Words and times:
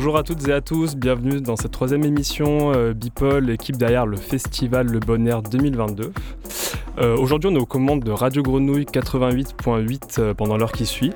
Bonjour 0.00 0.16
à 0.16 0.22
toutes 0.22 0.48
et 0.48 0.52
à 0.54 0.62
tous, 0.62 0.96
bienvenue 0.96 1.42
dans 1.42 1.56
cette 1.56 1.72
troisième 1.72 2.04
émission 2.04 2.72
euh, 2.72 2.94
Bipol, 2.94 3.50
équipe 3.50 3.76
derrière 3.76 4.06
le 4.06 4.16
festival 4.16 4.86
Le 4.86 4.98
Bonheur 4.98 5.42
2022. 5.42 6.14
Euh, 6.96 7.18
Aujourd'hui, 7.18 7.50
on 7.52 7.54
est 7.54 7.60
aux 7.60 7.66
commandes 7.66 8.02
de 8.02 8.10
Radio 8.10 8.42
Grenouille 8.42 8.86
88.8 8.86 10.18
euh, 10.18 10.32
pendant 10.32 10.56
l'heure 10.56 10.72
qui 10.72 10.86
suit. 10.86 11.12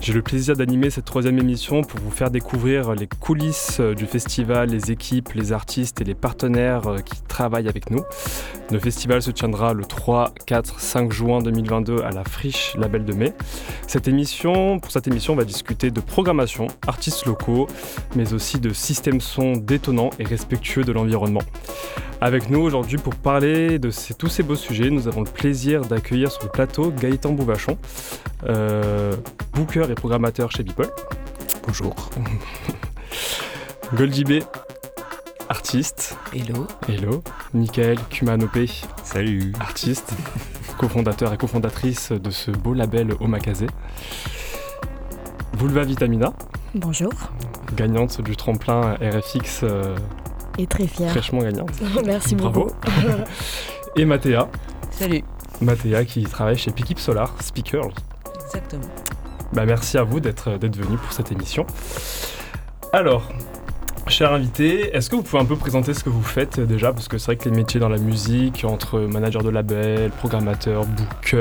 J'ai 0.00 0.12
le 0.12 0.22
plaisir 0.22 0.56
d'animer 0.56 0.90
cette 0.90 1.06
troisième 1.06 1.38
émission 1.38 1.82
pour 1.82 1.98
vous 2.00 2.10
faire 2.10 2.30
découvrir 2.30 2.94
les 2.94 3.08
coulisses 3.08 3.78
euh, 3.80 3.94
du 3.94 4.06
festival, 4.06 4.70
les 4.70 4.92
équipes, 4.92 5.32
les 5.34 5.52
artistes 5.52 6.00
et 6.00 6.04
les 6.04 6.14
partenaires 6.14 6.86
euh, 6.86 6.98
qui 6.98 7.20
travaillent 7.22 7.68
avec 7.68 7.90
nous. 7.90 8.02
Le 8.70 8.78
festival 8.78 9.22
se 9.22 9.32
tiendra 9.32 9.72
le 9.72 9.84
3, 9.84 10.32
4, 10.46 10.78
5 10.78 11.12
juin 11.12 11.40
2022 11.40 12.02
à 12.02 12.10
la 12.10 12.22
Friche 12.22 12.76
Label 12.76 13.04
de 13.04 13.12
Mai. 13.12 13.32
Cette 13.88 14.06
émission, 14.06 14.78
pour 14.78 14.92
cette 14.92 15.08
émission, 15.08 15.32
on 15.32 15.36
va 15.36 15.44
discuter 15.44 15.90
de 15.90 16.00
programmation, 16.00 16.68
artistes 16.86 17.26
locaux, 17.26 17.66
mais 18.14 18.32
aussi 18.32 18.60
de 18.60 18.72
systèmes 18.72 19.20
son 19.20 19.54
détonnants 19.54 20.10
et 20.20 20.24
respectueux 20.24 20.84
de 20.84 20.92
l'environnement. 20.92 21.42
Avec 22.20 22.50
nous 22.50 22.60
aujourd'hui 22.60 22.98
pour 22.98 23.14
parler 23.14 23.78
de 23.78 23.90
tous 24.18 24.28
ces 24.28 24.42
beaux 24.42 24.56
sujets, 24.56 24.90
nous 24.90 25.06
avons 25.06 25.22
le 25.22 25.30
plaisir 25.30 25.82
d'accueillir 25.82 26.32
sur 26.32 26.42
le 26.42 26.48
plateau 26.48 26.90
Gaëtan 26.90 27.30
Bouvachon, 27.30 27.78
euh, 28.48 29.14
booker 29.54 29.87
et 29.90 29.94
programmateur 29.94 30.50
chez 30.50 30.64
People. 30.64 30.88
Bonjour. 31.66 31.94
Goldie 33.94 34.24
B, 34.24 34.32
artiste. 35.48 36.16
Hello. 36.32 36.66
Hello. 36.88 37.22
Michael 37.54 37.98
Kumanopé, 38.10 38.68
Salut. 39.02 39.52
artiste, 39.60 40.12
cofondateur 40.78 41.32
et 41.32 41.38
cofondatrice 41.38 42.12
de 42.12 42.30
ce 42.30 42.50
beau 42.50 42.74
label 42.74 43.14
Omakase. 43.20 43.64
Vulva 45.54 45.84
Vitamina, 45.84 46.32
Bonjour. 46.74 47.10
gagnante 47.74 48.20
du 48.20 48.36
tremplin 48.36 48.94
RFX, 49.00 49.60
euh, 49.64 49.96
Et 50.58 50.66
très 50.66 50.86
fière. 50.86 51.10
fraîchement 51.10 51.40
gagnante. 51.40 51.70
Merci 52.06 52.34
Bravo. 52.36 52.66
beaucoup. 52.66 52.76
Et 53.96 54.04
Mathéa, 54.04 54.48
Salut. 54.90 55.24
Mathéa 55.60 56.04
qui 56.04 56.22
travaille 56.24 56.58
chez 56.58 56.70
Pikip 56.70 57.00
Solar, 57.00 57.34
Speakers. 57.42 57.88
Exactement. 58.44 58.82
Bah, 59.52 59.64
merci 59.66 59.96
à 59.98 60.02
vous 60.04 60.20
d'être 60.20 60.50
venu 60.50 60.96
pour 60.98 61.12
cette 61.12 61.32
émission. 61.32 61.66
Alors, 62.92 63.22
cher 64.06 64.32
invité, 64.32 64.94
est-ce 64.94 65.08
que 65.10 65.16
vous 65.16 65.22
pouvez 65.22 65.42
un 65.42 65.46
peu 65.46 65.56
présenter 65.56 65.94
ce 65.94 66.04
que 66.04 66.10
vous 66.10 66.22
faites 66.22 66.58
euh, 66.58 66.66
déjà? 66.66 66.92
Parce 66.92 67.08
que 67.08 67.18
c'est 67.18 67.26
vrai 67.26 67.36
que 67.36 67.48
les 67.48 67.56
métiers 67.56 67.80
dans 67.80 67.88
la 67.88 67.98
musique, 67.98 68.64
entre 68.64 69.00
manager 69.00 69.42
de 69.42 69.50
label, 69.50 70.10
programmateur, 70.10 70.84
booker, 70.86 71.36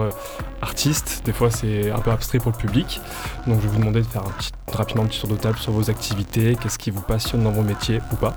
euh, 0.00 0.10
artiste, 0.60 1.22
des 1.24 1.32
fois 1.32 1.50
c'est 1.50 1.90
un 1.90 1.98
peu 1.98 2.10
abstrait 2.10 2.38
pour 2.38 2.52
le 2.52 2.56
public. 2.56 3.00
Donc 3.46 3.56
je 3.60 3.66
vais 3.66 3.72
vous 3.74 3.78
demander 3.80 4.00
de 4.02 4.06
faire 4.06 4.22
un 4.22 4.30
petit, 4.30 4.50
rapidement 4.72 5.02
un 5.04 5.06
petit 5.06 5.20
tour 5.20 5.30
de 5.30 5.36
table 5.36 5.58
sur 5.58 5.72
vos 5.72 5.88
activités, 5.90 6.56
qu'est-ce 6.60 6.78
qui 6.78 6.90
vous 6.90 7.00
passionne 7.02 7.42
dans 7.44 7.52
vos 7.52 7.62
métiers 7.62 8.00
ou 8.12 8.16
pas? 8.16 8.34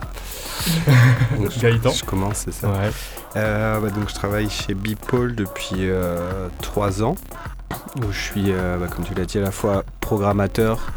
Donc, 1.37 1.51
je- 1.55 1.59
Gaëtan? 1.61 1.91
Je 1.91 2.03
commence, 2.03 2.37
c'est 2.45 2.53
ça. 2.53 2.67
Ouais. 2.69 2.89
Euh, 3.35 3.79
bah, 3.79 3.89
donc, 3.89 4.09
je 4.09 4.13
travaille 4.15 4.49
chez 4.49 4.73
Bipol 4.73 5.35
depuis 5.35 5.75
euh, 5.89 6.47
trois 6.61 7.03
ans, 7.03 7.15
je 8.09 8.19
suis, 8.19 8.51
euh, 8.51 8.77
bah, 8.77 8.87
comme 8.87 9.05
tu 9.05 9.13
l'as 9.13 9.25
dit, 9.25 9.37
à 9.37 9.41
la 9.41 9.51
fois 9.51 9.83
programmateur, 9.99 10.91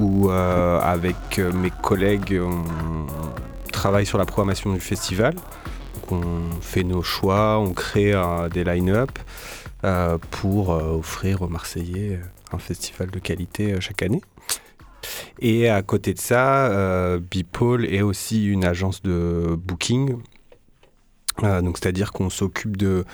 où 0.00 0.30
euh, 0.30 0.80
avec 0.80 1.38
euh, 1.38 1.52
mes 1.52 1.70
collègues, 1.70 2.38
on 2.40 2.64
travaille 3.72 4.06
sur 4.06 4.18
la 4.18 4.26
programmation 4.26 4.72
du 4.72 4.80
festival. 4.80 5.34
Donc, 5.34 6.12
on 6.12 6.60
fait 6.60 6.84
nos 6.84 7.02
choix, 7.02 7.58
on 7.58 7.72
crée 7.72 8.14
des 8.52 8.64
line-up 8.64 9.10
pour 10.30 10.70
offrir 10.70 11.42
aux 11.42 11.48
Marseillais 11.48 12.20
un 12.52 12.58
festival 12.58 13.10
de 13.10 13.18
qualité 13.18 13.78
chaque 13.80 14.02
année. 14.02 14.22
Et 15.40 15.68
à 15.68 15.82
côté 15.82 16.14
de 16.14 16.18
ça, 16.18 16.66
euh, 16.66 17.18
Bipol 17.18 17.84
est 17.86 18.02
aussi 18.02 18.46
une 18.46 18.64
agence 18.64 19.02
de 19.02 19.56
booking. 19.58 20.16
Donc 21.42 21.78
c'est-à-dire 21.78 22.12
qu'on 22.12 22.30
s'occupe 22.30 22.76
de 22.76 23.04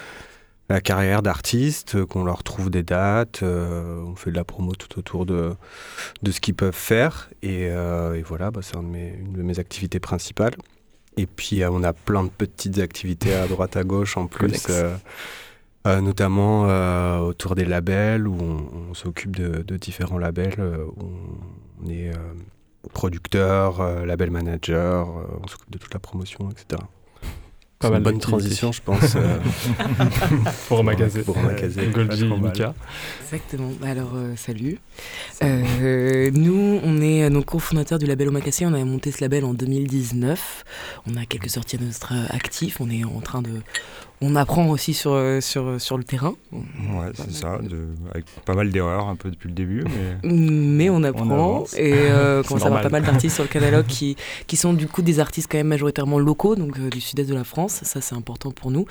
la 0.71 0.81
carrière 0.81 1.21
d'artistes, 1.21 1.97
euh, 1.97 2.07
qu'on 2.07 2.25
leur 2.25 2.43
trouve 2.43 2.71
des 2.71 2.83
dates, 2.83 3.43
euh, 3.43 4.03
on 4.07 4.15
fait 4.15 4.31
de 4.31 4.37
la 4.37 4.45
promo 4.45 4.75
tout 4.75 4.99
autour 4.99 5.27
de, 5.27 5.55
de 6.23 6.31
ce 6.31 6.41
qu'ils 6.41 6.55
peuvent 6.55 6.73
faire. 6.73 7.29
Et, 7.43 7.69
euh, 7.69 8.15
et 8.15 8.23
voilà, 8.23 8.51
bah, 8.51 8.61
c'est 8.63 8.77
un 8.77 8.81
une 8.83 9.33
de 9.33 9.43
mes 9.43 9.59
activités 9.59 10.01
principales. 10.01 10.55
Et 11.17 11.27
puis 11.27 11.63
on 11.69 11.83
a 11.83 11.93
plein 11.93 12.25
de 12.25 12.31
petites 12.31 12.79
activités 12.79 13.35
à 13.35 13.47
droite 13.47 13.77
à 13.77 13.85
gauche 13.85 14.17
en 14.17 14.27
plus. 14.27 14.67
Euh, 15.87 16.03
notamment 16.03 16.67
euh, 16.69 17.19
autour 17.21 17.55
des 17.55 17.65
labels 17.65 18.29
où 18.29 18.37
on, 18.39 18.91
on 18.91 18.95
s'occupe 18.95 19.35
de, 19.35 19.63
de 19.63 19.77
différents 19.79 20.19
labels 20.19 20.57
euh, 20.59 20.85
on 21.83 21.89
est 21.89 22.13
producteur, 22.93 24.05
label 24.05 24.31
manager, 24.31 25.09
on 25.43 25.47
s'occupe 25.47 25.71
de 25.71 25.79
toute 25.79 25.95
la 25.95 26.01
promotion, 26.01 26.51
etc. 26.51 26.83
Pas 27.81 27.89
mal 27.89 28.01
une 28.01 28.05
bonne 28.05 28.19
transition, 28.19 28.73
je 28.73 28.83
pense. 28.83 29.17
euh, 29.17 29.39
Pour 30.69 30.81
Omakase. 30.81 31.19
Pour 31.25 31.35
trop 31.35 31.45
mal. 31.47 32.51
Mika. 32.51 32.75
Exactement. 33.23 33.71
Alors, 33.83 34.11
euh, 34.17 34.35
salut. 34.37 34.79
Euh, 35.43 36.31
nous, 36.35 36.79
on 36.85 37.01
est 37.01 37.25
euh, 37.25 37.31
donc 37.31 37.47
cofondateurs 37.47 37.99
du 37.99 38.05
label 38.05 38.29
Omakase. 38.29 38.61
On 38.65 38.75
a 38.75 38.85
monté 38.85 39.11
ce 39.11 39.23
label 39.23 39.47
en 39.47 39.55
2019. 39.55 40.65
On 41.07 41.17
a 41.17 41.25
quelques 41.25 41.49
sorties 41.49 41.77
à 41.77 41.79
notre 41.81 42.13
actif. 42.29 42.83
On 42.83 42.91
est 42.91 43.05
en 43.05 43.21
train 43.23 43.41
de. 43.41 43.63
On 44.23 44.37
apprend 44.37 44.69
aussi 44.69 44.93
sur, 44.93 45.13
euh, 45.13 45.41
sur, 45.41 45.81
sur 45.81 45.97
le 45.97 46.05
terrain. 46.05 46.35
Ouais, 46.53 46.61
c'est 47.15 47.33
ça, 47.33 47.57
de- 47.59 47.89
avec 48.13 48.27
pas 48.45 48.55
mal 48.55 48.71
d'erreurs 48.71 49.09
un 49.09 49.17
peu 49.17 49.31
depuis 49.31 49.49
le 49.49 49.55
début, 49.55 49.83
mais 50.23 50.31
Mais 50.31 50.91
on 50.91 51.03
apprend 51.05 51.65
et 51.77 51.93
euh, 51.95 52.43
commence 52.43 52.65
à 52.65 52.67
avoir 52.67 52.83
pas 52.83 52.91
mal 52.91 53.03
d'artistes 53.03 53.37
sur 53.37 53.45
le 53.45 53.49
catalogue 53.49 53.87
qui, 53.89 54.17
qui 54.47 54.57
sont 54.57 54.75
du 54.75 54.87
coup 54.89 55.01
des 55.01 55.21
artistes 55.21 55.49
quand 55.51 55.57
même 55.57 55.69
majoritairement 55.69 56.19
locaux, 56.19 56.55
donc 56.55 56.79
euh, 56.79 56.91
du 56.91 57.01
sud-est 57.01 57.31
de 57.31 57.35
la 57.35 57.45
France. 57.45 57.81
Ça, 57.83 58.03
c'est 58.03 58.15
important 58.15 58.51
pour 58.51 58.71
nous. 58.71 58.85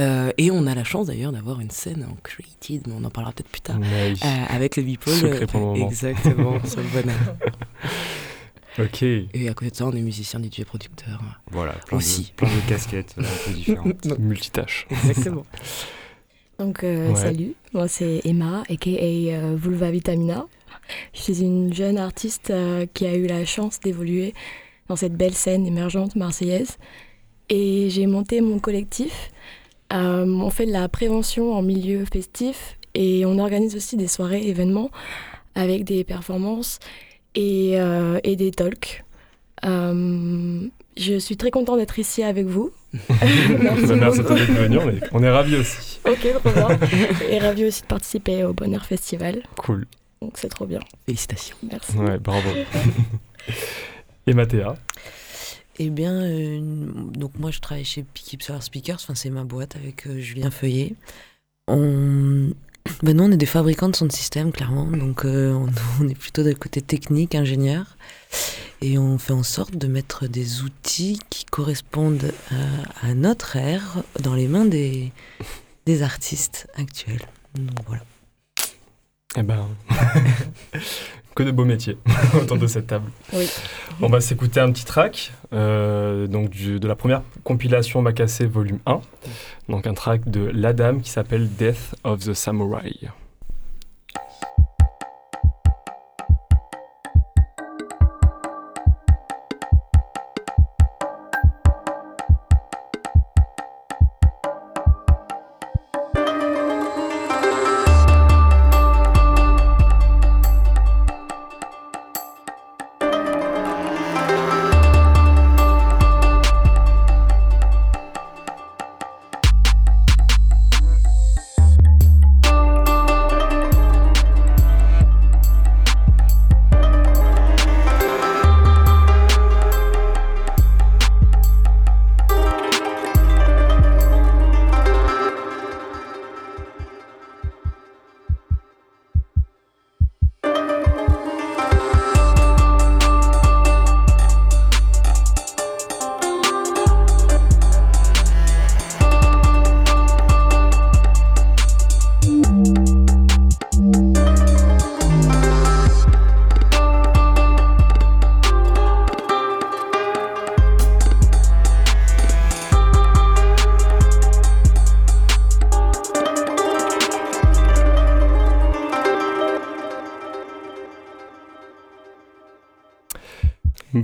Euh, 0.00 0.32
et 0.36 0.50
on 0.50 0.66
a 0.66 0.74
la 0.74 0.84
chance 0.84 1.06
d'ailleurs 1.06 1.32
d'avoir 1.32 1.60
une 1.60 1.70
scène 1.70 2.06
en 2.10 2.16
created, 2.22 2.86
mais 2.86 2.94
on 3.00 3.04
en 3.04 3.10
parlera 3.10 3.32
peut-être 3.32 3.48
plus 3.48 3.62
tard. 3.62 3.76
Euh, 3.80 4.14
avec 4.50 4.76
le 4.76 4.82
Bipole. 4.82 5.14
Secret 5.14 5.46
pour 5.46 5.60
le 5.60 5.66
moment. 5.66 5.86
Exactement, 5.88 6.58
sur 6.66 6.80
le 6.80 6.88
bonheur. 7.02 7.16
Ok. 8.78 9.02
Et 9.02 9.48
à 9.48 9.54
côté 9.54 9.70
de 9.70 9.76
ça, 9.76 9.86
on 9.86 9.92
est 9.92 10.00
musicien, 10.00 10.40
DJ, 10.42 10.64
producteur. 10.64 11.20
voilà, 11.50 11.72
plein, 11.86 11.98
Aussi. 11.98 12.22
De, 12.24 12.36
plein 12.36 12.48
de 12.48 12.68
casquettes 12.68 13.14
euh, 13.18 13.22
un 13.22 13.46
peu 13.48 13.54
différentes. 13.54 14.04
Multitâche. 14.18 14.86
Exactement. 14.90 15.44
Donc, 16.58 16.84
euh, 16.84 17.10
Ouais. 17.10 17.14
salut. 17.16 17.54
Moi, 17.72 17.88
c'est 17.88 18.20
Emma, 18.24 18.62
aka 18.68 18.90
euh, 18.90 19.56
Vulva 19.56 19.90
Vitamina. 19.90 20.46
Je 21.12 21.20
suis 21.20 21.40
une 21.42 21.72
jeune 21.72 21.98
artiste 21.98 22.50
euh, 22.50 22.86
qui 22.94 23.06
a 23.06 23.14
eu 23.16 23.26
la 23.26 23.44
chance 23.44 23.80
d'évoluer 23.80 24.34
dans 24.88 24.96
cette 24.96 25.14
belle 25.14 25.34
scène 25.34 25.66
émergente 25.66 26.14
marseillaise. 26.16 26.76
Et 27.48 27.88
j'ai 27.90 28.06
monté 28.06 28.40
mon 28.40 28.58
collectif. 28.58 29.30
Euh, 29.92 30.26
on 30.26 30.50
fait 30.50 30.66
de 30.66 30.72
la 30.72 30.88
prévention 30.88 31.52
en 31.52 31.62
milieu 31.62 32.04
festif 32.04 32.78
et 32.94 33.24
on 33.26 33.38
organise 33.38 33.76
aussi 33.76 33.96
des 33.96 34.08
soirées, 34.08 34.46
événements 34.48 34.90
avec 35.54 35.84
des 35.84 36.04
performances 36.04 36.78
et, 37.34 37.80
euh, 37.80 38.18
et 38.22 38.36
des 38.36 38.50
talks. 38.50 39.04
Euh, 39.64 40.68
je 40.96 41.18
suis 41.18 41.36
très 41.36 41.50
contente 41.50 41.78
d'être 41.78 41.98
ici 41.98 42.22
avec 42.22 42.46
vous. 42.46 42.70
Merci 42.92 43.86
Bah, 43.86 43.96
merci 43.96 44.18
d'être 44.20 44.52
venu, 44.52 44.78
on 44.78 44.90
est, 44.90 45.00
on 45.12 45.22
est 45.22 45.30
ravis 45.30 45.56
aussi. 45.56 46.00
Ok, 46.04 46.28
trop 46.44 46.50
bien. 46.50 46.78
Et 47.28 47.38
ravi 47.38 47.64
aussi 47.64 47.82
de 47.82 47.86
participer 47.86 48.44
au 48.44 48.52
Bonheur 48.52 48.84
Festival. 48.84 49.42
Cool. 49.56 49.86
Donc 50.22 50.32
c'est 50.36 50.48
trop 50.48 50.66
bien. 50.66 50.80
Félicitations. 51.06 51.56
Merci. 51.68 51.96
Ouais, 51.96 52.18
bravo. 52.18 52.48
Et 54.26 54.32
Mathéa? 54.32 54.76
Eh 55.78 55.90
bien, 55.90 56.22
euh, 56.22 56.60
donc 57.12 57.32
moi 57.38 57.50
je 57.50 57.58
travaille 57.58 57.84
chez 57.84 58.04
Pikip 58.04 58.42
Solar 58.42 58.62
Speakers, 58.62 58.96
enfin 59.02 59.14
c'est 59.16 59.30
ma 59.30 59.42
boîte 59.42 59.74
avec 59.76 60.06
euh, 60.06 60.20
Julien 60.20 60.50
Feuillet. 60.50 60.94
On... 61.66 62.50
Ben 63.02 63.16
non, 63.16 63.24
on 63.24 63.32
est 63.32 63.36
des 63.36 63.46
fabricants 63.46 63.88
de 63.88 63.96
son 63.96 64.08
système, 64.10 64.52
clairement, 64.52 64.86
donc 64.86 65.24
euh, 65.24 65.52
on, 65.52 65.68
on 66.00 66.08
est 66.08 66.14
plutôt 66.14 66.42
d'un 66.42 66.54
côté 66.54 66.82
technique, 66.82 67.34
ingénieur, 67.34 67.96
et 68.80 68.98
on 68.98 69.18
fait 69.18 69.32
en 69.32 69.42
sorte 69.42 69.76
de 69.76 69.86
mettre 69.86 70.26
des 70.26 70.62
outils 70.62 71.18
qui 71.30 71.44
correspondent 71.44 72.32
à, 72.50 73.08
à 73.08 73.14
notre 73.14 73.56
ère 73.56 74.02
dans 74.20 74.34
les 74.34 74.48
mains 74.48 74.64
des, 74.66 75.12
des 75.86 76.02
artistes 76.02 76.68
actuels. 76.76 77.26
Donc 77.54 77.78
voilà. 77.86 78.02
Eh 79.36 79.42
ben, 79.42 79.68
que 81.34 81.42
de 81.42 81.50
beaux 81.50 81.64
métiers 81.64 81.96
autour 82.40 82.56
de 82.58 82.66
cette 82.66 82.86
table. 82.86 83.10
Oui. 83.32 83.48
On 84.00 84.08
va 84.08 84.20
s'écouter 84.20 84.60
un 84.60 84.70
petit 84.72 84.84
track 84.84 85.32
euh, 85.52 86.26
donc 86.26 86.50
du- 86.50 86.80
de 86.80 86.88
la 86.88 86.94
première 86.96 87.22
compilation 87.44 88.02
Makassé 88.02 88.46
volume 88.46 88.78
1. 88.86 89.00
Donc 89.68 89.86
un 89.86 89.94
track 89.94 90.28
de 90.28 90.50
l'Adam 90.52 91.00
qui 91.00 91.10
s'appelle 91.10 91.48
Death 91.48 91.94
of 92.04 92.20
the 92.20 92.34
Samurai. 92.34 92.92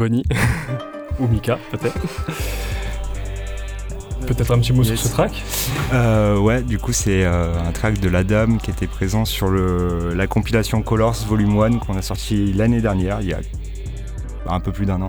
Bonnie 0.01 0.23
ou 1.19 1.29
Mika 1.29 1.59
peut-être. 1.71 2.01
Peut-être 4.27 4.51
un 4.51 4.59
petit 4.59 4.73
mot 4.73 4.83
sur 4.83 4.99
ce 4.99 5.09
track 5.09 5.45
euh, 5.93 6.39
Ouais, 6.39 6.63
du 6.63 6.79
coup 6.79 6.95
c'est 6.95 7.23
euh, 7.27 7.53
un 7.61 7.71
track 7.73 8.01
de 8.01 8.09
la 8.09 8.25
Dame 8.25 8.57
qui 8.57 8.71
était 8.71 8.87
présent 8.87 9.27
sur 9.27 9.49
le, 9.49 10.15
la 10.15 10.27
compilation 10.27 10.81
Colors 10.81 11.27
Volume 11.29 11.61
1 11.61 11.79
qu'on 11.81 11.99
a 11.99 12.03
sorti 12.03 12.55
l'année 12.55 12.81
dernière, 12.81 13.21
il 13.21 13.29
y 13.29 13.35
a 13.35 13.41
un 14.47 14.61
peu 14.61 14.73
plus 14.73 14.87
d'un 14.87 15.03
an. 15.03 15.09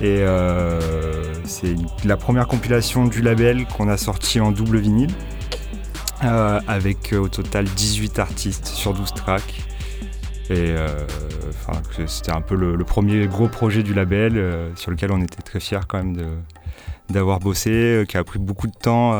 Et 0.00 0.20
euh, 0.20 1.20
c'est 1.44 1.74
la 2.06 2.16
première 2.16 2.48
compilation 2.48 3.04
du 3.04 3.20
label 3.20 3.66
qu'on 3.66 3.90
a 3.90 3.98
sorti 3.98 4.40
en 4.40 4.50
double 4.50 4.78
vinyle, 4.78 5.12
avec 6.20 7.12
au 7.12 7.28
total 7.28 7.66
18 7.66 8.18
artistes 8.18 8.66
sur 8.66 8.94
12 8.94 9.12
tracks. 9.12 9.62
Et 10.50 10.74
c'était 12.06 12.32
un 12.32 12.40
peu 12.40 12.54
le, 12.54 12.84
premier 12.84 13.26
gros 13.26 13.48
projet 13.48 13.82
du 13.82 13.94
label 13.94 14.72
sur 14.76 14.90
lequel 14.90 15.10
on 15.12 15.20
était 15.20 15.42
très 15.42 15.60
fiers 15.60 15.80
quand 15.88 15.98
même 15.98 16.16
de, 16.16 16.26
d'avoir 17.10 17.40
bossé, 17.40 17.70
euh, 17.70 18.04
qui 18.04 18.16
a 18.16 18.24
pris 18.24 18.38
beaucoup 18.38 18.66
de 18.66 18.72
temps, 18.72 19.12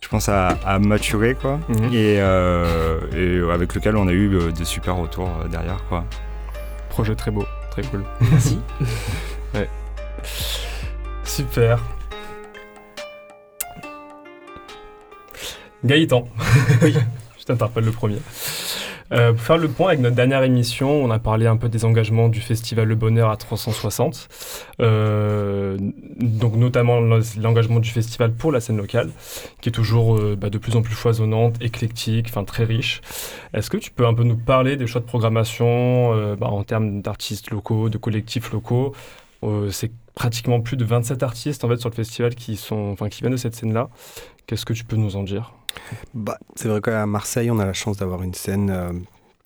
je 0.00 0.08
pense, 0.08 0.28
à, 0.28 0.78
maturer, 0.78 1.34
quoi. 1.34 1.60
Mhm. 1.68 1.90
Euh, 1.94 3.00
et, 3.12 3.52
avec 3.52 3.74
lequel 3.74 3.96
on 3.96 4.08
a 4.08 4.12
eu 4.12 4.34
euh, 4.34 4.52
de 4.52 4.64
super 4.64 4.96
retours 4.96 5.30
derrière, 5.50 5.82
quoi. 5.88 6.04
Projet 6.90 7.14
très 7.14 7.30
beau, 7.30 7.44
très 7.70 7.82
cool. 7.82 8.04
Merci. 8.30 8.60
ouais. 9.54 9.68
Super. 11.24 11.80
Gaëtan. 15.84 16.28
Oui. 16.82 16.94
je 17.38 17.44
t'interpelle 17.44 17.84
le 17.84 17.92
premier. 17.92 18.20
Euh, 19.14 19.32
pour 19.32 19.42
faire 19.42 19.58
le 19.58 19.68
point 19.68 19.88
avec 19.88 20.00
notre 20.00 20.16
dernière 20.16 20.42
émission, 20.42 20.90
on 20.90 21.10
a 21.10 21.20
parlé 21.20 21.46
un 21.46 21.56
peu 21.56 21.68
des 21.68 21.84
engagements 21.84 22.28
du 22.28 22.40
Festival 22.40 22.88
Le 22.88 22.94
Bonheur 22.96 23.30
à 23.30 23.36
360, 23.36 24.28
euh, 24.80 25.76
donc 26.18 26.56
notamment 26.56 27.00
l'engagement 27.00 27.78
du 27.78 27.90
festival 27.90 28.32
pour 28.32 28.50
la 28.50 28.60
scène 28.60 28.76
locale, 28.76 29.10
qui 29.60 29.68
est 29.68 29.72
toujours 29.72 30.16
euh, 30.16 30.36
bah, 30.36 30.50
de 30.50 30.58
plus 30.58 30.74
en 30.74 30.82
plus 30.82 30.94
foisonnante, 30.94 31.62
éclectique, 31.62 32.26
enfin 32.28 32.44
très 32.44 32.64
riche. 32.64 33.02
Est-ce 33.52 33.70
que 33.70 33.76
tu 33.76 33.92
peux 33.92 34.06
un 34.06 34.14
peu 34.14 34.24
nous 34.24 34.36
parler 34.36 34.76
des 34.76 34.88
choix 34.88 35.00
de 35.00 35.06
programmation 35.06 36.34
bah, 36.36 36.48
en 36.48 36.64
termes 36.64 37.00
d'artistes 37.00 37.50
locaux, 37.50 37.88
de 37.88 37.98
collectifs 37.98 38.50
locaux? 38.52 38.94
C'est 39.70 39.92
pratiquement 40.14 40.60
plus 40.60 40.76
de 40.76 40.84
27 40.84 41.22
artistes 41.22 41.64
en 41.64 41.68
fait 41.68 41.76
sur 41.76 41.90
le 41.90 41.94
festival 41.94 42.34
qui 42.34 42.56
sont, 42.56 42.90
enfin 42.92 43.08
qui 43.08 43.20
viennent 43.20 43.32
de 43.32 43.36
cette 43.36 43.54
scène-là. 43.54 43.90
Qu'est-ce 44.46 44.64
que 44.64 44.72
tu 44.72 44.84
peux 44.84 44.96
nous 44.96 45.16
en 45.16 45.22
dire? 45.22 45.52
Bah, 46.14 46.38
C'est 46.56 46.68
vrai 46.68 46.80
qu'à 46.80 47.06
Marseille, 47.06 47.50
on 47.50 47.58
a 47.58 47.66
la 47.66 47.72
chance 47.72 47.96
d'avoir 47.96 48.22
une 48.22 48.34
scène 48.34 48.70
euh, 48.70 48.92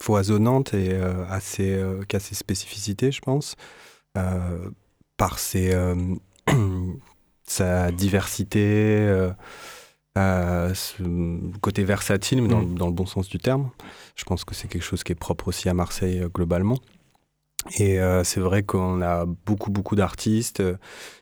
foisonnante 0.00 0.74
et 0.74 0.90
euh, 0.92 1.24
assez, 1.28 1.72
euh, 1.72 2.02
qui 2.08 2.16
a 2.16 2.20
ses 2.20 2.34
spécificités, 2.34 3.12
je 3.12 3.20
pense, 3.20 3.56
par 5.16 5.38
ses, 5.38 5.76
sa 7.44 7.92
diversité, 7.92 9.28
ce 10.16 11.58
côté 11.60 11.84
versatile, 11.84 12.42
mais 12.42 12.48
dans, 12.48 12.62
mm. 12.62 12.74
dans, 12.74 12.86
le 12.86 12.92
bon 12.92 13.06
sens 13.06 13.28
du 13.28 13.38
terme. 13.38 13.70
Je 14.16 14.24
pense 14.24 14.44
que 14.44 14.54
c'est 14.54 14.66
quelque 14.66 14.82
chose 14.82 15.04
qui 15.04 15.12
est 15.12 15.14
propre 15.14 15.48
aussi 15.48 15.68
à 15.68 15.74
Marseille 15.74 16.26
globalement. 16.34 16.78
Et 17.78 17.98
c'est 18.24 18.40
vrai 18.40 18.62
qu'on 18.62 19.02
a 19.02 19.26
beaucoup, 19.26 19.70
beaucoup 19.70 19.96
d'artistes 19.96 20.62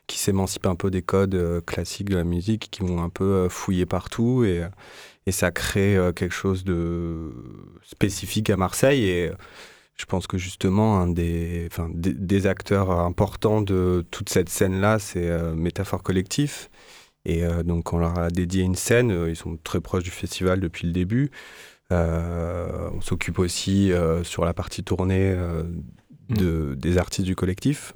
qui 0.07 0.17
s'émancipent 0.19 0.65
un 0.65 0.75
peu 0.75 0.89
des 0.89 1.01
codes 1.01 1.35
euh, 1.35 1.61
classiques 1.61 2.09
de 2.09 2.15
la 2.15 2.23
musique, 2.23 2.69
qui 2.71 2.81
vont 2.81 3.03
un 3.03 3.09
peu 3.09 3.25
euh, 3.25 3.49
fouiller 3.49 3.85
partout 3.85 4.43
et, 4.45 4.65
et 5.25 5.31
ça 5.31 5.51
crée 5.51 5.97
euh, 5.97 6.13
quelque 6.13 6.33
chose 6.33 6.63
de 6.63 7.33
spécifique 7.83 8.49
à 8.49 8.57
Marseille. 8.57 9.05
Et 9.05 9.31
je 9.95 10.05
pense 10.05 10.25
que 10.25 10.37
justement, 10.37 10.99
un 10.99 11.07
des, 11.07 11.67
enfin, 11.69 11.89
des, 11.93 12.47
acteurs 12.47 12.91
importants 12.91 13.61
de 13.61 14.05
toute 14.11 14.29
cette 14.29 14.49
scène-là, 14.49 14.99
c'est 14.99 15.55
Métaphore 15.55 16.03
Collectif. 16.03 16.69
Et 17.25 17.41
donc, 17.65 17.93
on 17.93 17.97
leur 17.97 18.17
a 18.19 18.29
dédié 18.29 18.63
une 18.63 18.75
scène. 18.75 19.25
Ils 19.27 19.35
sont 19.35 19.57
très 19.63 19.81
proches 19.81 20.03
du 20.03 20.11
festival 20.11 20.59
depuis 20.59 20.85
le 20.85 20.93
début. 20.93 21.31
on 21.89 23.01
s'occupe 23.01 23.39
aussi 23.39 23.91
sur 24.21 24.45
la 24.45 24.53
partie 24.53 24.83
tournée 24.83 25.35
de, 26.29 26.75
des 26.75 26.97
artistes 26.97 27.25
du 27.25 27.35
collectif. 27.35 27.93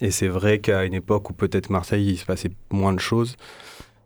Et 0.00 0.10
c'est 0.10 0.28
vrai 0.28 0.58
qu'à 0.60 0.84
une 0.84 0.94
époque 0.94 1.30
où 1.30 1.32
peut-être 1.32 1.70
Marseille, 1.70 2.06
il 2.10 2.18
se 2.18 2.24
passait 2.24 2.50
moins 2.70 2.92
de 2.92 3.00
choses, 3.00 3.36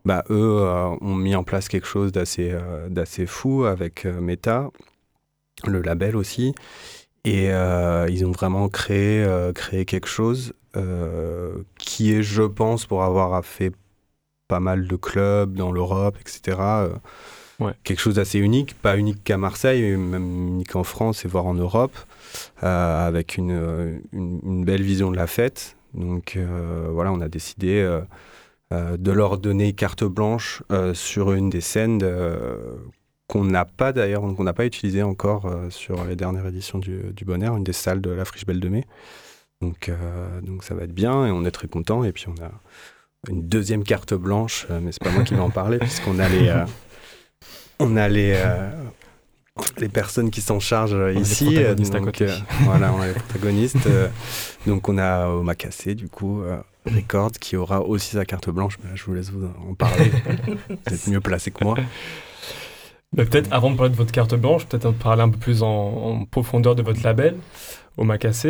bah, 0.04 0.25
eux 0.30 0.59
euh, 0.61 0.97
ont 1.00 1.14
mis 1.14 1.35
en 1.35 1.44
place 1.44 1.68
quelque 1.68 1.87
chose 1.87 2.12
d'assez 2.12 2.50
euh, 2.52 2.88
d'assez 2.90 3.25
fou 3.26 3.64
avec 3.64 4.04
euh, 4.04 4.21
Meta, 4.21 4.71
le 5.66 5.80
label 5.80 6.16
aussi. 6.16 6.54
Et 7.25 7.47
ils 7.47 8.26
ont 8.26 8.33
vraiment 8.33 8.68
créé, 8.68 9.26
créé 9.54 9.87
quelque 9.87 10.09
chose 10.09 10.52
qui 11.78 12.12
est, 12.12 12.23
je 12.23 12.42
pense, 12.42 12.85
pour 12.85 13.02
avoir 13.02 13.42
fait 13.47 13.73
pas 14.47 14.61
mal 14.61 14.87
de 14.87 14.97
clubs 14.97 15.54
dans 15.54 15.73
l'Europe, 15.73 16.18
etc., 16.21 16.59
quelque 17.84 18.00
chose 18.00 18.16
d'assez 18.16 18.38
unique, 18.38 18.75
pas 18.75 18.96
unique 18.96 19.23
qu'à 19.25 19.38
Marseille, 19.38 19.96
même 19.96 20.49
unique 20.49 20.76
en 20.76 20.84
France 20.84 21.25
et 21.25 21.28
voire 21.28 21.46
en 21.46 21.54
Europe. 21.54 21.96
Euh, 22.62 23.06
avec 23.06 23.37
une, 23.37 24.00
une, 24.12 24.64
belle 24.64 24.82
vision 24.82 25.11
de 25.11 25.16
la 25.16 25.26
fête. 25.26 25.76
Donc 25.92 26.37
euh, 26.37 26.88
voilà, 26.90 27.12
on 27.12 27.20
a 27.20 27.28
décidé 27.28 27.80
euh, 27.80 28.96
de 28.96 29.12
leur 29.12 29.38
donner 29.38 29.73
carte 29.73 30.04
blanche 30.04 30.62
sur 30.94 31.32
une 31.32 31.50
des 31.50 31.61
scènes 31.61 32.02
qu'on 33.28 33.44
n'a 33.44 33.64
pas 33.64 33.92
d'ailleurs, 33.92 34.23
qu'on 34.23 34.44
n'a 34.44 34.52
pas 34.52 34.66
utilisé 34.66 35.02
encore 35.02 35.52
sur 35.70 36.04
les 36.04 36.16
dernières 36.16 36.46
éditions 36.46 36.78
du, 36.78 37.12
du 37.12 37.25
Bonheur, 37.25 37.56
une 37.56 37.64
des 37.64 37.73
salles 37.73 38.00
de 38.00 38.11
la 38.11 38.25
Friche 38.25 38.46
Belle 38.46 38.61
de 38.61 38.68
Mai. 38.68 38.84
Donc, 39.61 39.90
donc 40.42 40.64
ça 40.64 40.75
va 40.75 40.82
être 40.82 40.94
bien 40.94 41.26
et 41.26 41.30
on 41.30 41.44
est 41.44 41.50
très 41.50 41.68
content. 41.68 42.02
Et 42.04 42.12
puis 42.12 42.26
on 42.28 42.42
a 42.42 42.50
une 43.28 43.46
deuxième 43.46 43.84
carte 43.84 44.14
blanche, 44.14 44.66
mais 44.82 44.90
c'est 44.90 45.02
pas 45.02 45.12
moi 45.12 45.23
qui 45.23 45.34
vais 45.34 45.40
en 45.40 45.50
parler 45.50 45.78
puisqu'on 45.80 46.18
a 46.18 46.28
les, 46.28 46.52
on 47.78 47.96
a 47.96 48.08
les, 48.08 48.34
les 49.78 49.88
personnes 49.88 50.30
qui 50.30 50.40
s'en 50.40 50.58
chargent 50.58 50.96
ici. 51.16 51.58
donc, 51.92 52.20
euh, 52.20 52.36
voilà, 52.60 52.92
on 52.92 53.00
a 53.00 53.06
les 53.06 53.12
protagonistes. 53.12 53.86
Euh, 53.86 54.08
donc 54.66 54.88
on 54.88 54.98
a 54.98 55.28
Omakase, 55.28 55.88
du 55.88 56.08
coup, 56.08 56.42
euh, 56.42 56.58
Record, 56.86 57.32
qui 57.32 57.56
aura 57.56 57.80
aussi 57.80 58.16
sa 58.16 58.24
carte 58.24 58.50
blanche. 58.50 58.78
Mais 58.82 58.90
là, 58.90 58.96
je 58.96 59.04
vous 59.04 59.14
laisse 59.14 59.30
vous 59.30 59.46
en 59.46 59.74
parler. 59.74 60.10
vous 60.68 60.94
êtes 60.94 61.06
mieux 61.06 61.20
placé 61.20 61.50
que 61.50 61.62
moi. 61.62 61.76
peut-être 63.16 63.52
avant 63.52 63.70
de 63.70 63.76
parler 63.76 63.92
de 63.92 63.96
votre 63.96 64.12
carte 64.12 64.34
blanche, 64.34 64.66
peut-être 64.66 64.92
parler 64.92 65.22
un 65.22 65.30
peu 65.30 65.38
plus 65.38 65.62
en, 65.62 66.24
profondeur 66.30 66.74
de 66.74 66.82
votre 66.82 67.02
label, 67.02 67.36
Omakase. 67.96 68.48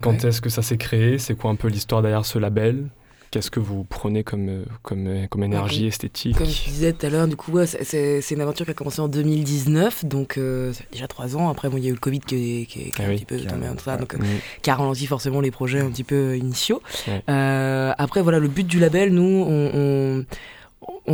Quand 0.00 0.24
est-ce 0.24 0.40
que 0.40 0.50
ça 0.50 0.62
s'est 0.62 0.76
créé? 0.76 1.18
C'est 1.18 1.34
quoi 1.34 1.50
un 1.50 1.56
peu 1.56 1.68
l'histoire 1.68 2.02
derrière 2.02 2.26
ce 2.26 2.38
label? 2.38 2.88
Qu'est-ce 3.30 3.50
que 3.50 3.60
vous 3.60 3.84
prenez 3.84 4.22
comme, 4.22 4.48
euh, 4.48 4.64
comme, 4.82 5.06
euh, 5.06 5.26
comme 5.28 5.42
énergie 5.42 5.86
esthétique 5.86 6.38
Comme 6.38 6.46
je 6.46 6.64
disais 6.64 6.92
tout 6.92 7.06
à 7.06 7.10
l'heure, 7.10 7.26
du 7.26 7.36
coup, 7.36 7.58
c'est 7.66 8.22
une 8.30 8.40
aventure 8.40 8.64
qui 8.64 8.70
a 8.70 8.74
commencé 8.74 9.00
en 9.00 9.08
2019, 9.08 10.04
donc 10.04 10.38
euh, 10.38 10.72
déjà 10.92 11.08
trois 11.08 11.36
ans. 11.36 11.48
Après, 11.48 11.68
il 11.72 11.84
y 11.84 11.86
a 11.86 11.90
eu 11.90 11.94
le 11.94 11.98
Covid 11.98 12.20
qui, 12.20 12.66
qui, 12.66 12.90
qui 12.90 12.92
ah 12.98 13.04
un 13.04 13.14
petit 13.14 13.24
peu 13.24 13.38
tombé 13.40 13.68
en 13.68 13.78
ça, 13.78 13.96
donc, 13.96 14.16
qui 14.62 14.70
a 14.70 14.74
ralenti 14.74 15.06
forcément 15.06 15.40
les 15.40 15.50
projets 15.50 15.80
un 15.80 15.90
petit 15.90 16.04
peu 16.04 16.36
initiaux. 16.36 16.80
après, 17.26 18.22
voilà, 18.22 18.38
le 18.38 18.48
but 18.48 18.66
du 18.66 18.78
label, 18.78 19.12
nous, 19.12 19.44
on 19.46 19.66
on 19.76 20.24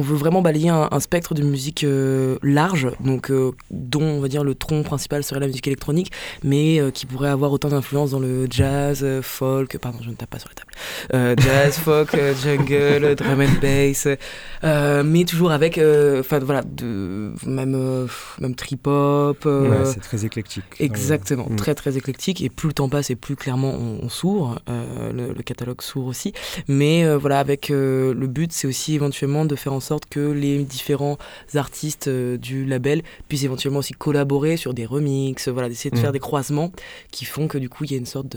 veut 0.01 0.17
vraiment 0.17 0.43
balayer 0.43 0.71
un, 0.71 1.01
spectre 1.01 1.35
de 1.35 1.43
musique 1.43 1.85
euh, 1.85 2.39
large, 2.43 2.89
donc 3.01 3.31
euh, 3.31 3.53
dont 3.71 4.03
on 4.03 4.21
va 4.21 4.29
dire 4.29 4.45
le 4.45 4.55
tronc 4.55 4.83
principal 4.83 5.23
serait 5.25 5.41
la 5.41 5.47
musique 5.47 5.67
électronique, 5.67 6.13
mais 6.43 6.81
euh, 6.81 6.91
qui 6.91 7.07
pourrait 7.07 7.29
avoir 7.29 7.53
autant 7.53 7.69
d'influence 7.69 8.11
dans 8.11 8.19
le 8.19 8.47
jazz, 8.51 9.05
folk, 9.23 9.79
pardon, 9.79 9.99
je 10.03 10.11
ne 10.11 10.15
tape 10.15 10.31
pas 10.31 10.39
sur 10.39 10.49
la 10.49 10.55
table, 10.55 11.41
jazz, 11.41 11.79
folk, 11.79 12.17
jungle, 12.43 13.15
drum 13.17 13.41
and 13.41 13.61
bass, 13.61 14.09
mais 15.05 15.25
toujours 15.25 15.53
avec, 15.53 15.79
enfin 15.79 16.39
voilà, 16.41 16.63
de, 16.63 17.33
même 17.47 18.09
même 18.41 18.55
trip 18.55 18.87
hop. 18.87 19.49
c'est 19.85 20.01
très 20.01 20.25
éclectique. 20.25 20.65
Exactement, 20.81 21.47
mm. 21.49 21.57
très 21.57 21.75
très 21.75 21.97
éclectique, 21.97 22.41
et 22.43 22.49
plus 22.49 22.69
le 22.69 22.75
temps 22.75 22.89
passe 22.89 23.11
et 23.11 23.17
plus 23.17 23.37
clairement 23.37 23.75
on, 23.75 24.09
s'ouvre, 24.09 24.61
le, 24.69 25.33
le, 25.33 25.43
catalogue 25.43 25.83
s'ouvre 25.83 26.09
aussi, 26.09 26.33
mais 26.69 27.15
voilà, 27.17 27.39
avec 27.39 27.69
le 27.69 28.27
but, 28.27 28.53
c'est 28.53 28.67
aussi 28.67 28.95
éventuellement 28.95 29.45
de 29.45 29.52
faire 29.57 29.73
en 29.73 29.81
sorte 29.81 30.07
que 30.07 30.21
les 30.21 30.65
différents 30.65 31.19
artistes 31.55 32.09
euh, 32.09 32.37
du 32.37 32.65
label 32.65 33.03
puissent 33.29 33.45
éventuellement 33.45 33.81
aussi 33.81 33.93
collaborer 33.93 34.57
sur 34.57 34.75
des 34.75 34.87
remixes, 34.87 35.49
voilà, 35.49 35.69
d'essayer 35.69 35.91
de 35.91 35.97
mm. 35.97 36.01
faire 36.01 36.13
des 36.13 36.19
croisements 36.19 36.73
qui 37.11 37.25
font 37.25 37.49
que 37.49 37.59
du 37.59 37.69
coup 37.69 37.85
il 37.85 37.93
y 37.93 37.95
a 37.95 37.99
une 37.99 38.07
sorte 38.07 38.29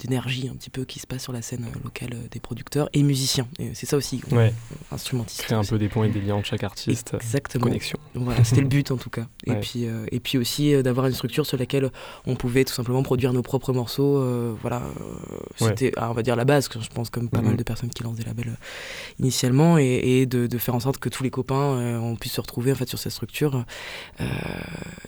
d'énergie 0.00 0.48
un 0.50 0.54
petit 0.54 0.70
peu 0.70 0.84
qui 0.84 0.98
se 0.98 1.06
passe 1.06 1.22
sur 1.22 1.32
la 1.32 1.42
scène 1.42 1.64
euh, 1.64 1.84
locale 1.84 2.14
euh, 2.14 2.28
des 2.30 2.40
producteurs 2.40 2.88
et 2.92 3.02
musiciens. 3.02 3.46
C'est 3.74 3.86
ça 3.86 3.96
aussi, 3.96 4.20
ouais. 4.30 4.52
instrumentiste. 4.90 5.42
Créer 5.42 5.58
un 5.58 5.64
peu 5.64 5.78
des 5.78 5.88
points 5.88 6.06
et 6.06 6.10
des 6.10 6.20
liens 6.20 6.36
entre 6.36 6.48
chaque 6.48 6.64
artiste. 6.64 7.14
Exactement. 7.14 7.64
Connexion. 7.64 7.98
voilà, 8.14 8.42
c'était 8.44 8.60
le 8.60 8.68
but 8.68 8.90
en 8.90 8.96
tout 8.96 9.10
cas. 9.10 9.26
Et, 9.46 9.54
puis, 9.56 9.86
et 10.12 10.20
puis 10.20 10.38
aussi 10.38 10.80
d'avoir 10.82 11.06
une 11.06 11.12
structure 11.12 11.44
sur 11.44 11.58
laquelle 11.58 11.90
on 12.26 12.36
pouvait 12.36 12.64
tout 12.64 12.72
simplement 12.72 13.02
produire 13.02 13.32
nos 13.32 13.42
propres 13.42 13.72
morceaux. 13.72 14.54
voilà, 14.62 14.82
c'était, 15.56 15.92
on 16.00 16.12
va 16.12 16.22
dire 16.22 16.36
la 16.36 16.44
base, 16.44 16.68
je 16.72 16.88
pense, 16.88 17.10
comme 17.10 17.28
pas 17.28 17.42
mal 17.42 17.54
mm. 17.54 17.56
de 17.56 17.62
personnes 17.62 17.90
qui 17.90 18.02
lancent 18.02 18.16
des 18.16 18.24
labels 18.24 18.56
initialement, 19.18 19.78
et, 19.78 20.26
de, 20.26 20.46
de 20.46 20.58
faire 20.62 20.74
en 20.74 20.80
sorte 20.80 20.98
que 20.98 21.08
tous 21.08 21.22
les 21.22 21.30
copains 21.30 21.54
euh, 21.54 21.98
on 21.98 22.16
puisse 22.16 22.32
se 22.32 22.40
retrouver 22.40 22.72
en 22.72 22.74
fait 22.74 22.88
sur 22.88 22.98
cette 22.98 23.12
structure 23.12 23.64
euh, 24.20 24.24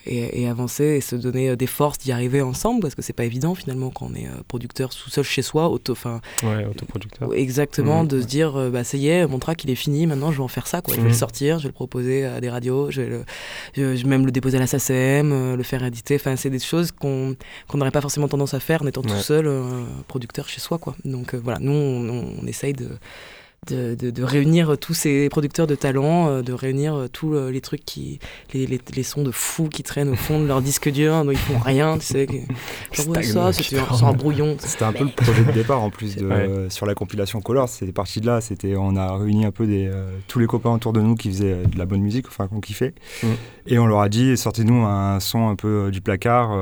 et, 0.07 0.43
et, 0.43 0.49
avancer 0.49 0.85
et 0.85 1.01
se 1.01 1.17
donner 1.17 1.57
des 1.57 1.67
forces 1.67 1.99
d'y 1.99 2.13
arriver 2.13 2.43
ensemble 2.43 2.81
parce 2.83 2.95
que 2.95 3.03
c'est 3.03 3.13
pas 3.13 3.25
évident 3.25 3.55
finalement 3.55 3.91
quand 3.91 4.09
on 4.11 4.15
est 4.15 4.29
producteur 4.49 4.91
tout 4.91 5.11
seul 5.11 5.25
chez 5.25 5.43
soi 5.43 5.69
auto 5.69 5.93
enfin 5.93 6.21
ouais, 6.43 6.65
autoproducteur. 6.67 7.33
exactement 7.35 8.05
mmh. 8.05 8.09
de 8.09 8.21
se 8.21 8.27
dire 8.27 8.71
bah 8.71 8.85
ça 8.85 8.97
y 8.97 9.09
est 9.09 9.27
mon 9.27 9.39
track 9.39 9.65
il 9.65 9.71
est 9.71 9.75
fini 9.75 10.07
maintenant 10.07 10.33
je 10.33 10.39
vais 10.39 10.43
en 10.43 10.49
faire 10.49 10.67
ça 10.67 10.83
quoi. 10.83 10.95
Je 10.95 11.01
vais 11.01 11.07
le 11.07 11.13
mmh. 11.13 11.19
sortir 11.19 11.59
je 11.59 11.65
vais 11.65 11.69
le 11.69 11.75
proposer 11.75 12.25
à 12.25 12.41
des 12.41 12.51
radios 12.51 12.91
je 12.91 13.01
vais, 13.03 13.09
le, 13.09 13.25
je, 13.75 13.97
je 13.97 14.07
même 14.07 14.27
le 14.27 14.33
déposer 14.33 14.57
à 14.57 14.61
la 14.61 14.67
SACM 14.67 15.55
le 15.55 15.63
faire 15.63 15.85
éditer. 15.85 16.17
Enfin 16.17 16.37
c'est 16.37 16.51
des 16.51 16.59
choses 16.59 16.93
qu'on 16.93 17.37
qu'on 17.69 17.79
n'aurait 17.79 17.91
pas 17.91 18.01
forcément 18.01 18.29
tendance 18.29 18.55
à 18.55 18.61
faire 18.61 18.83
en 18.83 18.87
étant 18.87 19.03
tout 19.03 19.15
seul 19.17 19.51
producteur 20.09 20.49
chez 20.49 20.61
soi 20.61 20.79
quoi. 20.79 20.95
Donc 21.05 21.35
voilà 21.35 21.59
nous 21.61 21.73
on, 21.73 22.39
on 22.43 22.47
essaye 22.47 22.73
de 22.73 22.89
de, 23.67 23.95
de, 23.95 24.23
réunir 24.23 24.77
tous 24.79 24.95
ces 24.95 25.29
producteurs 25.29 25.67
de 25.67 25.75
talent, 25.75 26.29
euh, 26.29 26.43
de 26.43 26.53
réunir 26.53 26.95
euh, 26.95 27.09
tous 27.09 27.35
euh, 27.35 27.51
les 27.51 27.61
trucs 27.61 27.85
qui. 27.85 28.19
Les, 28.53 28.67
les, 28.67 28.81
les, 28.95 29.03
sons 29.03 29.23
de 29.23 29.31
fous 29.31 29.69
qui 29.69 29.83
traînent 29.83 30.11
au 30.11 30.17
fond 30.17 30.41
de 30.41 30.47
leur 30.47 30.63
disque 30.63 30.91
dur, 30.91 31.25
dont 31.25 31.31
ils 31.31 31.37
font 31.37 31.59
rien, 31.59 31.99
tu 31.99 32.07
sais. 32.07 32.27
ça, 32.93 33.53
c'est 33.53 33.79
un, 33.79 34.13
brouillon. 34.13 34.57
C'était 34.59 34.85
un 34.85 34.93
peu 34.93 35.05
le 35.05 35.11
projet 35.11 35.45
de 35.45 35.53
départ 35.53 35.83
en 35.83 35.91
plus 35.91 36.17
de, 36.17 36.67
sur 36.69 36.87
la 36.87 36.95
compilation 36.95 37.41
Color, 37.41 37.69
c'était 37.69 37.93
parti 37.93 38.21
de 38.21 38.27
là. 38.27 38.41
C'était, 38.41 38.77
on 38.77 38.97
a 38.97 39.17
réuni 39.17 39.45
un 39.45 39.51
peu 39.51 39.67
des, 39.67 39.91
tous 40.29 40.39
les 40.39 40.47
copains 40.47 40.71
autour 40.71 40.93
de 40.93 41.01
nous 41.01 41.15
qui 41.15 41.29
faisaient 41.31 41.67
de 41.67 41.79
la 41.79 41.87
bonne 41.87 42.01
musique, 42.01 42.27
enfin 42.29 42.49
qu'on 42.49 42.61
kiffait. 42.61 42.95
Mm. 43.23 43.27
Et 43.67 43.79
on 43.79 43.87
leur 43.87 44.01
a 44.01 44.09
dit 44.09 44.37
sortez-nous 44.37 44.85
un 44.85 45.21
son 45.21 45.49
un 45.49 45.57
peu 45.57 45.91
du 45.91 46.01
placard, 46.01 46.57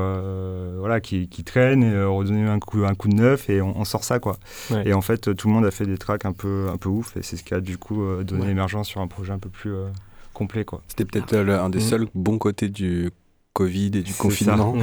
voilà, 0.79 0.99
qui, 0.99 1.27
qui, 1.27 1.43
traîne, 1.43 1.83
et 1.83 2.03
redonnez 2.03 2.47
un 2.47 2.59
coup, 2.59 2.83
un 2.85 2.95
coup 2.95 3.09
de 3.09 3.15
neuf, 3.15 3.49
et 3.49 3.61
on, 3.61 3.85
sort 3.85 4.03
ça, 4.03 4.19
quoi. 4.19 4.37
Et 4.85 4.93
en 4.93 5.01
fait, 5.01 5.35
tout 5.35 5.47
le 5.47 5.53
monde 5.53 5.65
a 5.65 5.71
fait 5.71 5.85
des 5.85 5.97
tracks 5.97 6.25
un 6.25 6.33
peu, 6.33 6.67
un 6.71 6.77
peu 6.77 6.89
ouf 6.93 7.17
et 7.17 7.23
c'est 7.23 7.37
ce 7.37 7.43
qui 7.43 7.53
a 7.53 7.61
du 7.61 7.77
coup 7.77 8.03
euh, 8.03 8.23
donné 8.23 8.47
l'émergence 8.47 8.87
sur 8.87 9.01
un 9.01 9.07
projet 9.07 9.33
un 9.33 9.39
peu 9.39 9.49
plus 9.49 9.73
euh, 9.73 9.87
complet. 10.33 10.65
quoi. 10.65 10.81
C'était 10.87 11.05
peut-être 11.05 11.33
euh, 11.33 11.63
un 11.63 11.69
des 11.69 11.79
mm. 11.79 11.81
seuls 11.81 12.07
bons 12.15 12.37
côtés 12.37 12.69
du 12.69 13.11
Covid 13.53 13.87
et 13.87 14.01
du 14.01 14.13
confinement. 14.13 14.75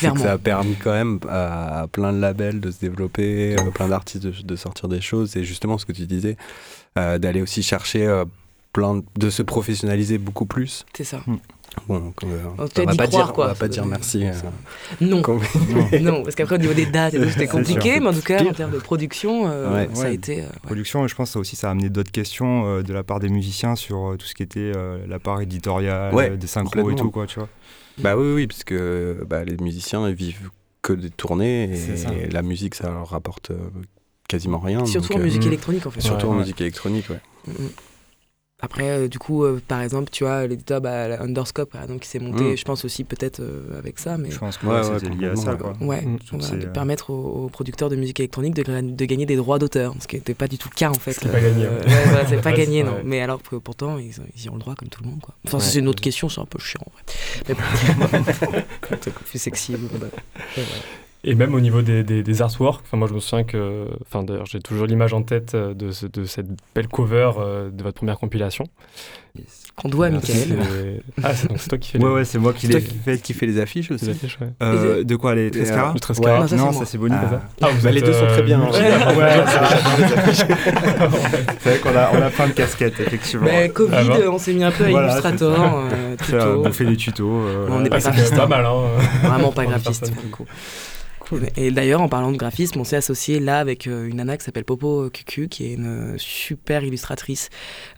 Ça. 0.00 0.14
ça 0.16 0.32
a 0.32 0.38
permis 0.38 0.74
quand 0.74 0.92
même 0.92 1.20
à, 1.28 1.86
plein 1.90 2.12
de 2.12 2.18
labels 2.18 2.60
de 2.60 2.70
se 2.70 2.80
développer, 2.80 3.56
plein 3.74 3.88
d'artistes 3.88 4.26
de, 4.26 4.56
sortir 4.56 4.88
des 4.88 5.00
choses. 5.00 5.36
Et 5.36 5.44
justement, 5.44 5.78
ce 5.78 5.86
que 5.86 5.92
tu 5.92 6.06
disais, 6.06 6.36
d'aller 6.94 7.40
aussi 7.40 7.62
chercher 7.62 8.24
plein 8.74 9.02
de 9.16 9.30
se 9.30 9.42
professionnaliser 9.42 10.18
beaucoup 10.18 10.44
plus. 10.44 10.84
C'est 10.94 11.04
ça. 11.04 11.22
Mm. 11.88 11.88
Bon, 11.88 12.12
on, 12.22 12.84
va 12.84 12.94
pas 12.94 13.06
dire, 13.06 13.32
quoi. 13.32 13.44
on 13.44 13.48
va 13.48 13.54
pas 13.54 13.68
dire 13.68 13.86
merci. 13.86 14.26
Euh, 14.26 14.32
non. 15.00 15.22
non. 16.00 16.22
parce 16.22 16.34
qu'après 16.34 16.56
au 16.56 16.58
niveau 16.58 16.74
des 16.74 16.86
dates, 16.86 17.14
c'était 17.30 17.46
compliqué, 17.46 18.00
mais 18.00 18.08
en 18.08 18.12
tout 18.12 18.22
cas 18.22 18.44
en 18.44 18.52
termes 18.52 18.72
de 18.72 18.78
production, 18.78 19.48
euh, 19.48 19.86
ça 19.94 20.06
a 20.06 20.10
été. 20.10 20.42
Euh, 20.42 20.46
production, 20.62 21.06
je 21.06 21.14
pense 21.14 21.32
que 21.32 21.38
aussi 21.38 21.56
ça 21.56 21.68
a 21.68 21.70
amené 21.70 21.88
d'autres 21.88 22.10
questions 22.10 22.82
de 22.82 22.92
la 22.92 23.04
part 23.04 23.20
des 23.20 23.28
musiciens 23.28 23.76
sur 23.76 24.16
tout 24.18 24.26
ce 24.26 24.34
qui 24.34 24.42
était 24.42 24.72
la 25.06 25.18
part 25.18 25.40
éditoriale, 25.40 26.38
des 26.38 26.46
synchros 26.46 26.90
et 26.90 26.94
tout, 26.94 27.10
quoi, 27.10 27.26
tu 27.26 27.38
vois. 27.38 27.48
Bah 27.98 28.14
oui, 28.16 28.32
oui, 28.34 28.46
parce 28.46 28.62
que 28.62 29.24
bah, 29.26 29.42
les 29.44 29.56
musiciens 29.56 30.06
ils 30.06 30.14
vivent 30.14 30.50
que 30.82 30.92
des 30.92 31.08
tournées 31.08 31.64
et, 31.64 32.28
la 32.30 32.42
musique 32.42 32.74
ça 32.74 32.90
leur 32.90 33.08
rapporte 33.08 33.52
quasiment 34.28 34.58
rien. 34.58 34.84
Surtout 34.84 35.14
en 35.14 35.18
musique 35.18 35.46
électronique 35.46 35.86
en 35.86 35.90
fait. 35.90 36.00
Surtout 36.00 36.26
en 36.26 36.34
musique 36.34 36.60
électronique, 36.60 37.08
ouais. 37.08 37.20
Mm, 37.46 37.52
mm. 37.52 37.68
Après, 38.58 38.88
euh, 38.88 39.08
du 39.08 39.18
coup, 39.18 39.44
euh, 39.44 39.60
par 39.68 39.82
exemple, 39.82 40.08
tu 40.10 40.24
vois, 40.24 40.46
l'éditeur 40.46 40.80
bah, 40.80 41.20
Underscope, 41.20 41.70
par 41.70 41.82
exemple, 41.82 42.00
qui 42.00 42.08
s'est 42.08 42.18
monté, 42.18 42.52
mm. 42.52 42.56
je 42.56 42.64
pense 42.64 42.86
aussi 42.86 43.04
peut-être 43.04 43.40
euh, 43.40 43.78
avec 43.78 43.98
ça. 43.98 44.16
Mais... 44.16 44.30
Je 44.30 44.38
pense 44.38 44.56
que 44.56 44.66
ouais, 44.66 44.82
c'était 44.82 45.14
lié 45.14 45.26
à 45.26 45.36
ça, 45.36 45.56
quoi. 45.56 45.74
Ouais, 45.82 46.00
mm. 46.00 46.58
de 46.58 46.66
permettre 46.66 47.10
aux, 47.10 47.50
producteurs 47.50 47.90
de 47.90 47.96
musique 47.96 48.18
électronique 48.18 48.54
de, 48.54 48.62
de 48.62 49.04
gagner 49.04 49.26
des 49.26 49.36
droits 49.36 49.58
d'auteur, 49.58 49.94
ce 50.00 50.06
qui 50.06 50.16
n'était 50.16 50.32
pas 50.32 50.48
du 50.48 50.56
tout 50.56 50.70
le 50.72 50.74
cas, 50.74 50.88
en 50.88 50.94
fait. 50.94 51.12
C'est 51.12 51.30
pas 51.30 51.40
gagné. 51.42 51.66
c'est 52.28 52.40
pas 52.40 52.52
gagné, 52.52 52.82
non. 52.82 52.96
Mais 53.04 53.20
alors 53.20 53.42
que 53.42 53.56
pourtant, 53.56 53.98
ils, 53.98 54.14
ils, 54.34 54.44
y 54.44 54.48
ont 54.48 54.54
le 54.54 54.60
droit 54.60 54.74
comme 54.74 54.88
tout 54.88 55.02
le 55.02 55.10
monde, 55.10 55.20
quoi. 55.20 55.34
Enfin, 55.46 55.60
c'est 55.60 55.80
une 55.80 55.88
autre 55.88 56.02
question, 56.02 56.30
c'est 56.30 56.40
un 56.40 56.46
peu 56.46 56.58
chiant, 56.58 56.80
en 56.86 56.92
fait. 56.96 57.54
Mais 58.90 59.10
plus 59.26 59.38
sexy. 59.38 59.74
Bah, 59.76 60.06
et 61.26 61.34
même 61.34 61.54
au 61.54 61.60
niveau 61.60 61.82
des, 61.82 62.04
des, 62.04 62.42
artworks, 62.42 62.82
enfin, 62.86 62.96
moi 62.96 63.08
je 63.08 63.14
me 63.14 63.20
souviens 63.20 63.44
que, 63.44 63.88
enfin 64.02 64.22
d'ailleurs 64.22 64.46
j'ai 64.46 64.60
toujours 64.60 64.86
l'image 64.86 65.12
en 65.12 65.22
tête 65.22 65.54
euh, 65.54 65.74
de, 65.74 65.90
de, 66.08 66.24
cette 66.24 66.46
belle 66.72 66.86
cover 66.86 67.32
euh, 67.38 67.68
de 67.70 67.82
votre 67.82 67.96
première 67.96 68.18
compilation. 68.18 68.64
Qu'on 69.74 69.88
doit 69.88 70.06
à 70.06 70.10
Michael. 70.10 70.56
Ah, 71.22 71.34
c'est 71.34 71.48
donc 71.48 71.58
c'est 71.58 71.68
toi 71.68 71.78
qui 71.78 71.90
fais 71.90 71.98
les... 71.98 72.04
Ouais, 72.04 72.12
ouais, 72.12 72.24
c'est 72.24 72.38
moi 72.38 72.52
qui, 72.52 72.68
les... 72.68 72.80
fait, 72.80 73.18
qui 73.18 73.34
fait 73.34 73.46
les 73.46 73.60
affiches 73.60 73.90
aussi. 73.90 74.06
Les 74.06 74.12
affiches, 74.12 74.38
ouais. 74.40 74.48
euh, 74.62 75.04
de 75.04 75.16
quoi 75.16 75.34
Les 75.34 75.50
Trescara 75.50 75.92
Le 75.92 76.00
Trescara 76.00 76.40
Non, 76.40 76.46
ça, 76.46 76.56
non, 76.56 76.72
ça 76.72 76.86
c'est 76.86 76.96
Bonnie, 76.96 77.16
ah. 77.18 77.28
ça 77.28 77.42
ah, 77.62 77.68
bah, 77.82 77.90
Les 77.90 78.00
deux 78.00 78.12
sont 78.12 78.26
très 78.26 78.42
bien. 78.42 78.60
Ouais, 78.66 78.72
c'est 81.60 81.68
vrai 81.68 81.78
qu'on 81.80 81.96
a, 81.96 82.10
on 82.12 82.22
a 82.22 82.30
plein 82.30 82.48
de 82.48 82.52
casquettes, 82.52 83.00
effectivement. 83.00 83.46
Mais 83.46 83.68
Covid, 83.70 83.96
ah, 83.96 84.30
on 84.30 84.38
s'est 84.38 84.52
mis 84.52 84.64
un 84.64 84.70
peu 84.70 84.84
à 84.84 84.90
voilà, 84.90 85.08
Illustrator. 85.12 85.88
Euh, 86.32 86.56
on 86.64 86.72
fait 86.72 86.84
des 86.84 86.96
tutos. 86.96 87.42
on 87.68 87.80
n'est 87.80 87.90
pas 87.90 87.98
graphiste. 87.98 88.36
pas 88.36 88.46
mal, 88.46 88.64
hein. 88.64 88.84
Vraiment 89.22 89.52
pas 89.52 89.64
graphiste, 89.66 90.10
du 90.10 90.30
coup. 90.30 90.46
Et 91.56 91.70
d'ailleurs, 91.70 92.00
en 92.00 92.08
parlant 92.08 92.32
de 92.32 92.36
graphisme, 92.36 92.80
on 92.80 92.84
s'est 92.84 92.96
associé 92.96 93.40
là 93.40 93.58
avec 93.58 93.86
euh, 93.86 94.06
une 94.06 94.16
nana 94.16 94.36
qui 94.36 94.44
s'appelle 94.44 94.64
Popo 94.64 95.10
Cucu, 95.10 95.48
qui 95.48 95.64
est 95.64 95.74
une 95.74 96.14
super 96.18 96.84
illustratrice 96.84 97.50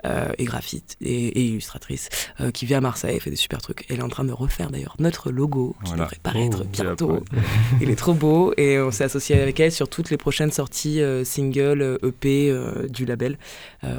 euh, 0.04 0.32
et 0.38 0.44
graphiste 0.44 0.96
et, 1.00 1.46
illustratrice, 1.46 2.08
euh, 2.40 2.50
qui 2.50 2.66
vit 2.66 2.74
à 2.74 2.80
Marseille, 2.80 3.16
et 3.16 3.20
fait 3.20 3.30
des 3.30 3.36
super 3.36 3.60
trucs. 3.60 3.84
Elle 3.88 4.00
est 4.00 4.02
en 4.02 4.08
train 4.08 4.24
de 4.24 4.32
refaire 4.32 4.70
d'ailleurs 4.70 4.96
notre 4.98 5.30
logo, 5.30 5.76
qui 5.84 5.92
devrait 5.92 6.16
paraître 6.22 6.62
oh, 6.62 6.68
bientôt. 6.70 7.24
Il 7.80 7.90
est 7.90 7.96
trop 7.96 8.14
beau, 8.14 8.52
et 8.56 8.80
on 8.80 8.90
s'est 8.90 9.04
associé 9.04 9.40
avec 9.40 9.60
elle 9.60 9.72
sur 9.72 9.88
toutes 9.88 10.10
les 10.10 10.16
prochaines 10.16 10.52
sorties 10.52 11.00
single, 11.24 11.98
EP 12.02 12.54
du 12.88 13.04
label. 13.04 13.38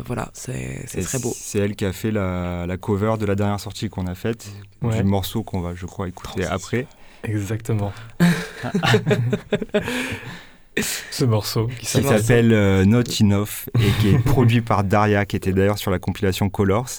voilà, 0.05 0.29
c'est 0.33 0.86
très 1.03 1.19
beau. 1.19 1.33
C'est 1.36 1.59
elle 1.59 1.75
qui 1.75 1.86
a 1.86 1.93
fait 1.93 2.12
la, 2.12 2.65
la, 2.65 2.77
cover 2.77 3.15
de 3.19 3.25
la 3.25 3.36
dernière 3.36 3.59
sortie 3.59 3.89
qu'on 3.89 4.07
a 4.07 4.15
faite, 4.15 4.50
du 4.81 5.03
morceau 5.03 5.43
qu'on 5.43 5.62
va, 5.62 5.75
je 5.75 5.86
crois, 5.86 6.07
écouter 6.07 6.45
après. 6.45 6.88
Exactement. 7.23 7.93
Ce 11.11 11.25
morceau 11.25 11.67
qui 11.79 11.85
s'appelle 11.85 12.53
euh, 12.53 12.85
Not 12.85 13.03
Enough 13.21 13.67
et 13.75 14.01
qui 14.01 14.09
est 14.09 14.19
produit 14.19 14.61
par 14.61 14.83
Daria, 14.83 15.25
qui 15.25 15.35
était 15.35 15.51
d'ailleurs 15.51 15.77
sur 15.77 15.91
la 15.91 15.99
compilation 15.99 16.49
Colors 16.49 16.89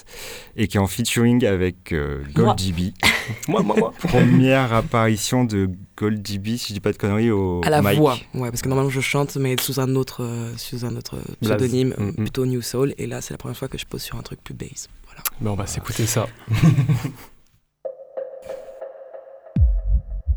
et 0.55 0.67
qui 0.67 0.77
est 0.77 0.79
en 0.79 0.87
featuring 0.87 1.45
avec 1.45 1.91
euh, 1.91 2.21
Gold 2.33 2.57
DB. 2.57 2.93
moi, 3.47 3.63
moi, 3.63 3.75
moi. 3.77 3.93
Première 3.97 4.73
apparition 4.73 5.45
de 5.45 5.69
Gold 5.97 6.21
DB, 6.21 6.57
si 6.57 6.69
je 6.69 6.73
dis 6.73 6.79
pas 6.79 6.91
de 6.91 6.97
conneries, 6.97 7.31
au 7.31 7.61
à 7.65 7.69
la 7.69 7.81
mic. 7.81 7.97
voix. 7.97 8.17
Ouais, 8.35 8.49
parce 8.49 8.61
que 8.61 8.67
normalement 8.67 8.91
je 8.91 9.01
chante, 9.01 9.35
mais 9.37 9.55
sous 9.59 9.79
un 9.79 9.95
autre, 9.95 10.23
euh, 10.23 10.53
sous 10.57 10.85
un 10.85 10.95
autre 10.95 11.17
pseudonyme, 11.41 11.95
mm, 11.97 12.03
mm. 12.03 12.15
plutôt 12.15 12.45
New 12.45 12.61
Soul. 12.61 12.93
Et 12.97 13.07
là, 13.07 13.21
c'est 13.21 13.33
la 13.33 13.39
première 13.39 13.57
fois 13.57 13.67
que 13.67 13.77
je 13.77 13.85
pose 13.85 14.01
sur 14.01 14.17
un 14.17 14.21
truc 14.21 14.43
plus 14.43 14.53
bass. 14.53 14.89
Voilà. 15.05 15.23
Mais 15.39 15.49
on 15.49 15.55
va 15.55 15.65
s'écouter 15.65 16.05
ça. 16.05 16.27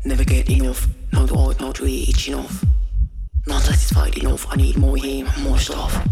Never 0.05 0.23
get 0.23 0.47
enough, 0.51 0.87
not 1.11 1.31
old, 1.31 1.59
not 1.59 1.79
rich 1.79 2.27
enough. 2.27 2.63
Not 3.47 3.63
satisfied 3.63 4.15
enough, 4.19 4.45
I 4.51 4.55
need 4.55 4.77
more 4.77 4.97
game, 4.97 5.27
more 5.41 5.57
stuff. 5.57 6.07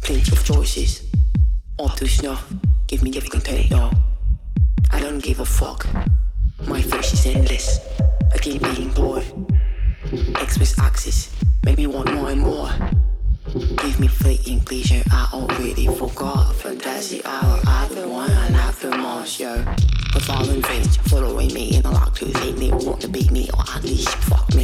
Plenty 0.00 0.32
of 0.32 0.42
choices, 0.42 1.04
up 1.78 1.96
to 1.96 2.08
snuff. 2.08 2.50
Give 2.86 3.02
me 3.02 3.14
everything 3.14 3.42
every 3.42 3.68
container. 3.68 3.90
I 4.90 5.00
don't 5.00 5.18
give 5.18 5.40
a 5.40 5.44
fuck. 5.44 5.86
My 6.66 6.80
face 6.80 7.12
is 7.12 7.26
endless. 7.26 7.78
I 8.32 8.38
keep 8.38 8.62
being 8.62 8.90
bored. 8.90 9.24
Express 10.40 10.78
access, 10.78 11.30
make 11.62 11.76
me 11.76 11.86
want 11.88 12.10
more 12.14 12.30
and 12.30 12.40
more. 12.40 12.70
Give 13.52 14.00
me 14.00 14.08
fleeting 14.08 14.60
pleasure, 14.60 15.02
I 15.10 15.28
already 15.34 15.88
forgot. 15.88 16.54
Fantasy 16.56 17.22
hour, 17.24 17.60
I 17.66 17.86
the 17.88 18.08
one, 18.08 18.30
I 18.30 18.48
like 18.48 18.76
the 18.76 18.96
most, 18.96 19.40
yo. 19.40 19.62
The 20.12 20.20
fallen 20.20 20.62
face 20.62 20.96
following 20.96 21.52
me, 21.54 21.76
and 21.76 21.86
I 21.86 21.90
like 21.90 22.14
to 22.14 22.26
hate 22.38 22.58
baby, 23.10 23.40
you're 23.40 23.54
oh, 23.56 23.74
ugly, 23.76 23.96
fuck 23.96 24.54
mich. 24.54 24.59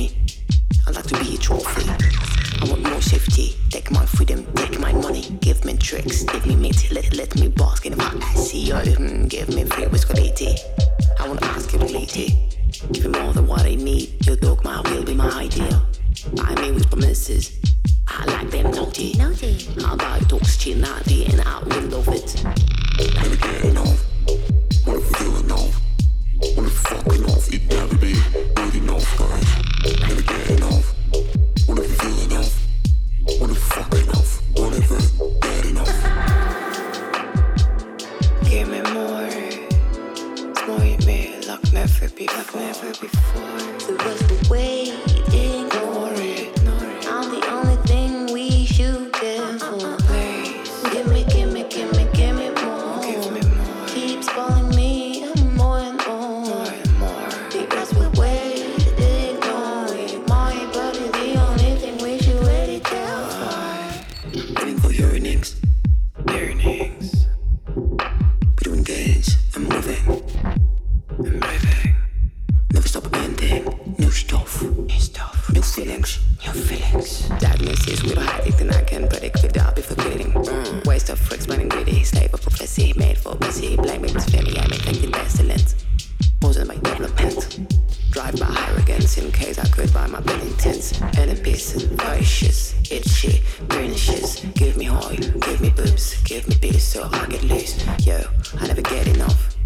Give 95.33 95.61
me 95.61 95.71
boobs, 95.71 96.23
give 96.23 96.49
me 96.49 96.56
beers 96.61 96.83
so 96.83 97.09
I 97.12 97.26
get 97.26 97.42
loose. 97.45 97.85
Yo, 98.06 98.23
I 98.61 98.66
never 98.66 98.83
get 98.83 99.09
enough, 99.09 99.56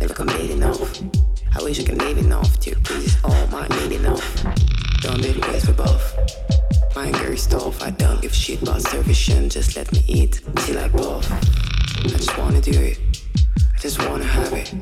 never 0.00 0.14
complete 0.14 0.50
enough. 0.50 1.00
I 1.56 1.62
wish 1.62 1.80
I 1.80 1.84
could 1.84 1.98
leave 2.02 2.18
enough 2.18 2.58
to 2.60 2.74
please 2.80 3.16
all 3.24 3.46
my 3.48 3.66
need 3.68 3.92
enough. 3.92 4.44
Don't 5.00 5.22
do 5.22 5.32
the 5.32 5.40
best 5.40 5.66
for 5.66 5.72
both. 5.72 6.16
My 6.94 7.06
anger 7.06 7.32
is 7.32 7.46
tough, 7.46 7.82
I 7.82 7.90
don't 7.90 8.20
give 8.20 8.34
shit 8.34 8.62
about 8.62 8.82
servition, 8.82 9.48
just 9.48 9.76
let 9.76 9.90
me 9.92 10.02
eat 10.06 10.40
till 10.56 10.78
I 10.78 10.88
puff. 10.88 11.30
I 11.30 12.08
just 12.08 12.36
wanna 12.36 12.60
do 12.60 12.72
it, 12.72 12.98
I 13.74 13.78
just 13.78 13.98
wanna 14.06 14.24
have 14.24 14.52
it. 14.52 14.74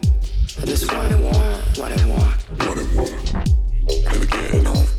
I 0.60 0.64
just 0.64 0.90
wanna 0.90 1.20
want 1.20 1.78
what 1.78 1.92
I 1.92 2.06
want. 2.06 2.40
What 2.64 2.78
I 2.78 2.84
want. 2.96 3.34
Never 4.04 4.26
get 4.26 4.54
enough. 4.54 4.94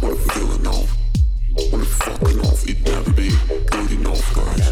What 0.00 0.12
if 0.12 0.26
we 0.26 0.34
feel 0.34 0.52
enough? 0.58 0.96
What 1.70 1.82
if 1.82 1.88
fuck 1.88 2.22
enough? 2.22 2.68
It 2.68 2.80
never 2.84 3.12
be 3.12 3.30
good 4.20 4.71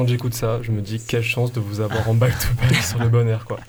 Quand 0.00 0.06
j'écoute 0.06 0.32
ça, 0.32 0.60
je 0.62 0.72
me 0.72 0.80
dis 0.80 0.98
quelle 0.98 1.22
chance 1.22 1.52
de 1.52 1.60
vous 1.60 1.80
avoir 1.80 2.08
en 2.08 2.14
back-to-back 2.14 2.74
sur 2.76 2.98
le 3.00 3.10
bon 3.10 3.28
air, 3.28 3.44
quoi. 3.44 3.60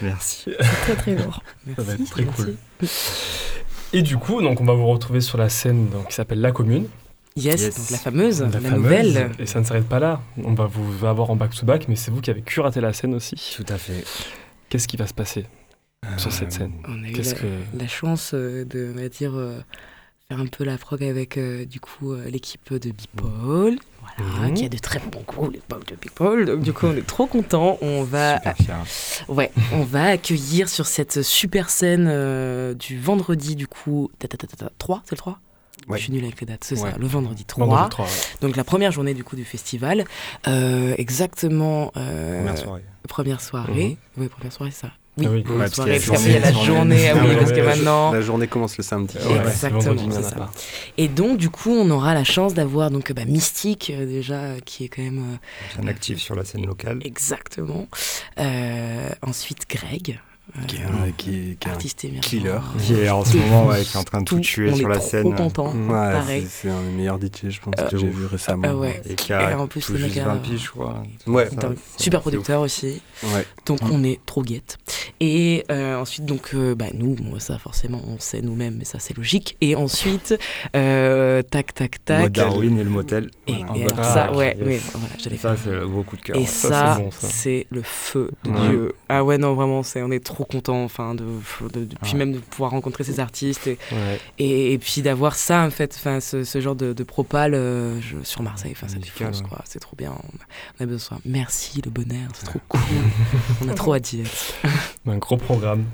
Merci. 0.00 0.50
Très 0.80 0.96
très 0.96 1.14
lourd. 1.14 1.42
Ça 1.76 1.82
va 1.82 1.92
être 1.92 2.10
très 2.10 2.24
cool. 2.24 2.56
Et 3.92 4.00
du 4.00 4.16
coup, 4.16 4.40
donc, 4.40 4.62
on 4.62 4.64
va 4.64 4.72
vous 4.72 4.86
retrouver 4.86 5.20
sur 5.20 5.36
la 5.36 5.50
scène 5.50 5.90
donc, 5.90 6.08
qui 6.08 6.14
s'appelle 6.14 6.40
La 6.40 6.52
Commune. 6.52 6.86
Yes, 7.36 7.60
Yes. 7.60 7.76
donc 7.76 7.90
la 7.90 7.98
fameuse, 7.98 8.40
la, 8.40 8.48
fameuse. 8.48 8.72
nouvelle. 8.72 9.30
Et 9.38 9.44
ça 9.44 9.60
ne 9.60 9.64
s'arrête 9.66 9.86
pas 9.86 9.98
là. 9.98 10.22
On 10.42 10.54
va 10.54 10.64
vous 10.64 11.04
avoir 11.04 11.28
en 11.28 11.36
back-to-back, 11.36 11.86
mais 11.86 11.96
c'est 11.96 12.10
vous 12.10 12.22
qui 12.22 12.30
avez 12.30 12.40
curaté 12.40 12.80
la 12.80 12.94
scène 12.94 13.14
aussi. 13.14 13.36
Tout 13.54 13.70
à 13.70 13.76
fait. 13.76 14.04
Qu'est-ce 14.70 14.88
qui 14.88 14.96
va 14.96 15.06
se 15.06 15.12
passer 15.12 15.44
sur 16.16 16.32
cette 16.32 16.52
scène 16.52 16.72
On 16.88 17.04
a 17.04 17.08
eu 17.08 17.12
la, 17.12 17.32
que... 17.34 17.46
la 17.78 17.88
chance 17.88 18.30
euh, 18.32 18.64
de, 18.64 18.90
on 18.96 18.98
va 18.98 19.08
dire, 19.10 19.34
euh, 19.34 19.60
faire 20.28 20.40
un 20.40 20.46
peu 20.46 20.64
la 20.64 20.78
prog 20.78 21.04
avec 21.04 21.36
euh, 21.36 21.66
du 21.66 21.78
coup 21.78 22.12
euh, 22.12 22.30
l'équipe 22.30 22.72
de 22.72 22.90
Bipol, 22.90 23.76
voilà, 24.02 24.48
Mhm. 24.48 24.54
qui 24.54 24.64
a 24.64 24.68
de 24.68 24.78
très 24.78 24.98
bons 24.98 25.22
goûts, 25.26 25.50
l'époque 25.50 25.86
de 25.88 25.94
Bipol. 25.96 26.46
Donc 26.46 26.60
du 26.60 26.72
coup, 26.72 26.86
on 26.86 26.96
est 26.96 27.06
trop 27.06 27.26
contents. 27.26 27.78
On 27.82 28.02
va, 28.02 28.40
ouais, 29.28 29.50
on 29.72 29.82
va 29.84 30.04
accueillir 30.08 30.68
sur 30.68 30.86
cette 30.86 31.22
super 31.22 31.70
scène 31.70 32.06
euh, 32.10 32.74
du 32.74 32.98
vendredi 33.00 33.56
du 33.56 33.66
coup, 33.66 34.10
ta, 34.18 34.28
ta, 34.28 34.36
ta, 34.36 34.46
ta, 34.46 34.56
ta, 34.56 34.70
3, 34.78 35.02
c'est 35.04 35.12
le 35.12 35.18
3 35.18 35.38
Ouais. 35.88 35.98
Je 35.98 36.04
suis 36.04 36.12
nul 36.12 36.22
avec 36.22 36.40
les 36.40 36.46
dates, 36.46 36.62
c'est 36.62 36.78
Ouais. 36.80 36.92
ça, 36.92 36.96
le 36.98 37.06
vendredi 37.08 37.44
3. 37.44 37.66
Vendredi 37.66 37.90
3, 37.90 38.04
ouais. 38.04 38.10
Donc 38.40 38.54
la 38.56 38.62
première 38.62 38.92
journée 38.92 39.14
du 39.14 39.24
coup 39.24 39.34
du 39.34 39.44
festival, 39.44 40.04
euh, 40.46 40.94
exactement 40.96 41.90
euh, 41.96 42.38
Première 42.38 42.58
soirée. 42.58 42.84
première 43.08 43.40
soirée. 43.40 43.96
Oui, 44.16 44.28
première 44.28 44.52
soirée, 44.52 44.70
c'est 44.70 44.82
ça. 44.86 44.92
Oui, 45.18 45.26
Ah 45.26 45.30
oui. 45.30 45.44
Ouais, 45.46 45.58
parce 45.58 45.74
soirée, 45.74 45.98
qu'il 45.98 46.08
y 46.08 46.08
a 46.08 46.10
parce 46.10 46.22
qu'il 46.22 46.32
y 46.32 46.36
a 46.36 46.40
la 46.40 46.52
journée, 46.52 47.08
ah 47.10 47.14
oui, 47.22 47.28
ouais, 47.28 47.36
parce 47.36 47.50
ouais, 47.50 47.56
que 47.56 47.60
maintenant. 47.66 48.12
La 48.12 48.20
journée 48.22 48.46
commence 48.46 48.78
le 48.78 48.82
samedi. 48.82 49.16
Ouais, 49.18 49.40
Exactement, 49.46 50.10
c'est 50.10 50.22
ça. 50.22 50.50
Et 50.96 51.08
donc, 51.08 51.36
du 51.36 51.50
coup, 51.50 51.70
on 51.70 51.90
aura 51.90 52.14
la 52.14 52.24
chance 52.24 52.54
d'avoir 52.54 52.90
donc 52.90 53.12
bah, 53.12 53.26
Mystique, 53.26 53.92
euh, 53.94 54.06
déjà, 54.06 54.40
euh, 54.40 54.58
qui 54.64 54.84
est 54.84 54.88
quand 54.88 55.02
même 55.02 55.18
euh, 55.18 55.80
Bien 55.82 55.88
actif 55.90 56.18
sur 56.18 56.34
la 56.34 56.44
scène 56.44 56.64
locale. 56.64 56.98
exactement. 57.04 57.88
Euh, 58.38 59.08
ensuite, 59.20 59.66
Greg, 59.68 60.18
euh, 60.18 60.31
Qui 60.66 60.76
est 60.76 60.80
un- 60.82 61.10
qui- 61.16 61.56
qui 61.58 61.68
est 61.68 61.70
un 61.70 61.74
artiste 61.74 62.04
émergent. 62.04 62.26
killer. 62.28 62.48
euh, 62.50 62.58
Qui 62.84 62.94
est 62.94 63.08
en 63.08 63.24
ce 63.24 63.36
moment 63.38 63.68
ouais, 63.68 63.82
qui 63.84 63.96
est 63.96 64.00
en 64.00 64.02
train 64.04 64.20
de 64.20 64.24
tout, 64.24 64.34
tout. 64.36 64.40
tuer 64.42 64.70
on 64.72 64.76
sur 64.76 64.86
est 64.90 64.92
la 64.94 64.98
trop 64.98 65.08
scène. 65.08 65.34
content. 65.34 65.72
Ouais, 65.72 65.88
pareil. 65.88 66.46
c'est- 66.50 66.68
un 66.68 66.82
des 66.82 66.90
meilleurs 66.90 67.18
DJ, 67.18 67.48
je 67.50 67.60
pense, 67.60 67.74
Euh, 67.78 67.88
que 67.88 67.96
j'ai 67.96 68.08
vu 68.08 68.26
récemment. 68.26 68.62
Ah 68.66 68.76
ouais. 68.76 69.00
Et 69.08 69.14
qui 69.14 69.32
a 69.32 69.52
Et 69.52 69.54
en 69.54 69.66
plus, 69.68 69.80
tout 69.86 69.92
le 69.92 69.98
juste 69.98 70.16
mec 70.16 70.24
a- 70.24 70.28
20 70.28 70.36
piges, 70.38 70.64
je 70.64 70.70
crois. 70.70 71.02
Ouais. 71.26 71.48
Ça, 71.48 71.70
Super 71.96 72.20
producteur 72.20 72.60
aussi. 72.60 73.00
Ouais. 73.22 73.46
Donc 73.66 73.82
Mm. 73.82 73.90
on 73.92 74.04
est 74.04 74.20
trop 74.26 74.42
guette. 74.42 74.78
Et 75.20 75.64
euh, 75.70 75.96
ensuite, 76.00 76.26
donc, 76.26 76.50
euh, 76.54 76.74
bah, 76.74 76.86
nous, 76.92 77.14
bon, 77.14 77.38
ça 77.38 77.56
forcément, 77.58 78.02
on 78.08 78.18
sait 78.18 78.42
nous-mêmes, 78.42 78.74
mais 78.78 78.84
ça 78.84 78.98
c'est 78.98 79.16
logique. 79.16 79.56
Et 79.60 79.74
ensuite, 79.76 80.34
euh, 80.76 81.42
tac, 81.42 81.72
tac, 81.72 82.04
tac. 82.04 82.32
Darwin 82.32 82.78
et 82.78 82.84
le 82.84 82.90
motel. 82.90 83.30
Et, 83.46 83.52
Voilà. 83.54 83.76
et 83.76 83.82
alors 83.84 83.96
Ah, 84.00 84.14
ça, 84.14 84.32
ouais, 84.32 84.56
oui, 84.60 84.78
voilà, 84.92 85.06
j'allais 85.18 85.36
Ça, 85.36 85.54
c'est 85.56 85.70
le 85.70 85.86
gros 85.88 86.02
coup 86.02 86.16
de 86.16 86.22
cœur. 86.22 86.36
Et 86.36 86.40
ouais. 86.40 86.46
Ça, 86.46 87.00
c'est 87.20 87.66
le 87.70 87.82
feu 87.82 88.30
de 88.44 88.50
Ouais. 88.50 88.68
Dieu. 88.68 88.92
Ah 89.08 89.22
ouais, 89.24 89.38
non, 89.38 89.54
vraiment, 89.54 89.82
c'est, 89.84 90.02
on 90.02 90.10
est 90.10 90.22
trop 90.22 90.31
content, 90.46 90.84
enfin, 90.84 91.14
de, 91.14 91.24
de, 91.72 91.84
de- 91.84 91.94
puis 92.02 92.14
même 92.14 92.32
de 92.32 92.38
pouvoir 92.38 92.70
rencontrer 92.72 93.04
ces 93.04 93.20
artistes 93.20 93.66
et, 93.66 93.78
Ouais. 93.92 94.20
et, 94.38 94.72
et 94.72 94.78
puis 94.78 95.02
d'avoir 95.02 95.34
ça, 95.34 95.62
en 95.64 95.70
fait, 95.70 95.94
enfin, 95.98 96.20
ce, 96.20 96.44
ce 96.44 96.60
genre 96.60 96.74
de, 96.74 96.92
de 96.92 97.02
propal 97.04 97.54
euh, 97.54 98.00
je- 98.00 98.22
sur 98.24 98.42
Marseille, 98.42 98.72
enfin, 98.74 98.88
ça 98.88 98.96
défonce, 98.98 99.40
ouais. 99.40 99.48
quoi. 99.48 99.60
C'est 99.64 99.78
trop 99.80 99.96
bien. 99.96 100.12
On 100.12 100.36
a, 100.36 100.44
on 100.80 100.84
a 100.84 100.86
besoin. 100.86 101.18
Merci, 101.24 101.80
le 101.84 101.90
bonheur, 101.90 102.28
c'est 102.34 102.46
trop 102.46 102.60
cool. 102.68 102.80
on 103.64 103.68
a 103.68 103.74
trop 103.74 103.92
à 103.92 104.00
dire. 104.00 104.26
Un 105.06 105.18
gros 105.18 105.36
programme. 105.36 105.84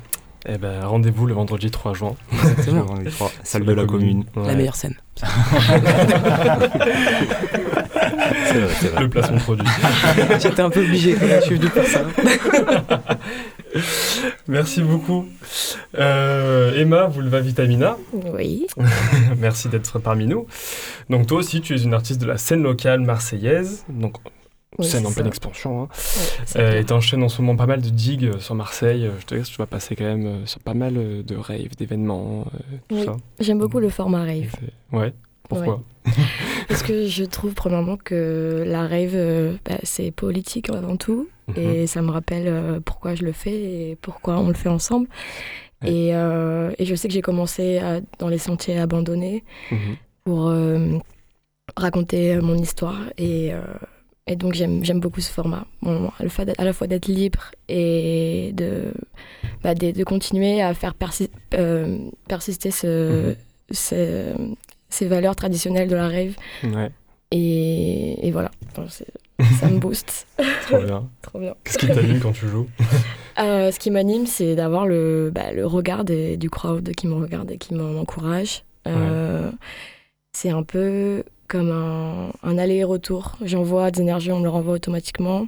Eh 0.46 0.56
ben, 0.56 0.84
rendez-vous 0.86 1.26
le 1.26 1.34
vendredi 1.34 1.68
3 1.70 1.94
juin. 1.94 2.14
Exactement. 2.32 2.86
Sur 3.44 3.60
de 3.60 3.72
la 3.72 3.84
commune. 3.84 4.24
Ouais. 4.36 4.46
La 4.46 4.54
meilleure 4.54 4.76
scène. 4.76 4.94
C'est 8.46 8.88
vrai. 8.88 9.02
Le 9.02 9.08
placement 9.10 9.36
de 9.36 9.42
produit. 9.42 9.66
J'étais 10.40 10.62
un 10.62 10.70
peu 10.70 10.80
même, 10.82 11.16
je 11.18 11.40
suis 11.44 11.56
venue 11.56 11.68
pour 11.70 11.84
ça. 11.84 12.02
Merci 14.48 14.82
beaucoup. 14.82 15.26
Euh, 15.98 16.74
Emma, 16.80 17.08
Vulva 17.08 17.40
Vitamina, 17.40 17.96
Oui. 18.12 18.66
merci 19.38 19.68
d'être 19.68 19.98
parmi 19.98 20.26
nous. 20.26 20.46
Donc 21.10 21.26
toi 21.26 21.38
aussi, 21.38 21.60
tu 21.60 21.74
es 21.74 21.82
une 21.82 21.94
artiste 21.94 22.20
de 22.20 22.26
la 22.26 22.38
scène 22.38 22.62
locale 22.62 23.00
marseillaise, 23.00 23.84
donc 23.88 24.16
Oui, 24.78 24.86
scène 24.86 25.06
en 25.06 25.12
pleine 25.12 25.24
ça. 25.26 25.28
expansion. 25.28 25.82
hein. 25.82 25.88
Ouais, 25.88 26.60
Euh, 26.62 26.68
clair. 26.70 26.76
et 26.80 26.84
t'enchaînes 26.84 27.22
en 27.22 27.28
ce 27.28 27.42
moment 27.42 27.56
pas 27.56 27.66
mal 27.66 27.80
de 27.80 27.96
gigs 27.98 28.24
euh, 28.24 28.38
sur 28.38 28.54
Marseille. 28.54 29.06
Euh, 29.06 29.10
Je 29.20 29.26
te 29.26 29.34
laisse, 29.34 29.48
tu 29.48 29.56
vas 29.58 29.66
passer 29.66 29.96
quand 29.96 30.04
même 30.04 30.26
euh, 30.26 30.46
sur 30.46 30.60
pas 30.60 30.74
mal 30.74 30.94
de 31.24 31.36
raves, 31.36 31.76
d'événements, 31.76 32.46
euh, 32.54 32.76
tout 32.88 32.94
Oui. 32.96 33.04
ça. 33.04 33.16
J'aime 33.40 33.58
beaucoup 33.58 33.80
le 33.80 33.88
format 33.90 34.24
rave. 34.24 34.52
Ouais. 34.92 35.12
Pourquoi 35.48 35.82
Parce 36.68 36.82
que 36.82 37.06
je 37.06 37.24
trouve 37.24 37.54
premièrement 37.54 37.96
que 37.96 38.64
la 38.66 38.86
rave, 38.86 39.16
bah, 39.64 39.78
c'est 39.82 40.10
politique 40.10 40.68
avant 40.70 40.96
tout. 40.96 41.26
Mhm. 41.48 41.54
Et 41.56 41.86
ça 41.86 42.02
me 42.02 42.10
rappelle 42.10 42.46
euh, 42.46 42.80
pourquoi 42.80 43.14
je 43.14 43.24
le 43.24 43.32
fais 43.32 43.54
et 43.90 43.96
pourquoi 44.00 44.38
on 44.38 44.48
le 44.48 44.54
fait 44.54 44.68
ensemble. 44.68 45.08
Ouais. 45.82 45.90
Et, 45.92 46.14
euh, 46.14 46.72
et 46.78 46.84
je 46.84 46.94
sais 46.94 47.08
que 47.08 47.14
j'ai 47.14 47.22
commencé 47.22 47.78
à- 47.78 48.00
dans 48.18 48.28
les 48.28 48.38
sentiers 48.38 48.78
abandonnés 48.78 49.44
Mhm. 49.70 49.96
pour 50.24 50.48
euh, 50.48 50.98
raconter 51.76 52.36
mon 52.40 52.56
histoire. 52.56 53.00
Et, 53.16 53.52
euh, 53.54 53.60
et 54.26 54.36
donc 54.36 54.54
j'aime 54.54 55.00
beaucoup 55.00 55.20
ce 55.20 55.30
format. 55.32 55.66
Bon, 55.82 56.10
le 56.20 56.28
fait 56.28 56.52
à 56.58 56.64
la 56.64 56.72
fois 56.72 56.86
d'être 56.86 57.06
libre 57.06 57.52
et 57.68 58.50
de, 58.54 58.92
bah, 59.62 59.74
de, 59.74 59.90
de 59.92 60.04
continuer 60.04 60.60
à 60.60 60.74
faire 60.74 60.94
persi- 60.94 61.30
persister 62.28 62.70
ce, 62.70 63.30
Mhm. 63.30 63.36
ce- 63.70 64.34
ces 64.90 65.06
valeurs 65.06 65.36
traditionnelles 65.36 65.88
de 65.88 65.96
la 65.96 66.08
rave. 66.08 66.34
Ouais, 66.64 66.90
Et, 67.30 68.26
et 68.26 68.30
voilà, 68.30 68.50
Enfin, 68.70 68.86
ça 69.60 69.68
me 69.68 69.78
booste. 69.78 70.26
trop 70.66 70.78
bien. 70.80 71.08
Trop 71.22 71.38
bien. 71.38 71.54
Qu'est-ce 71.64 71.78
qui 71.78 71.86
t'anime 71.86 72.20
quand 72.20 72.32
tu 72.32 72.48
joues 72.48 72.68
Euh, 73.38 73.70
ce 73.70 73.78
qui 73.78 73.92
m'anime, 73.92 74.26
c'est 74.26 74.56
d'avoir 74.56 74.84
le, 74.84 75.30
bah, 75.32 75.52
le 75.52 75.64
regard 75.64 76.02
des- 76.04 76.36
du 76.36 76.50
crowd 76.50 76.90
qui 76.96 77.06
me 77.06 77.14
regarde 77.14 77.48
et 77.52 77.56
qui 77.56 77.72
m'en- 77.72 77.84
m'encourage. 77.92 78.64
Euh, 78.88 79.48
C'est 80.32 80.50
un 80.50 80.64
peu 80.64 81.22
comme 81.46 81.70
un, 81.70 82.32
un 82.42 82.58
aller-retour. 82.58 83.36
J'envoie 83.44 83.92
des 83.92 84.00
énergies, 84.00 84.32
on 84.32 84.38
me 84.40 84.42
le 84.44 84.48
renvoie 84.50 84.74
automatiquement. 84.74 85.46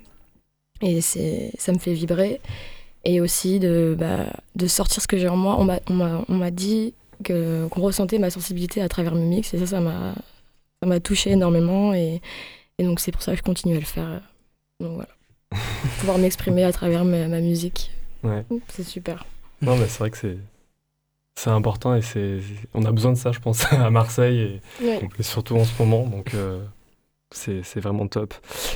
Et 0.83 1.01
ça 1.01 1.73
me 1.73 1.79
fait 1.79 1.93
vibrer. 1.93 2.41
Et 3.05 3.21
aussi 3.21 3.59
de, 3.59 3.97
bah, 3.99 4.27
de 4.55 4.67
sortir 4.69 5.03
ce 5.03 5.09
que 5.09 5.19
j'ai 5.19 5.29
en 5.29 5.37
moi. 5.37 5.57
On 5.59 5.95
m'a, 6.35 6.51
dit 6.53 6.95
qu'on 7.27 7.69
ressentait 7.83 8.19
ma 8.21 8.31
sensibilité 8.31 8.83
à 8.83 8.89
travers 8.89 9.17
mes 9.17 9.25
mix. 9.27 9.53
Et 9.53 9.59
ça, 9.59 9.67
ça 9.67 9.81
m'a, 9.81 10.15
ça 10.81 10.89
m'a 10.89 11.01
touché 11.01 11.31
énormément. 11.33 11.93
Et, 11.93 12.21
et 12.81 12.85
donc, 12.85 12.99
c'est 13.01 13.13
pour 13.13 13.23
ça 13.23 13.33
que 13.33 13.39
je 13.39 13.43
continue 13.43 13.77
à 13.77 13.81
le 13.81 13.85
faire. 13.87 14.21
Donc 14.81 14.95
voilà. 14.95 15.11
Pouvoir 16.01 16.19
m'exprimer 16.19 16.65
à 16.65 16.73
travers 16.73 17.05
ma, 17.05 17.29
ma 17.29 17.41
musique. 17.41 17.91
Ouais. 18.23 18.45
C'est 18.69 18.83
super. 18.85 19.25
Non, 19.63 19.77
mais 19.77 19.87
c'est 19.87 19.99
vrai 19.99 20.11
que 20.11 20.17
c'est 20.17 20.39
c'est 21.39 21.51
important 21.51 21.95
et 21.95 22.03
c'est 22.03 22.39
on 22.75 22.85
a 22.85 22.93
besoin 22.93 23.13
de 23.13 23.17
ça, 23.19 23.33
je 23.33 23.39
pense, 23.39 23.65
à 23.73 23.91
Marseille 23.91 24.39
et, 24.81 24.85
Ouais. 24.85 25.01
et 25.19 25.23
surtout 25.23 25.57
en 25.57 25.65
ce 25.65 25.73
moment. 25.83 26.07
Donc, 26.07 26.35
euh, 26.35 26.63
C'est 27.33 27.63
vraiment 27.81 28.09
top. 28.09 28.35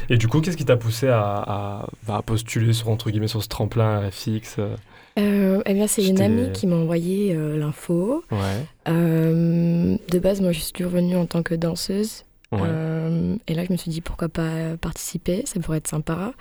Et 0.09 0.17
du 0.17 0.29
coup, 0.29 0.41
qu'est-ce 0.41 0.57
qui 0.57 0.65
t'a 0.65 0.77
poussé 0.77 1.09
à, 1.09 1.21
à- 1.23 1.87
bah, 2.07 2.17
à 2.19 2.23
postuler 2.23 2.73
sur, 2.73 2.89
entre 2.89 3.11
guillemets, 3.11 3.27
sur 3.29 3.43
ce 3.43 3.49
tremplin 3.49 4.01
RFX 4.09 4.57
euh, 4.61 4.77
Euh, 5.19 5.63
eh 5.67 5.75
bien, 5.75 5.87
c'est 5.89 6.07
une 6.07 6.21
amie 6.21 6.53
qui 6.53 6.67
m'a 6.67 6.77
envoyé 6.77 7.35
euh, 7.35 7.57
l'info. 7.59 8.25
Ouais, 8.31 8.65
Euh, 8.89 9.97
de 10.11 10.19
base, 10.19 10.41
moi, 10.41 10.53
je 10.53 10.61
suis 10.61 10.85
revenue 10.85 11.17
en 11.17 11.27
tant 11.27 11.43
que 11.43 11.55
danseuse. 11.55 12.25
Ouais. 12.55 12.69
Euh, 12.71 13.37
et 13.47 13.55
là, 13.55 13.65
je 13.65 13.73
me 13.73 13.77
suis 13.77 13.91
dit 13.91 14.01
pourquoi 14.01 14.29
pas 14.29 14.77
participer, 14.81 15.43
ça 15.47 15.61
pourrait 15.61 15.79
être 15.79 15.89
sympa. 15.89 16.33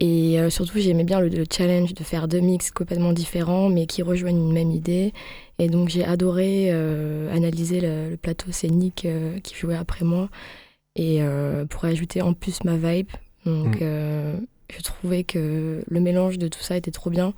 Et 0.00 0.40
euh, 0.40 0.50
surtout, 0.50 0.78
j'aimais 0.80 1.04
bien 1.04 1.20
le, 1.20 1.28
le 1.28 1.44
challenge 1.50 1.94
de 1.94 2.02
faire 2.02 2.26
deux 2.26 2.40
mix 2.40 2.70
complètement 2.70 3.12
différents, 3.12 3.68
mais 3.68 3.86
qui 3.86 4.02
rejoignent 4.02 4.38
une 4.48 4.52
même 4.52 4.70
idée. 4.72 5.12
Et 5.58 5.68
donc, 5.68 5.88
j'ai 5.88 6.04
adoré 6.04 6.68
euh, 6.72 7.32
analyser 7.34 7.80
le, 7.80 8.10
le 8.10 8.16
plateau 8.16 8.50
scénique 8.50 9.06
qui 9.44 9.54
jouait 9.54 9.76
après 9.76 10.04
moi, 10.04 10.28
et 10.96 11.20
pour 11.70 11.84
ajouter 11.84 12.22
en 12.22 12.32
plus 12.34 12.64
ma 12.64 12.76
vibe. 12.76 13.08
Donc, 13.46 13.80
Mm. 13.80 14.46
je 14.76 14.82
trouvais 14.82 15.22
que 15.22 15.84
le 15.86 16.00
mélange 16.00 16.38
de 16.38 16.48
tout 16.48 16.60
ça 16.60 16.76
était 16.76 16.90
trop 16.90 17.10
bien. 17.10 17.34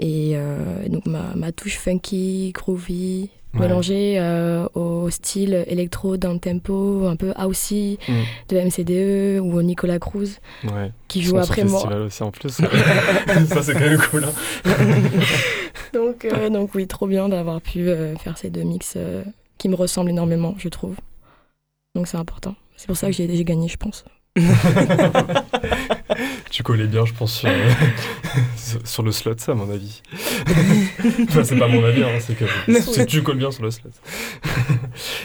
Et 0.00 0.32
euh, 0.34 0.88
donc, 0.88 1.06
ma, 1.06 1.34
ma 1.34 1.52
touche 1.52 1.76
funky, 1.76 2.52
groovy, 2.54 3.30
Ouais. 3.54 3.60
mélangée 3.60 4.16
euh, 4.20 4.66
au 4.74 5.08
style 5.10 5.64
électro 5.68 6.16
d'un 6.18 6.36
tempo 6.38 7.06
un 7.06 7.16
peu 7.16 7.32
housey 7.38 7.98
Mm. 8.06 8.12
de 8.50 8.60
MCDE 8.60 9.40
ou 9.40 9.56
au 9.58 9.62
Nicolas 9.62 9.98
Cruz 9.98 10.28
Ouais. 10.64 10.92
qui 11.08 11.22
joue 11.22 11.38
après 11.38 11.64
moi. 11.64 11.86
aussi 11.96 12.22
en 12.22 12.30
plus. 12.30 12.50
ça, 13.48 13.62
c'est 13.62 13.72
quand 13.72 13.80
même 13.80 13.98
cool. 14.10 14.24
hein. 14.24 14.32
Donc, 15.94 16.26
euh, 16.26 16.50
donc 16.50 16.74
oui, 16.74 16.86
trop 16.86 17.06
bien 17.06 17.30
d'avoir 17.30 17.62
pu 17.62 17.88
euh, 17.88 18.14
faire 18.16 18.36
ces 18.36 18.50
deux 18.50 18.62
mix 18.64 18.98
qui 19.56 19.68
me 19.70 19.74
ressemblent 19.74 20.10
énormément, 20.10 20.54
je 20.58 20.68
trouve. 20.68 20.96
Donc 21.94 22.06
c'est 22.06 22.18
important. 22.18 22.54
C'est 22.76 22.86
pour 22.88 22.96
ça 22.96 23.06
que 23.06 23.12
j'ai 23.14 23.44
gagné, 23.44 23.66
je 23.68 23.76
pense. 23.78 24.04
tu 26.50 26.62
collais 26.62 26.86
bien, 26.86 27.04
je 27.04 27.12
pense, 27.12 27.40
sur, 28.56 28.80
sur- 28.84 29.02
le 29.02 29.12
slot, 29.12 29.34
ça, 29.38 29.52
à 29.52 29.54
mon 29.54 29.70
avis. 29.70 30.02
enfin, 31.28 31.44
c'est 31.44 31.56
pas 31.58 31.68
mon 31.68 31.84
avis, 31.84 32.02
hein, 32.02 32.08
c'est 32.20 32.34
que 32.36 32.44
c'est 32.80 33.06
tu 33.06 33.22
colles 33.22 33.38
bien 33.38 33.50
sur 33.50 33.62
le 33.62 33.70
slot. 33.70 33.90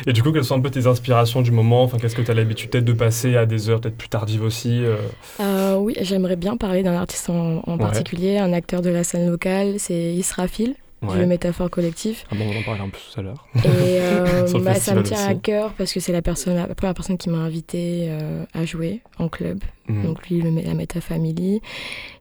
Et 0.08 0.14
du 0.14 0.22
coup, 0.24 0.32
quelles 0.32 0.44
sont 0.44 0.56
un 0.58 0.62
peu 0.62 0.70
tes 0.70 0.86
inspirations 0.88 1.42
du 1.42 1.52
moment? 1.52 1.84
Enfin, 1.84 1.98
qu'est-ce 1.98 2.16
que 2.16 2.22
tu 2.22 2.32
as 2.32 2.34
l'habitude 2.34 2.70
peut-être 2.70 2.86
de 2.86 2.94
passer 2.94 3.36
à 3.36 3.46
des 3.46 3.70
heures 3.70 3.82
peut-être 3.82 3.98
plus 3.98 4.10
tardives 4.10 4.44
aussi 4.44 4.84
euh, 4.84 4.96
Euh, 5.40 5.76
oui, 5.78 5.96
j'aimerais 6.02 6.36
bien 6.36 6.58
parler 6.58 6.84
d'un 6.84 6.96
artiste 6.96 7.30
en, 7.30 7.62
en 7.66 7.74
Ouais. 7.74 7.78
particulier, 7.80 8.38
un 8.38 8.54
acteur 8.54 8.82
de 8.82 8.90
la 8.90 9.04
scène 9.04 9.30
locale, 9.30 9.76
c'est 9.80 10.14
Israfil, 10.14 10.76
ouais. 11.04 11.20
le 11.20 11.26
Métaphore 11.26 11.70
Collectif. 11.70 12.26
Ah 12.32 12.36
bon, 12.36 12.46
on 12.54 12.60
en 12.60 12.64
parlait 12.64 12.82
un 12.82 12.90
peu 12.90 12.98
tout 12.98 13.20
à 13.20 13.24
l'heure. 13.24 13.48
Et 13.56 13.62
euh, 14.02 14.48
bah, 14.64 14.76
ça 14.76 14.96
me 14.96 15.04
tient 15.04 15.28
à 15.28 15.36
cœur 15.36 15.74
parce 15.74 15.94
que 15.94 16.00
c'est 16.00 16.12
la, 16.12 16.22
personne, 16.22 16.56
la 16.56 16.74
première 16.76 16.94
personne 16.94 17.18
qui 17.18 17.30
m'a 17.30 17.38
invité 17.38 18.06
euh, 18.10 18.46
à 18.54 18.66
jouer 18.66 19.02
en 19.20 19.30
club. 19.30 19.60
Mhm. 19.90 20.04
donc 20.04 20.30
lui, 20.30 20.42
le, 20.42 20.50
la 20.62 20.74
Meta 20.74 21.02
Family. 21.02 21.62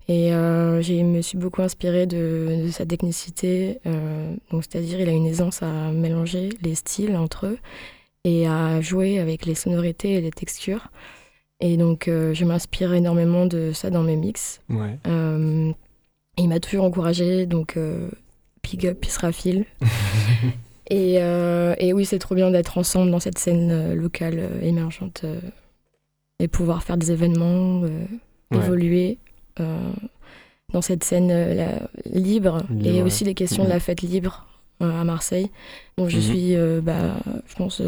Et 0.09 0.35
euh, 0.35 0.83
je 0.83 0.95
me 0.95 1.23
suis 1.23 1.39
beaucoup 1.39 1.63
inspirée 1.63 2.07
de, 2.07 2.65
de 2.67 2.71
sa 2.71 2.85
technicité. 2.85 3.79
euh, 3.87 4.35
donc 4.51 4.65
c'est-à-dire, 4.65 5.01
il 5.01 5.09
a 5.09 5.13
une 5.13 5.27
aisance 5.27 5.63
à 5.63 5.93
mélanger 5.93 6.49
les 6.63 6.75
styles 6.75 7.17
entre 7.17 7.47
eux 7.47 7.59
et 8.25 8.47
à 8.49 8.81
jouer 8.81 9.19
avec 9.21 9.47
les 9.47 9.55
sonorités 9.55 10.15
et 10.15 10.21
les 10.21 10.33
textures. 10.33 10.89
Et 11.61 11.77
donc, 11.77 12.07
je 12.09 12.45
m'inspire 12.45 12.93
énormément 12.93 13.47
de 13.47 13.71
ça 13.73 13.89
dans 13.91 14.03
mes 14.03 14.17
mix. 14.17 14.61
Ouais. 14.69 14.99
Il 16.39 16.49
m'a 16.49 16.59
toujours 16.59 16.85
encouragé, 16.85 17.47
donc 17.47 17.79
big 18.63 18.87
up 18.87 19.05
Israfil. 19.05 19.65
et, 20.91 21.17
euh, 21.23 21.75
et 21.79 21.93
oui, 21.93 22.05
c'est 22.05 22.19
trop 22.19 22.35
bien 22.35 22.51
d'être 22.51 22.79
ensemble 22.79 23.11
dans 23.11 23.21
cette 23.21 23.39
scène 23.39 23.71
euh, 23.71 23.95
locale 23.95 24.39
euh, 24.39 24.61
émergente 24.63 25.25
et 26.39 26.49
pouvoir 26.49 26.83
faire 26.83 26.97
des 26.97 27.13
événements, 27.13 27.83
Ouais. 28.51 28.59
évoluer 28.59 29.19
dans 30.73 30.83
cette 30.83 31.05
scène 31.05 31.29
libre, 32.05 32.63
Libre, 32.71 32.87
et 32.87 33.03
aussi 33.03 33.25
les 33.25 33.33
questions 33.35 33.65
de 33.65 33.69
la 33.71 33.81
fête 33.81 34.03
libre 34.03 34.47
à 34.81 35.05
Marseille. 35.05 35.51
Donc 35.97 36.09
je 36.11 36.17
Mhm. 36.19 36.23
suis, 36.23 36.57
bah, 36.83 37.15
je 37.47 37.55
pense, 37.55 37.81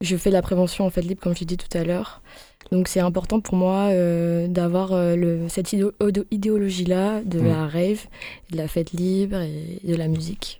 je 0.00 0.16
fais 0.16 0.30
de 0.30 0.34
la 0.34 0.40
prévention 0.42 0.86
en 0.86 0.90
fête 0.90 1.04
libre 1.04 1.20
comme 1.22 1.34
j'ai 1.36 1.44
dit 1.44 1.56
tout 1.58 1.76
à 1.76 1.84
l'heure. 1.84 2.22
Donc 2.72 2.86
c'est 2.88 3.00
important 3.00 3.40
pour 3.40 3.54
moi 3.56 3.88
euh, 3.90 4.46
d'avoir 4.46 4.90
euh, 4.92 5.46
cette 5.48 5.72
idéo- 5.72 5.92
idéo- 6.00 6.24
idéologie-là 6.30 7.22
de 7.24 7.40
Mm. 7.40 7.46
la 7.48 7.66
rave, 7.66 8.06
de 8.52 8.56
la 8.56 8.68
fête 8.68 8.92
libre 8.92 9.38
et 9.40 9.80
de 9.86 9.94
la 9.96 10.06
musique. 10.08 10.56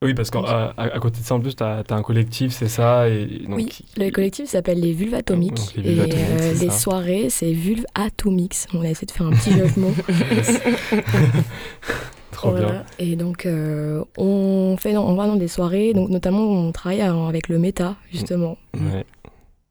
Oui, 0.00 0.14
parce 0.14 0.30
qu'à 0.30 0.74
à, 0.76 0.98
côté 1.00 1.18
de 1.20 1.24
ça, 1.24 1.34
en 1.34 1.40
plus, 1.40 1.56
tu 1.56 1.62
as, 1.64 1.82
un 1.90 2.02
collectif, 2.02 2.52
c'est 2.52 2.68
ça 2.68 3.08
et, 3.08 3.26
donc, 3.48 3.56
oui, 3.56 3.68
le 3.96 4.10
collectif 4.10 4.46
s'appelle 4.46 4.78
les 4.78 4.92
Vulves 4.92 5.14
Atomiques 5.14 5.54
Donc, 5.56 5.74
les 5.74 5.90
et 5.90 5.94
Vulves 5.94 6.04
Atomiques, 6.04 6.26
euh, 6.40 6.52
les 6.52 6.70
ça. 6.70 6.78
soirées 6.78 7.30
c'est 7.30 7.50
Vulve 7.52 7.84
Atomix. 7.96 8.66
On 8.74 8.82
a 8.82 8.90
essayé 8.90 9.06
de 9.06 9.10
faire 9.10 9.26
un 9.26 9.32
petit 9.32 9.50
jeu 9.50 9.66
de 9.74 9.80
mots. 9.80 9.94
Trop 12.32 12.52
bien. 12.52 12.84
Et 13.00 13.16
donc 13.16 13.46
euh, 13.46 14.04
on 14.16 14.76
fait, 14.78 14.96
on 14.96 15.14
va 15.14 15.26
dans 15.26 15.34
des 15.34 15.48
soirées, 15.48 15.92
donc 15.94 16.10
notamment 16.10 16.42
on 16.48 16.70
travaille 16.70 17.00
avec 17.00 17.48
le 17.48 17.58
méta 17.58 17.96
justement 18.12 18.56
Ouais. 18.74 19.04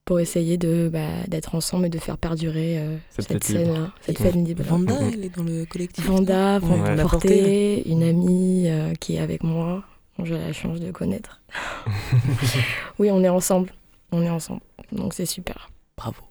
Pour 0.07 0.19
essayer 0.21 0.57
de 0.57 0.89
bah, 0.91 1.05
d'être 1.27 1.53
ensemble 1.53 1.85
et 1.85 1.89
de 1.89 1.99
faire 1.99 2.17
perdurer 2.17 2.79
euh, 2.79 2.95
Cette 3.09 3.27
fête 3.27 3.49
libre. 3.49 3.75
scène, 3.75 3.91
cette 4.01 4.19
Ouais. 4.21 4.25
fête 4.31 4.35
libre. 4.35 4.63
Vanda, 4.63 4.95
elle 5.13 5.25
est 5.25 5.35
dans 5.37 5.43
le 5.43 5.65
collectif. 5.65 6.05
Vanda, 6.05 6.55
Ouais. 6.55 6.59
Vanda 6.61 7.01
Porté, 7.03 7.87
une 7.89 8.01
amie 8.03 8.63
euh, 8.67 8.93
qui 8.99 9.17
est 9.17 9.19
avec 9.19 9.43
moi, 9.43 9.83
dont 10.17 10.23
j'ai 10.25 10.37
la 10.37 10.53
chance 10.53 10.79
de 10.79 10.91
connaître. 10.91 11.41
oui, 12.99 13.11
on 13.11 13.21
est 13.23 13.29
ensemble. 13.29 13.69
On 14.13 14.21
est 14.23 14.29
ensemble. 14.29 14.61
Donc 14.93 15.13
c'est 15.13 15.25
super. 15.25 15.69
Bravo. 15.97 16.21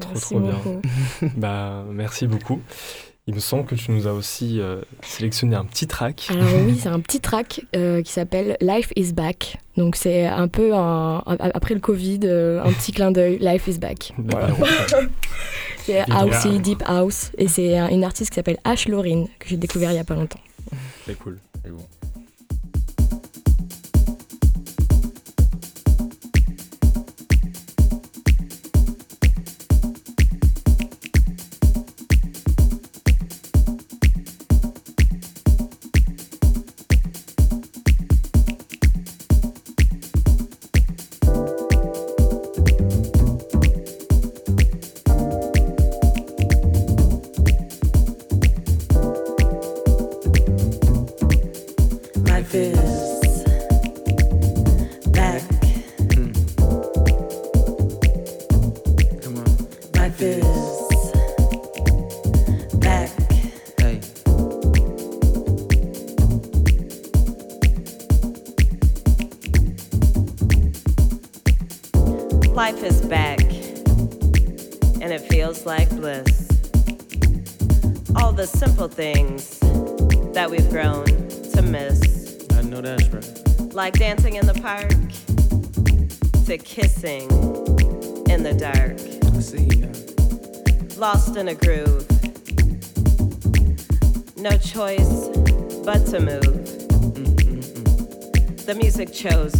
Trop, 0.00 0.10
Merci 0.12 0.34
trop 0.34 0.40
bien. 0.40 0.60
Bah, 1.36 1.84
merci 1.90 2.28
beaucoup. 2.28 2.60
Il 3.28 3.34
me 3.34 3.40
semble 3.40 3.66
que 3.66 3.74
tu 3.74 3.90
nous 3.90 4.06
as 4.08 4.12
aussi 4.14 4.58
euh, 4.58 4.80
sélectionné 5.02 5.54
un 5.54 5.66
petit 5.66 5.86
track. 5.86 6.28
Alors 6.30 6.48
oui, 6.66 6.78
c'est 6.82 6.88
un 6.88 6.98
petit 6.98 7.20
track 7.20 7.60
euh, 7.76 8.00
qui 8.02 8.10
s'appelle 8.10 8.56
Life 8.62 8.90
is 8.96 9.12
Back. 9.12 9.58
Donc 9.76 9.96
c'est 9.96 10.24
un 10.24 10.48
peu 10.48 10.74
un- 10.74 11.22
après 11.26 11.74
le 11.74 11.80
Covid, 11.80 12.20
euh, 12.24 12.62
un 12.64 12.72
petit 12.72 12.90
clin 12.92 13.10
d'œil. 13.12 13.36
Life 13.38 13.66
is 13.68 13.78
Back. 13.78 14.14
Voilà. 14.18 14.48
C'est 15.84 15.98
Évidemment. 16.00 16.24
housey, 16.26 16.58
deep 16.58 16.82
house. 16.86 17.30
Et 17.38 17.48
c'est 17.48 17.76
un- 17.78 17.88
une 17.88 18.04
artiste 18.04 18.30
qui 18.30 18.36
s'appelle 18.36 18.58
Ash 18.64 18.88
Laurine, 18.88 19.26
que 19.38 19.48
j'ai 19.48 19.56
découvert 19.58 19.90
il 19.92 19.96
y 19.96 20.00
a 20.00 20.04
pas 20.04 20.14
longtemps. 20.14 20.40
C'est 21.06 21.18
cool. 21.18 21.38
C'est 21.64 21.70
bon. 21.70 21.86
Chose 99.18 99.57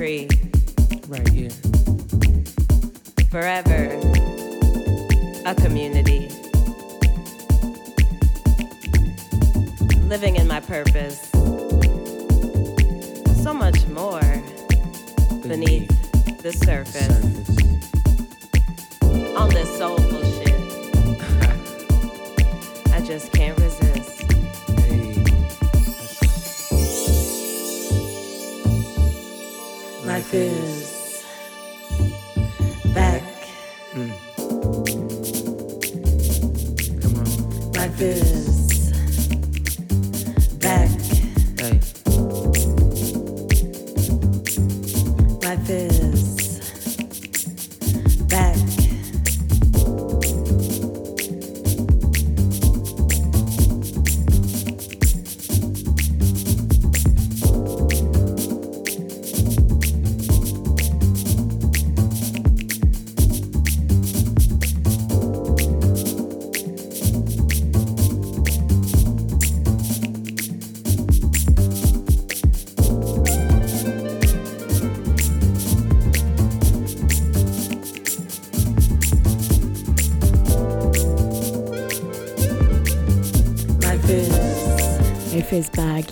free. 0.00 0.26
Right 1.08 1.28
here. 1.28 1.50
Forever 3.30 4.00
a 5.44 5.54
community. 5.54 6.30
Living 10.08 10.36
in 10.36 10.48
my 10.48 10.60
purpose. 10.60 11.28
So 13.42 13.52
much 13.52 13.86
more 13.88 14.22
beneath, 15.42 15.86
beneath 15.86 16.42
the 16.42 16.52
surface. 16.54 17.06
surface. 17.06 17.60
This 19.50 19.76
soulful 19.76 20.22
shit. 20.22 20.54
I 22.94 23.00
just 23.04 23.30
can't 23.32 23.59
Life 30.32 30.89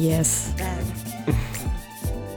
yes. 0.01 0.53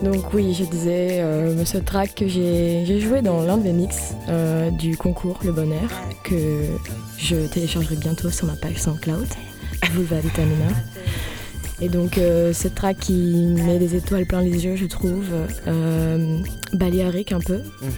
Donc 0.01 0.33
oui, 0.33 0.55
je 0.57 0.63
disais, 0.63 1.21
euh, 1.21 1.63
ce 1.63 1.77
track 1.77 2.15
que 2.15 2.27
j'ai 2.27 2.99
joué 2.99 3.21
dans 3.21 3.43
l'un 3.43 3.57
des 3.57 3.71
mix 3.71 4.15
euh, 4.29 4.71
du 4.71 4.97
concours 4.97 5.39
Le 5.43 5.51
Bonheur, 5.51 5.89
que 6.23 6.65
je 7.19 7.35
téléchargerai 7.47 7.97
bientôt 7.97 8.31
sur 8.31 8.47
ma 8.47 8.55
page 8.55 8.77
SoundCloud, 8.77 9.27
Vulva 9.91 10.19
Vitamina. 10.19 10.65
Et 11.83 11.89
donc 11.89 12.17
euh, 12.19 12.53
ce 12.53 12.67
track 12.67 12.97
qui 12.99 13.55
met 13.65 13.79
des 13.79 13.95
étoiles 13.95 14.25
plein 14.27 14.41
les 14.41 14.65
yeux, 14.65 14.75
je 14.75 14.85
trouve, 14.85 15.25
euh, 15.67 16.37
baléarique 16.73 17.31
un 17.31 17.39
peu, 17.39 17.61
Mhm. 17.81 17.91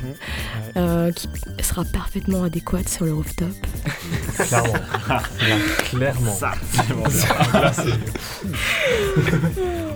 euh, 0.78 1.12
qui 1.12 1.28
sera 1.62 1.84
parfaitement 1.84 2.44
adéquate 2.44 2.88
sur 2.88 3.04
le 3.06 3.14
rooftop. 3.14 3.48
Clairement. 4.38 4.74
Là, 5.10 5.22
clairement. 5.90 6.38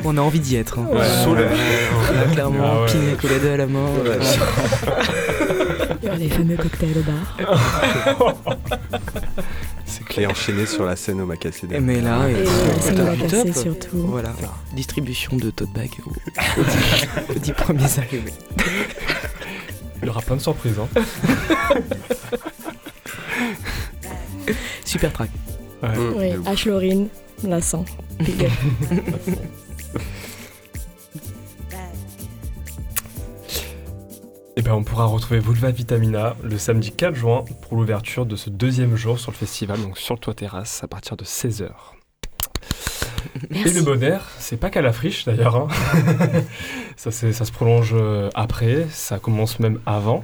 On 0.04 0.18
a 0.18 0.22
envie 0.22 0.40
d'y 0.40 0.56
être. 0.58 0.80
hein. 0.80 0.88
Ouais. 0.92 1.06
Sous 1.24 1.34
le- 1.34 1.44
Là, 1.46 2.24
clairement, 2.34 2.64
Ah 2.64 2.82
ouais. 2.82 2.88
pina 2.92 3.14
colada 3.16 3.54
à 3.54 3.58
la 3.58 3.68
main. 3.68 3.88
Les 6.18 6.30
fameux 6.30 6.58
cocktails 6.58 6.98
au 6.98 7.04
bar. 7.04 7.38
C'est 9.86 10.04
clé 10.06 10.26
enchaîné 10.28 10.66
sur 10.66 10.86
la 10.86 10.96
scène 10.96 11.22
au 11.22 11.26
Macacé. 11.26 11.68
Et 11.72 11.80
Mais 11.80 12.02
là, 12.02 12.28
Et 12.30 12.36
euh, 12.36 12.46
la 13.20 13.30
scène 13.30 13.54
top. 13.54 13.64
surtout. 13.64 13.98
Voilà, 14.08 14.34
distribution 14.74 15.38
de 15.38 15.50
tote 15.50 15.72
bag 15.74 15.90
aux, 16.06 16.10
aux 16.10 16.64
dix- 16.64 17.36
aux 17.36 17.40
dix 17.40 17.54
premiers 17.54 17.98
arrivés. 17.98 18.34
Il 20.02 20.08
y 20.08 20.10
aura 20.10 20.22
plein 20.22 20.36
de 20.36 20.42
surprises. 20.42 20.76
Hein. 20.80 20.88
Super 24.86 25.12
track. 25.12 25.30
Ouais. 25.84 25.90
Oui. 26.16 26.30
H. 26.54 26.68
Laurine, 26.68 27.08
la 27.44 27.62
sent. 27.62 27.84
Et 34.58 34.64
ben 34.64 34.74
on 34.74 34.84
pourra 34.84 35.06
retrouver 35.06 35.40
Vulva 35.40 35.70
Vitamina 35.70 36.36
le 36.42 36.58
samedi 36.58 36.92
4 36.92 37.14
juin 37.14 37.46
pour 37.62 37.78
l'ouverture 37.78 38.26
de 38.26 38.36
ce 38.36 38.50
deuxième 38.50 38.96
jour 38.96 39.20
sur 39.20 39.32
le 39.32 39.38
festival, 39.38 39.80
donc 39.80 40.00
sur 40.00 40.16
le 40.16 40.20
toit 40.20 40.34
terrasse 40.34 40.84
à 40.84 40.88
partir 40.88 41.16
de 41.16 41.24
16h. 41.24 41.70
Et 43.52 43.70
le 43.70 43.84
bon 43.84 44.02
air, 44.02 44.28
c'est 44.40 44.58
pas 44.58 44.72
qu'à 44.72 44.82
la 44.82 44.92
friche 44.92 45.26
d'ailleurs. 45.26 45.56
hein. 45.56 45.68
ça, 46.96 47.12
ça 47.12 47.46
se 47.46 47.52
prolonge 47.52 47.92
euh, 47.94 48.32
après, 48.34 48.88
ça 48.90 49.20
commence 49.20 49.60
même 49.60 49.80
avant, 49.86 50.24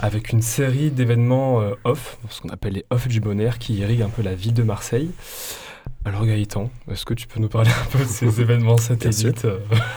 avec 0.00 0.32
une 0.32 0.42
série 0.42 0.90
d'événements 0.90 1.60
euh, 1.60 1.74
off, 1.84 2.18
ce 2.30 2.40
qu'on 2.40 2.48
appelle 2.48 2.72
les 2.72 2.84
off 2.90 3.06
du 3.06 3.20
bon 3.20 3.38
air, 3.38 3.60
qui 3.60 3.74
irriguent 3.74 4.02
un 4.02 4.08
peu 4.08 4.22
la 4.22 4.34
ville 4.34 4.54
de 4.54 4.64
Marseille. 4.64 5.12
Alors 6.04 6.26
Gaëtan, 6.26 6.70
est-ce 6.90 7.04
que 7.06 7.14
tu 7.14 7.26
peux 7.26 7.40
nous 7.40 7.48
parler 7.48 7.70
un 7.70 7.90
peu 7.90 7.98
de 7.98 8.04
ces 8.08 8.40
événements 8.40 8.76
satellites 8.78 9.46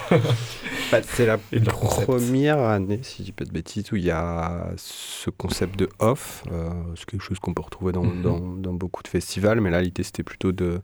Bah, 0.91 0.99
c'est 1.03 1.25
la 1.25 1.37
première 1.65 2.59
année, 2.59 2.99
si 3.03 3.17
je 3.19 3.23
dis 3.23 3.31
pas 3.33 3.43
de 3.43 3.51
bêtises, 3.51 3.91
où 3.91 3.97
il 3.97 4.05
y 4.05 4.11
a 4.11 4.69
ce 4.77 5.29
concept 5.29 5.77
de 5.77 5.89
off. 5.99 6.43
euh, 6.51 6.69
c'est 6.95 7.05
quelque 7.05 7.21
chose 7.23 7.39
qu'on 7.39 7.53
peut 7.53 7.61
retrouver 7.63 7.91
dans, 7.91 8.03
Mhm. 8.05 8.21
dans- 8.21 8.39
dans 8.39 8.73
beaucoup 8.73 9.03
de 9.03 9.09
festivals, 9.09 9.59
mais 9.59 9.69
là, 9.69 9.81
l'idée, 9.81 10.03
c'était 10.03 10.23
plutôt 10.23 10.53
de, 10.53 10.79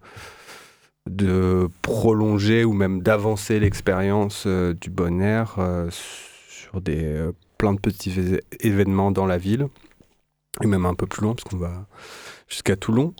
de 1.09 1.69
prolonger 1.81 2.65
ou 2.65 2.73
même 2.73 3.01
d'avancer 3.01 3.59
l'expérience 3.59 4.43
euh, 4.45 4.73
du 4.73 4.89
bon 4.89 5.21
air 5.21 5.55
euh, 5.57 5.87
sur 5.91 6.81
des, 6.81 7.03
euh, 7.03 7.31
plein 7.57 7.73
de 7.73 7.79
petits 7.79 8.13
événements 8.59 9.11
dans 9.11 9.25
la 9.25 9.37
ville, 9.37 9.67
et 10.61 10.67
même 10.67 10.85
un 10.85 10.93
peu 10.93 11.07
plus 11.07 11.21
loin, 11.23 11.33
parce 11.33 11.43
qu'on 11.45 11.57
va 11.57 11.85
jusqu'à 12.47 12.75
Toulon. 12.75 13.15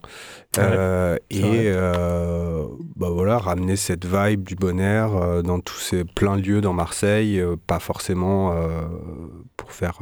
Ouais, 0.58 0.63
Euh, 0.63 1.17
et 1.32 1.41
euh, 1.67 2.65
bah 2.96 3.10
voilà, 3.10 3.39
ramener 3.39 3.76
cette 3.76 4.06
vibe 4.06 4.43
du 4.43 4.56
bon 4.56 4.80
air 4.80 5.15
euh, 5.15 5.41
dans 5.41 5.60
tous 5.60 5.80
ces 5.80 6.04
pleins 6.06 6.36
lieux 6.38 6.62
dans 6.62 6.74
Marseille, 6.74 7.39
euh, 7.39 7.56
pas 7.67 7.80
forcément 7.80 8.56
pour 9.58 9.72
faire. 9.72 10.00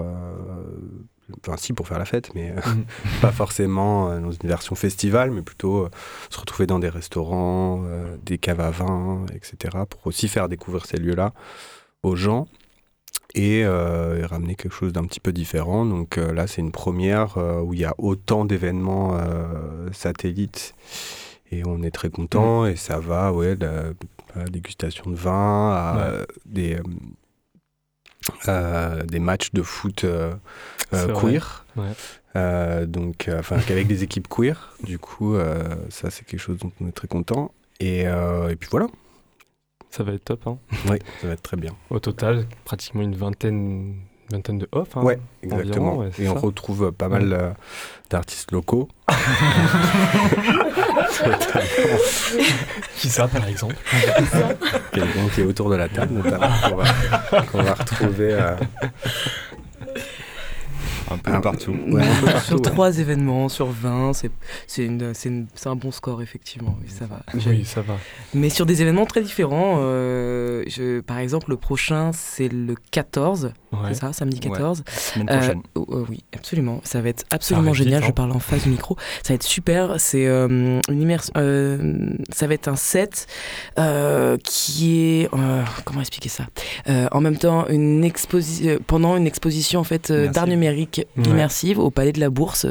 Enfin, 1.47 1.55
si, 1.55 1.71
pour 1.71 1.87
faire 1.87 1.97
la 1.99 2.03
fête, 2.03 2.35
mais 2.35 2.51
Mhm. 2.51 2.83
pas 3.21 3.31
forcément 3.31 4.19
dans 4.19 4.31
une 4.31 4.49
version 4.49 4.75
festival, 4.75 5.31
mais 5.31 5.41
plutôt 5.41 5.87
se 6.29 6.37
retrouver 6.37 6.67
dans 6.67 6.79
des 6.79 6.89
restaurants, 6.89 7.85
des 8.25 8.37
caves 8.37 8.59
à 8.59 8.71
vin, 8.71 9.25
etc., 9.33 9.77
pour 9.89 10.05
aussi 10.07 10.27
faire 10.27 10.49
découvrir 10.49 10.85
ces 10.85 10.97
lieux-là 10.97 11.33
aux 12.03 12.17
gens 12.17 12.47
et, 13.35 13.63
euh, 13.63 14.19
et 14.21 14.25
ramener 14.25 14.55
quelque 14.55 14.73
chose 14.73 14.93
d'un 14.93 15.05
petit 15.05 15.19
peu 15.19 15.31
différent. 15.31 15.85
Donc 15.85 16.17
euh, 16.17 16.33
là, 16.33 16.47
c'est 16.47 16.61
une 16.61 16.71
première 16.71 17.37
euh, 17.37 17.61
où 17.61 17.73
il 17.73 17.79
y 17.79 17.85
a 17.85 17.93
autant 17.97 18.45
d'événements 18.45 19.17
satellites 19.91 20.73
et 21.51 21.63
on 21.65 21.83
est 21.83 21.91
très 21.91 22.09
content 22.09 22.65
et 22.65 22.75
ça 22.75 22.99
va, 22.99 23.33
ouais, 23.33 23.55
de 23.55 23.95
la, 24.35 24.45
dégustation 24.45 25.09
de 25.09 25.15
vin, 25.15 25.73
à 25.73 25.95
Ouais. 25.95 26.25
des, 26.45 26.77
des 29.07 29.19
matchs 29.19 29.51
de 29.51 29.61
foot 29.61 30.05
queer. 30.91 31.65
Ouais. 31.75 32.85
Donc, 32.87 33.29
enfin, 33.37 33.57
avec 33.69 33.87
des 33.87 34.03
équipes 34.03 34.27
queer. 34.29 34.73
Du 34.83 34.99
coup, 34.99 35.35
ça, 35.89 36.09
c'est 36.09 36.25
quelque 36.25 36.39
chose 36.39 36.57
dont 36.59 36.71
on 36.79 36.87
est 36.87 36.93
très 36.93 37.07
content. 37.07 37.51
Et, 37.79 38.01
et 38.03 38.55
puis 38.57 38.69
voilà, 38.71 38.87
Ça 39.91 40.03
va 40.03 40.13
être 40.13 40.23
top. 40.25 40.47
Hein. 40.47 40.57
oui, 40.89 40.97
ça 41.21 41.27
va 41.27 41.33
être 41.33 41.41
très 41.43 41.57
bien. 41.57 41.71
Au 41.89 41.99
total, 41.99 42.45
pratiquement 42.65 43.01
une 43.01 43.15
vingtaine, 43.15 43.95
vingtaine 44.31 44.57
de 44.57 44.67
off. 44.71 44.95
hein. 44.95 45.01
Ouais, 45.03 45.19
exactement. 45.43 45.89
environ, 45.91 45.97
ouais, 46.05 46.09
c'est 46.15 46.23
et 46.23 46.29
on 46.29 46.33
ça. 46.35 46.39
retrouve 46.39 46.85
euh, 46.85 46.91
pas 46.91 47.09
mal 47.09 47.33
euh, 47.33 47.51
d'artistes 48.09 48.51
locaux. 48.53 48.87
Qui 52.95 53.09
ça, 53.09 53.27
par 53.27 53.47
exemple? 53.47 53.75
Quelqu'un 54.91 55.27
qui 55.33 55.41
est 55.41 55.45
autour 55.45 55.69
de 55.69 55.75
la 55.75 55.89
table, 55.89 56.13
notamment, 56.13 56.47
qu'on 56.69 56.75
va, 56.75 57.41
qu'on 57.43 57.61
va 57.63 57.73
retrouver. 57.73 58.33
euh, 58.33 58.55
Un 61.13 61.17
peu 61.17 61.41
partout. 61.41 61.75
ouais, 61.87 62.01
un 62.03 62.15
peu 62.21 62.25
partout, 62.27 62.45
Sur 62.47 62.55
ouais. 62.57 62.61
3 62.61 62.99
événements 62.99 63.49
sur 63.49 63.67
20, 63.67 64.13
c'est 64.13 64.31
c'est 64.67 64.85
une- 64.85 65.13
c'est 65.13 65.29
une- 65.29 65.47
c'est 65.55 65.69
un 65.69 65.75
bon 65.75 65.91
score, 65.91 66.21
effectivement. 66.21 66.75
Oui, 66.81 66.87
ça 66.89 67.05
va. 67.05 67.21
Oui, 67.33 67.65
ça 67.65 67.81
va. 67.81 67.97
Mais 68.33 68.49
sur 68.49 68.65
des 68.65 68.81
événements 68.81 69.05
très 69.05 69.21
différents, 69.21 69.77
euh, 69.79 70.63
je- 70.67 70.99
par 71.01 71.17
exemple, 71.19 71.49
le 71.49 71.57
prochain, 71.57 72.11
c'est 72.13 72.47
le 72.49 72.75
14, 72.91 73.51
Ouais. 73.71 73.79
c'est 73.89 73.95
ça, 73.95 74.13
samedi 74.13 74.39
Ouais. 74.43 74.49
14. 74.53 74.83
Semaine 74.87 75.27
Euh, 75.29 75.37
prochaine. 75.37 75.61
oh, 75.75 76.05
oui, 76.09 76.23
absolument. 76.35 76.81
Ça 76.83 77.01
va 77.01 77.09
être 77.09 77.23
absolument 77.31 77.71
vite, 77.71 77.83
génial. 77.85 78.03
hein. 78.03 78.07
Je 78.07 78.11
parle 78.13 78.31
en 78.31 78.39
face 78.39 78.63
du 78.63 78.69
micro. 78.69 78.97
Ça 79.23 79.29
va 79.29 79.35
être 79.35 79.43
super. 79.43 79.95
C'est 79.99 80.27
euh, 80.27 80.79
une 80.89 81.01
immersion. 81.01 81.31
euh, 81.37 82.09
ça 82.31 82.47
va 82.47 82.53
être 82.53 82.67
un 82.67 82.75
set 82.75 83.27
euh, 83.77 84.37
qui 84.43 85.21
est. 85.21 85.29
euh, 85.33 85.63
comment 85.85 86.01
expliquer 86.01 86.29
ça? 86.29 86.45
Euh, 86.89 87.07
En 87.11 87.21
même 87.21 87.37
temps, 87.37 87.67
une 87.67 88.03
exposition 88.03 88.77
pendant 88.87 89.15
une 89.17 89.27
exposition 89.27 89.79
en 89.79 89.83
fait 89.83 90.11
euh, 90.11 90.27
d'art 90.29 90.47
numérique 90.47 91.00
musique 91.15 91.31
Ouais. 91.31 91.35
immersive 91.37 91.79
au 91.79 91.89
Palais 91.91 92.11
de 92.11 92.19
la 92.19 92.29
Bourse. 92.29 92.65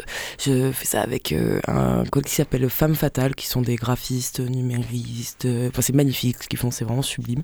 Je 0.45 0.71
fais 0.73 0.87
ça 0.87 1.01
avec 1.03 1.33
euh, 1.33 1.61
un 1.69 2.05
collectif 2.11 2.31
qui 2.31 2.37
s'appelle 2.37 2.69
Femmes 2.71 2.95
Fatales, 2.95 3.35
qui 3.35 3.47
sont 3.47 3.63
des 3.63 3.77
graphistes, 3.77 4.41
numéristes. 4.41 5.45
euh, 5.47 5.69
Enfin, 5.69 5.83
c'est 5.83 5.95
magnifique 5.95 6.43
ce 6.43 6.49
qu'ils 6.49 6.59
font, 6.59 6.71
c'est 6.71 6.85
vraiment 6.85 7.03
sublime. 7.03 7.43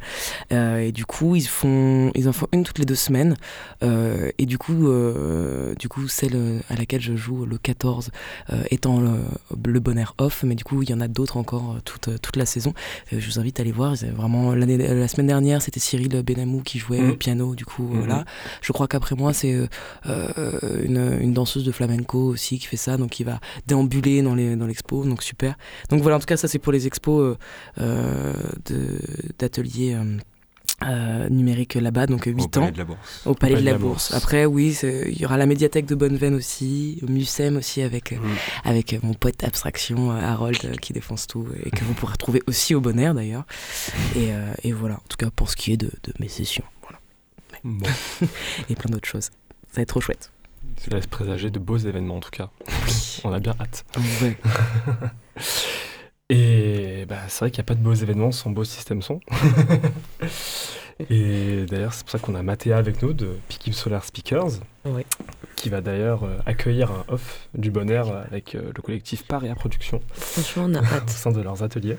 Euh, 0.53 0.79
et 0.79 0.93
du 0.93 1.05
coup, 1.07 1.37
ils 1.37 1.47
font, 1.47 2.11
ils 2.15 2.29
en 2.29 2.33
font 2.33 2.47
une 2.53 2.65
toutes 2.65 2.79
les 2.79 2.85
deux 2.85 2.95
semaines. 2.95 3.37
Euh, 3.83 4.31
et 4.39 4.47
du 4.47 4.59
coup, 4.59 4.89
du 5.79 5.89
coup, 5.89 6.09
celle 6.09 6.61
à 6.71 6.75
laquelle 6.77 7.01
je 7.01 7.15
joue 7.17 7.47
le 7.47 7.59
14 7.59 8.11
euh, 8.53 8.63
étant 8.71 9.01
le, 9.01 9.11
le 9.67 9.81
bon 9.81 9.99
air 9.99 10.15
off, 10.19 10.43
mais 10.45 10.55
du 10.55 10.65
coup, 10.65 10.83
il 10.83 10.91
y 10.91 10.95
en 10.95 11.01
a 11.01 11.09
d'autres 11.09 11.37
encore 11.37 11.77
toute, 11.85 12.21
toute 12.21 12.37
la 12.37 12.47
saison. 12.47 12.73
Je 13.13 13.25
vous 13.27 13.39
invite 13.39 13.59
à 13.61 13.63
aller 13.63 13.73
voir. 13.73 13.95
Vraiment 14.17 14.55
la 14.55 15.09
semaine 15.09 15.27
dernière, 15.27 15.63
c'était 15.63 15.81
Cyril 15.81 16.23
Benamou 16.23 16.63
qui 16.63 16.79
jouait 16.79 17.01
Mhm. 17.01 17.11
au 17.11 17.17
piano. 17.17 17.55
Du 17.55 17.65
coup, 17.65 17.83
Mhm. 17.89 17.99
voilà. 17.99 18.25
Je 18.63 18.73
crois 18.73 18.89
qu'après 18.89 19.15
moi, 19.15 19.33
c'est 19.33 19.55
euh, 19.55 19.69
une, 20.85 21.19
une 21.21 21.33
danseuse 21.33 21.65
de 21.65 21.73
flamenco 21.73 22.19
aussi 22.19 22.59
qui 22.59 22.67
fait 22.67 22.77
ça, 22.77 22.97
donc 22.97 23.11
qui 23.11 23.25
va 23.25 23.41
déambuler 23.67 24.23
dans 24.23 24.35
les 24.35 24.57
dans 24.57 24.67
l'expo, 24.67 25.05
donc 25.05 25.23
super. 25.23 25.57
Donc 25.91 26.01
voilà, 26.03 26.17
en 26.17 26.21
tout 26.21 26.27
cas, 26.27 26.37
ça 26.37 26.49
c'est 26.49 26.59
pour 26.59 26.73
les 26.73 26.87
expos 26.87 27.23
euh, 27.23 27.37
euh, 27.81 28.33
de- 28.67 28.99
d'ateliers. 29.39 29.95
euh, 29.95 30.17
euh, 30.83 31.31
numériques 31.31 31.73
là-bas, 31.75 32.07
donc 32.07 32.25
8 32.27 32.35
Au 32.39 32.45
ans. 32.45 32.49
Palais 32.51 32.73
de 32.73 32.77
la 32.79 32.85
Bourse. 32.85 33.23
Au 33.25 33.35
Palais 33.35 33.55
de 33.57 33.61
la 33.65 33.79
Bourse. 33.79 34.13
Après, 34.13 34.45
oui, 34.45 34.77
il 34.83 35.19
y 35.19 35.25
aura 35.25 35.39
la 35.39 35.47
médiathèque 35.47 35.87
de 35.87 35.95
Bonneveine 35.95 36.35
aussi, 36.35 36.99
au 37.03 37.07
Mucem 37.11 37.57
aussi, 37.57 37.81
avec, 37.81 38.13
Mm. 38.13 38.19
avec 38.65 39.03
mon 39.03 39.15
pote 39.15 39.43
Abstraction, 39.43 40.11
Harold, 40.11 40.79
qui 40.81 40.93
défonce 40.93 41.27
tout, 41.29 41.47
et 41.65 41.71
que 41.71 41.83
vous 41.83 41.95
pourrez 41.95 42.19
trouver 42.19 42.43
aussi 42.47 42.75
au 42.75 42.83
Bonheur 42.83 43.15
d'ailleurs. 43.15 43.47
Et, 44.17 44.33
euh, 44.35 44.53
et 44.65 44.73
voilà, 44.73 44.97
en 44.97 45.05
tout 45.09 45.17
cas 45.17 45.31
pour 45.35 45.49
ce 45.49 45.57
qui 45.57 45.73
est 45.73 45.79
de, 45.79 45.87
de 45.87 46.13
mes 46.21 46.29
sessions. 46.29 46.65
Voilà. 46.83 46.99
Bon, 47.65 47.87
Et 48.69 48.75
plein 48.75 48.91
d'autres 48.91 49.09
choses. 49.09 49.31
Ça 49.71 49.77
va 49.77 49.83
être 49.83 49.89
trop 49.89 50.03
chouette. 50.03 50.31
Ça 50.77 50.95
laisse 50.95 51.07
présager 51.07 51.51
de 51.51 51.59
beaux 51.59 51.77
événements 51.77 52.17
en 52.17 52.21
tout 52.21 52.31
cas. 52.31 52.51
On 53.25 53.33
a 53.33 53.41
bien 53.41 53.55
hâte. 53.61 53.85
Ouais. 54.23 54.37
Et 56.29 57.07
bah, 57.09 57.21
c'est 57.29 57.41
vrai 57.41 57.51
qu'il 57.51 57.61
n'y 57.61 57.67
a 57.67 57.69
pas 57.69 57.75
de 57.75 57.83
beaux 57.83 57.95
événements 57.95 58.33
sans 58.33 58.51
beau 58.51 58.65
système 58.65 59.01
son. 59.01 59.21
Et 61.11 61.67
d'ailleurs, 61.67 61.93
c'est 61.93 62.03
pour 62.05 62.11
ça 62.11 62.19
qu'on 62.19 62.35
a 62.35 62.43
Mathéa 62.43 62.79
avec 62.79 63.03
nous 63.03 63.13
de 63.13 63.37
Pikim 63.49 63.73
Solar 63.73 64.05
Speakers, 64.05 64.61
qui 65.55 65.69
va 65.69 65.81
d'ailleurs 65.83 66.25
euh, 66.25 66.39
accueillir 66.47 66.91
un 66.91 67.05
off 67.09 67.49
du 67.55 67.71
bonheur 67.71 68.17
avec 68.17 68.55
euh, 68.55 68.73
le 68.75 68.83
collectif 68.83 69.25
Paria 69.27 69.55
Production 69.55 70.01
Franchement, 70.15 70.65
on 70.69 70.75
a 70.75 70.81
au 70.83 70.85
hâte. 70.85 71.11
sein 71.11 71.33
de 71.33 71.41
leurs 71.43 71.63
ateliers. 71.63 71.99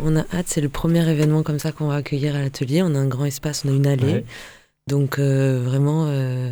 On 0.00 0.16
a 0.16 0.24
hâte, 0.32 0.46
c'est 0.46 0.60
le 0.60 0.68
premier 0.68 1.06
événement 1.08 1.42
comme 1.42 1.58
ça 1.58 1.72
qu'on 1.72 1.88
va 1.88 1.96
accueillir 1.96 2.36
à 2.36 2.40
l'atelier. 2.40 2.82
On 2.82 2.94
a 2.94 2.98
un 2.98 3.08
grand 3.08 3.24
espace, 3.24 3.64
on 3.64 3.68
a 3.68 3.72
une 3.72 3.86
allée. 3.86 4.12
Ouais. 4.12 4.24
Donc 4.86 5.18
euh, 5.18 5.60
vraiment, 5.62 6.06
euh, 6.08 6.50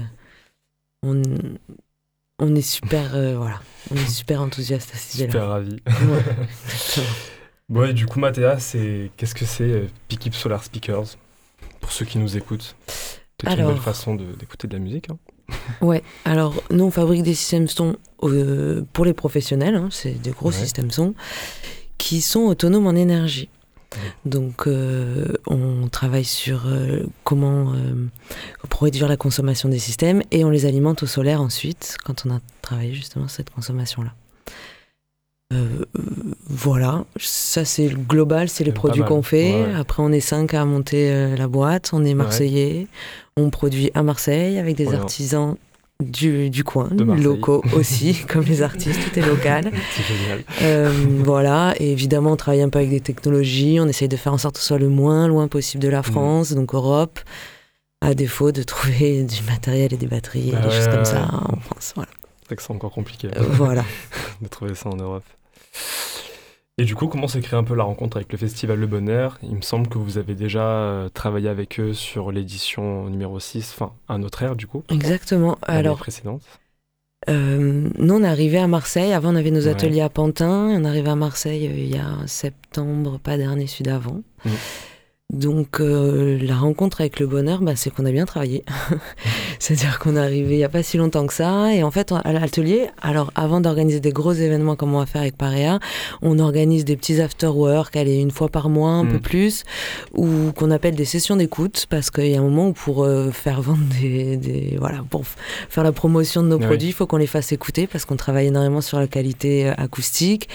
on, 1.07 1.23
on 2.39 2.55
est 2.55 2.61
super, 2.63 3.15
euh, 3.15 3.37
voilà, 3.37 3.61
on 3.91 3.97
est 3.97 4.09
super 4.11 4.41
enthousiaste 4.43 4.91
à 4.95 4.99
cette 4.99 5.15
idée-là. 5.15 5.31
Super 5.33 5.49
ravi. 5.49 5.77
Ouais. 5.87 7.03
Bon, 7.69 7.85
et 7.85 7.93
du 7.93 8.07
coup, 8.07 8.21
Mathéa, 8.21 8.61
c'est 8.61 9.11
qu'est-ce 9.17 9.35
que 9.35 9.45
c'est 9.45 9.65
euh, 9.65 9.87
Pikim 10.07 10.33
Solar 10.33 10.63
Speakers? 10.63 11.17
Pour 11.81 11.91
ceux 11.91 12.05
qui 12.05 12.19
nous 12.19 12.37
écoutent 12.37 12.77
C'est 12.87 13.51
une 13.51 13.67
belle 13.67 13.77
façon 13.79 14.15
de- 14.15 14.35
d'écouter 14.35 14.69
de, 14.69 14.75
la 14.75 14.79
musique. 14.79 15.09
hein. 15.11 15.19
Ouais, 15.81 16.03
alors 16.25 16.63
nous 16.71 16.85
on 16.85 16.91
fabrique 16.93 17.25
des 17.25 17.35
systèmes 17.35 17.67
son 17.67 17.97
euh, 18.23 18.83
pour 18.93 19.05
les 19.05 19.15
professionnels, 19.15 19.75
hein, 19.75 19.89
c'est 19.91 20.13
des 20.13 20.31
gros 20.31 20.51
Ouais. 20.51 20.55
systèmes 20.57 20.91
son 20.93 21.15
qui 21.99 22.21
sont 22.21 22.43
autonomes 22.43 22.87
en 22.87 22.95
énergie. 22.95 23.49
Donc 24.25 24.67
euh, 24.67 25.35
on 25.47 25.89
travaille 25.89 26.25
sur 26.25 26.67
euh, 26.67 27.05
comment 27.25 27.73
euh, 27.73 28.09
réduire 28.79 29.09
la 29.09 29.17
consommation 29.17 29.69
des 29.69 29.79
systèmes 29.79 30.23
et 30.31 30.45
on 30.45 30.51
les 30.51 30.67
alimente 30.67 31.03
au 31.03 31.07
solaire 31.07 31.41
ensuite 31.41 31.97
quand 32.05 32.25
on 32.27 32.35
a 32.35 32.41
travaillé 32.63 32.93
justement 32.93 33.29
cette 33.29 33.51
consommation-là. 33.51 34.13
Euh, 35.53 35.85
voilà, 36.49 37.05
ça 37.21 37.65
c'est 37.65 37.89
le 37.89 37.97
global, 37.97 38.49
c'est 38.49 38.65
les 38.65 38.73
produits 38.73 39.03
qu'on 39.03 39.23
fait. 39.23 39.55
Ouais, 39.55 39.67
ouais. 39.67 39.75
Après 39.75 40.03
on 40.03 40.11
est 40.11 40.21
cinq 40.21 40.55
à 40.55 40.65
monter 40.65 41.37
la 41.37 41.47
boîte, 41.47 41.91
on 41.93 42.05
est 42.05 42.15
marseillais, 42.15 42.89
on 43.37 43.51
produit 43.51 43.91
à 43.95 44.03
Marseille 44.03 44.59
avec 44.59 44.77
des 44.77 44.93
artisans 44.93 45.57
du, 46.03 46.51
du 46.51 46.63
coin, 46.65 46.91
locaux 46.91 47.63
aussi, 47.75 48.15
comme 48.29 48.45
les 48.45 48.63
artistes, 48.63 49.01
tout 49.11 49.19
est 49.19 49.27
local. 49.27 49.71
C'est 49.97 50.03
génial. 50.03 50.45
Euh, 50.63 50.91
voilà, 51.25 51.75
et 51.79 51.91
évidemment, 51.93 52.33
on 52.33 52.37
travaille 52.37 52.63
un 52.63 52.69
peu 52.69 52.79
avec 52.79 52.91
des 52.91 53.01
technologies. 53.01 53.79
On 53.81 53.87
essaye 53.89 54.09
de 54.09 54.17
faire 54.17 54.33
en 54.35 54.39
sorte 54.39 54.57
que 54.57 54.61
ce 54.61 54.67
soit 54.67 54.79
le 54.79 54.89
moins 54.89 55.27
loin 55.29 55.49
possible 55.49 55.83
de 55.83 55.89
la 55.89 56.03
France, 56.03 56.53
donc 56.53 56.75
Europe, 56.75 57.19
à 58.03 58.13
défaut 58.15 58.53
de 58.53 58.63
trouver 58.63 59.23
du 59.23 59.43
matériel 59.45 59.95
et 59.95 59.97
des 59.97 60.07
batteries, 60.07 60.51
et 60.51 60.53
Bah 60.53 60.61
des 60.61 60.71
choses 60.71 60.81
ouais, 60.87 60.91
comme 60.91 60.99
ouais. 60.99 61.05
ça 61.05 61.29
en 61.33 61.61
France. 61.61 61.93
Voilà. 61.97 62.11
C'est 62.49 62.55
que 62.57 62.63
c'est 62.63 62.73
encore 62.73 62.93
compliqué 62.93 63.29
Euh, 63.37 63.43
voilà. 63.53 63.85
de 64.43 64.49
trouver 64.49 64.75
ça 64.75 64.91
en 64.91 64.97
Europe. 64.97 65.25
Et 66.79 66.85
du 66.85 66.95
coup, 66.95 67.07
comment 67.09 67.27
s'est 67.27 67.41
créée 67.41 67.59
un 67.59 67.65
peu 67.65 67.75
la 67.75 67.85
rencontre 67.85 68.19
avec 68.19 68.31
le 68.33 68.37
Festival 68.39 68.79
Le 68.79 68.87
Bonheur? 68.87 69.39
Il 69.43 69.55
me 69.57 69.63
semble 69.63 69.89
que 69.89 69.97
vous 69.97 70.19
avez 70.19 70.35
déjà 70.35 70.63
euh, 70.67 71.09
travaillé 71.09 71.49
avec 71.49 71.81
eux 71.81 71.95
sur 71.95 72.31
l'édition 72.33 73.09
numéro 73.09 73.41
6, 73.41 73.73
enfin, 73.75 73.93
un 74.11 74.23
autre 74.23 74.43
air 74.43 74.57
du 74.57 74.67
coup, 74.67 74.83
Exactement. 74.91 75.57
Alors, 75.63 75.97
précédente. 75.97 76.43
euh, 77.31 77.89
nous, 77.99 78.15
on 78.15 78.23
est 78.23 78.29
arrivé 78.29 78.59
à 78.59 78.67
Marseille. 78.67 79.15
Avant, 79.15 79.33
on 79.33 79.37
avait 79.37 79.51
nos 79.51 79.63
Ouais. 79.65 79.69
ateliers 79.69 80.03
à 80.03 80.11
Pantin. 80.11 80.69
On 80.69 80.85
est 80.85 80.89
arrivé 80.89 81.09
à 81.09 81.17
Marseille 81.17 81.67
euh, 81.67 81.75
il 81.75 81.89
y 81.95 81.99
a 81.99 82.27
septembre, 82.27 83.19
pas 83.21 83.39
dernier, 83.39 83.67
celui 83.67 83.85
d'avant. 83.85 84.21
Mhm. 84.45 84.53
Donc, 85.33 85.81
euh, 85.81 86.39
la 86.41 86.55
rencontre 86.55 87.01
avec 87.01 87.19
le 87.19 87.27
bonheur, 87.27 87.61
bah, 87.61 87.73
c'est 87.75 87.91
qu'on 87.93 88.07
a 88.07 88.13
bien 88.13 88.27
travaillé. 88.27 88.65
C'est-à-dire 89.59 89.99
qu'on 89.99 90.15
est 90.15 90.21
arrivé 90.21 90.55
il 90.55 90.59
n'y 90.59 90.65
a 90.65 90.69
pas 90.69 90.85
si 90.85 90.99
longtemps 90.99 91.27
que 91.27 91.33
ça. 91.35 91.75
Et 91.75 91.83
en 91.83 91.91
fait, 91.91 92.13
à 92.13 92.33
l'atelier, 92.33 92.87
alors 93.03 93.33
avant 93.35 93.61
d'organiser 93.61 93.99
des 93.99 94.13
gros 94.13 94.33
événements 94.33 94.77
comme 94.77 94.95
on 94.95 95.01
va 95.01 95.07
faire 95.07 95.23
avec 95.23 95.37
Parea, 95.37 95.81
on 96.23 96.39
organise 96.39 96.85
des 96.85 96.97
petits 96.97 97.21
after-work, 97.21 97.97
allez, 97.97 98.19
une 98.21 98.31
fois 98.31 98.49
par 98.49 98.69
mois, 98.69 98.91
un 98.91 99.03
Mm. 99.05 99.13
peu 99.15 99.19
plus, 99.19 99.65
ou 100.15 100.53
qu'on 100.55 100.71
appelle 100.71 100.95
des 100.95 101.05
sessions 101.05 101.35
d'écoute, 101.35 101.87
parce 101.91 102.11
qu'il 102.13 102.29
y 102.29 102.37
a 102.37 102.39
un 102.39 102.43
moment 102.45 102.69
où 102.69 102.73
pour 102.73 103.03
euh, 103.03 103.33
faire 103.33 103.61
vendre 103.63 103.83
des, 104.01 104.37
des- 104.37 104.77
Voilà, 104.79 105.03
pour 105.11 105.25
faire 105.69 105.83
la 105.83 105.93
promotion 105.93 106.45
de 106.45 106.49
nos 106.49 106.59
Oui. 106.59 106.67
produits, 106.67 106.89
il 106.91 106.93
faut 106.95 107.07
qu'on 107.09 107.17
les 107.17 107.27
fasse 107.27 107.51
écouter, 107.51 107.89
parce 107.89 108.05
qu'on 108.05 108.17
travaille 108.17 108.47
énormément 108.47 108.81
sur 108.81 109.01
la 109.01 109.09
qualité 109.09 109.67
euh, 109.71 109.75
acoustique. 109.77 110.49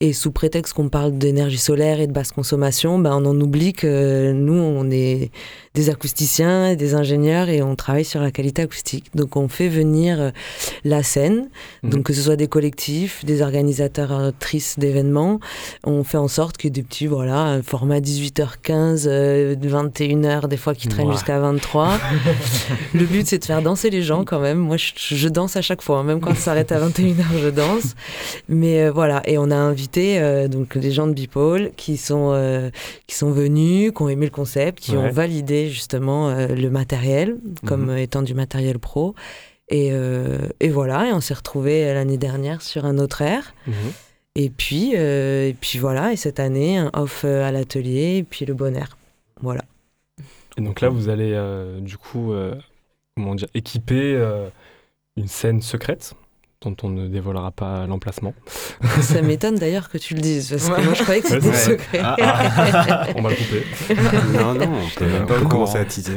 Et 0.00 0.12
sous 0.12 0.30
prétexte 0.30 0.74
qu'on 0.74 0.90
parle 0.90 1.16
d'énergie 1.16 1.56
solaire 1.56 2.00
et 2.00 2.06
de 2.06 2.12
basse 2.12 2.30
consommation, 2.30 2.98
ben, 2.98 3.12
on 3.14 3.24
en 3.24 3.40
oublie 3.40 3.72
que 3.72 4.30
nous, 4.32 4.52
on 4.52 4.90
est 4.90 5.30
des 5.74 5.88
acousticiens 5.88 6.70
et 6.70 6.76
des 6.76 6.94
ingénieurs 6.94 7.48
et 7.48 7.62
on 7.62 7.76
travaille 7.76 8.04
sur 8.04 8.20
la 8.20 8.30
qualité 8.30 8.60
acoustique. 8.62 9.06
Donc 9.14 9.36
on 9.36 9.48
fait 9.48 9.68
venir 9.68 10.20
euh, 10.20 10.30
la 10.84 11.02
scène, 11.02 11.48
Mhm. 11.82 11.90
donc 11.90 12.02
que 12.04 12.12
ce 12.12 12.20
soit 12.20 12.36
des 12.36 12.46
collectifs, 12.46 13.24
des 13.24 13.40
organisateurs 13.40 14.12
actrices 14.12 14.78
d'événements, 14.78 15.40
on 15.84 16.04
fait 16.04 16.18
en 16.18 16.28
sorte 16.28 16.58
qu'il 16.58 16.68
y 16.68 16.68
ait 16.68 16.70
des 16.72 16.82
petits, 16.82 17.06
voilà, 17.06 17.40
un 17.44 17.62
format 17.62 18.00
18h15, 18.00 19.04
euh, 19.06 19.54
21h, 19.56 20.46
des 20.48 20.56
fois 20.58 20.74
qui 20.74 20.88
traînent 20.88 21.06
Ouais. 21.08 21.12
jusqu'à 21.14 21.38
23. 21.40 21.98
Le 22.94 23.04
but 23.04 23.26
c'est 23.26 23.38
de 23.38 23.44
faire 23.46 23.62
danser 23.62 23.88
les 23.88 24.02
gens 24.02 24.24
quand 24.24 24.40
même. 24.40 24.58
Moi 24.58 24.76
je, 24.76 24.92
je 24.96 25.28
danse 25.28 25.56
à 25.56 25.62
chaque 25.62 25.80
fois, 25.82 26.02
même 26.02 26.20
quand 26.20 26.34
ça 26.34 26.40
s'arrête 26.40 26.70
à 26.72 26.80
21h, 26.80 27.24
je 27.42 27.48
danse. 27.48 27.94
Mais 28.48 28.82
euh, 28.82 28.90
voilà, 28.92 29.22
et 29.26 29.38
on 29.38 29.50
a 29.50 29.56
invité 29.56 29.85
euh, 29.96 30.48
donc 30.48 30.76
des 30.78 30.90
gens 30.92 31.06
de 31.06 31.12
Bipole 31.12 31.70
qui 31.76 31.96
sont 31.96 32.30
euh, 32.32 32.70
qui 33.06 33.14
sont 33.16 33.30
venus, 33.30 33.92
qui 33.92 34.02
ont 34.02 34.08
aimé 34.08 34.26
le 34.26 34.30
concept, 34.32 34.80
qui 34.80 34.92
Ouais. 34.92 34.98
ont 34.98 35.10
validé 35.10 35.68
justement 35.68 36.28
euh, 36.30 36.48
le 36.48 36.70
matériel 36.70 37.36
comme 37.66 37.90
Mhm. 37.90 37.98
étant 37.98 38.22
du 38.22 38.34
matériel 38.34 38.78
pro. 38.78 39.14
Et, 39.68 39.88
et 40.60 40.68
voilà, 40.68 41.08
et 41.08 41.12
on 41.12 41.20
s'est 41.20 41.34
retrouvés 41.34 41.92
l'année 41.92 42.18
dernière 42.18 42.62
sur 42.62 42.84
un 42.84 42.98
autre 42.98 43.20
air. 43.22 43.52
Mhm. 43.66 43.74
Et 44.36 44.48
puis, 44.48 44.92
et 44.94 45.56
puis 45.60 45.78
voilà, 45.80 46.12
et 46.12 46.16
cette 46.16 46.38
année, 46.38 46.78
un 46.78 46.90
off 46.94 47.24
à 47.24 47.50
l'atelier, 47.50 48.18
et 48.18 48.22
puis 48.22 48.44
le 48.46 48.54
bon 48.54 48.76
air. 48.76 48.96
Voilà. 49.42 49.62
Et 50.56 50.60
donc 50.62 50.80
là, 50.80 50.88
vous 50.88 51.08
allez 51.08 51.34
du 51.80 51.96
coup, 51.96 52.32
comment 53.16 53.34
dire, 53.34 53.48
équiper 53.54 54.14
une 55.16 55.26
scène 55.26 55.60
secrète 55.62 56.14
dont 56.62 56.74
on 56.82 56.88
ne 56.88 57.06
dévoilera 57.08 57.50
pas 57.50 57.86
l'emplacement. 57.86 58.34
Ça 59.00 59.22
m'étonne 59.22 59.56
d'ailleurs 59.56 59.88
que 59.88 59.98
tu 59.98 60.14
le 60.14 60.20
dises, 60.20 60.50
parce 60.50 60.68
que 60.70 60.84
moi 60.84 60.94
je 60.94 61.02
croyais 61.02 61.20
que 61.20 61.28
Ouais, 61.28 61.40
c'était 61.40 61.52
c'est 61.56 61.70
secret. 61.72 62.00
Ah, 62.02 62.16
ah. 62.20 63.06
On 63.16 63.22
va 63.22 63.30
le 63.30 63.36
couper. 63.36 63.64
non, 64.38 64.54
non, 64.54 64.80
on 64.84 64.88
peut, 64.98 65.04
même 65.06 65.22
on 65.22 65.26
pas 65.26 65.34
peut 65.34 65.46
commencer 65.46 65.78
à 65.78 65.84
teaser. 65.84 66.12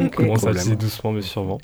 On 0.00 0.08
commence 0.08 0.44
à 0.46 0.50
utiliser 0.50 0.76
doucement 0.76 1.12
mais 1.12 1.22
sûrement. 1.22 1.58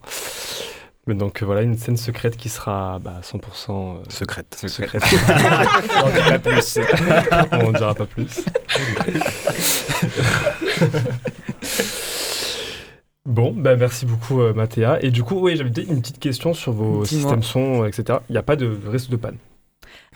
Mais 1.09 1.15
donc 1.15 1.41
euh, 1.41 1.47
voilà, 1.47 1.63
une 1.63 1.79
scène 1.79 1.97
secrète 1.97 2.37
qui 2.37 2.49
sera 2.49 2.99
bah, 2.99 3.21
100% 3.23 3.39
euh, 3.71 4.03
Secrète. 4.09 4.57
secrète. 4.67 5.03
on 6.03 6.09
ne 6.09 6.13
dira 6.13 6.35
pas 6.35 6.51
plus. 6.51 6.79
on 7.53 7.71
ne 7.71 7.79
dira 7.79 7.95
pas 7.95 8.07
plus. 8.07 8.41
Bon, 13.27 13.53
bah 13.57 13.77
merci 13.77 14.07
beaucoup 14.07 14.41
euh, 14.41 14.53
Mathéa. 14.55 14.99
Et 15.03 15.11
du 15.11 15.23
coup, 15.23 15.41
oui, 15.41 15.57
j'avais 15.57 15.71
peut-être 15.71 15.89
une 15.91 16.01
petite 16.01 16.19
question 16.21 16.55
sur 16.55 16.73
vos 16.73 17.03
Dis-moi. 17.05 17.33
systèmes 17.33 17.43
son, 17.43 17.85
etc. 17.85 18.21
Il 18.29 18.33
n'y 18.33 18.39
a 18.39 18.43
pas 18.43 18.57
de 18.57 18.79
risque 18.89 19.11
de 19.11 19.17
panne. 19.17 19.37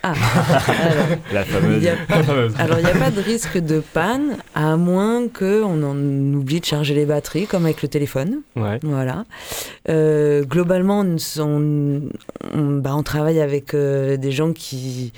Ah, 0.02 0.14
alors, 0.68 1.06
La 1.32 1.42
il 1.42 1.46
fameuse. 1.46 1.82
y 1.84 1.88
a 1.88 1.96
pas- 2.08 2.62
alors 2.62 2.78
il 2.78 2.84
n'y 2.84 2.90
a 2.90 2.94
pas 2.94 3.10
de 3.10 3.20
risque 3.20 3.58
de 3.58 3.80
panne, 3.80 4.38
à 4.54 4.76
moins 4.78 5.28
qu'on 5.28 5.82
en 5.82 5.96
oublie 6.34 6.60
de 6.60 6.64
charger 6.64 6.94
les 6.94 7.04
batteries, 7.04 7.46
comme 7.46 7.64
avec 7.66 7.82
le 7.82 7.88
téléphone. 7.88 8.38
Ouais. 8.56 8.78
Voilà. 8.82 9.26
Euh, 9.90 10.42
globalement, 10.44 11.00
on, 11.00 11.16
on- 11.40 12.02
on- 12.54 12.76
bah, 12.78 12.94
on 12.96 13.02
travaille 13.02 13.40
avec 13.40 13.74
euh, 13.74 14.16
des 14.16 14.32
gens 14.32 14.52
qui, 14.54 15.12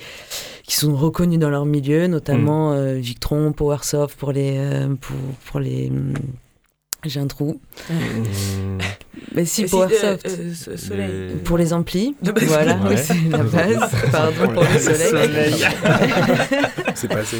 qui 0.63 0.75
sont 0.75 0.95
reconnus 0.95 1.39
dans 1.39 1.49
leur 1.49 1.65
milieu, 1.65 2.07
notamment 2.07 2.73
euh, 2.73 2.95
Victron, 2.95 3.53
Powersoft 3.53 4.19
pour 4.19 4.33
les. 4.33 4.55
euh, 4.57 4.95
pour, 4.99 5.15
pour 5.45 5.59
les 5.61 5.91
j'ai 7.09 7.19
un 7.19 7.27
trou. 7.27 7.59
Mmh. 7.89 7.93
Mais 9.35 9.45
si, 9.45 9.65
Powersoft. 9.65 10.27
euh, 10.27 10.29
euh, 10.29 10.53
so- 10.53 10.77
soleil. 10.77 11.09
Les- 11.29 11.35
Pour 11.35 11.57
les 11.57 11.73
amplis, 11.73 12.15
De 12.21 12.31
base. 12.31 12.43
voilà, 12.45 12.77
Ouais. 12.83 12.97
c'est 12.97 13.15
la 13.31 13.37
base. 13.39 13.91
Pardon 14.11 14.53
pour 14.53 14.63
le 14.63 14.79
soleil. 14.79 15.65
C'est 16.95 17.07
passé. 17.07 17.37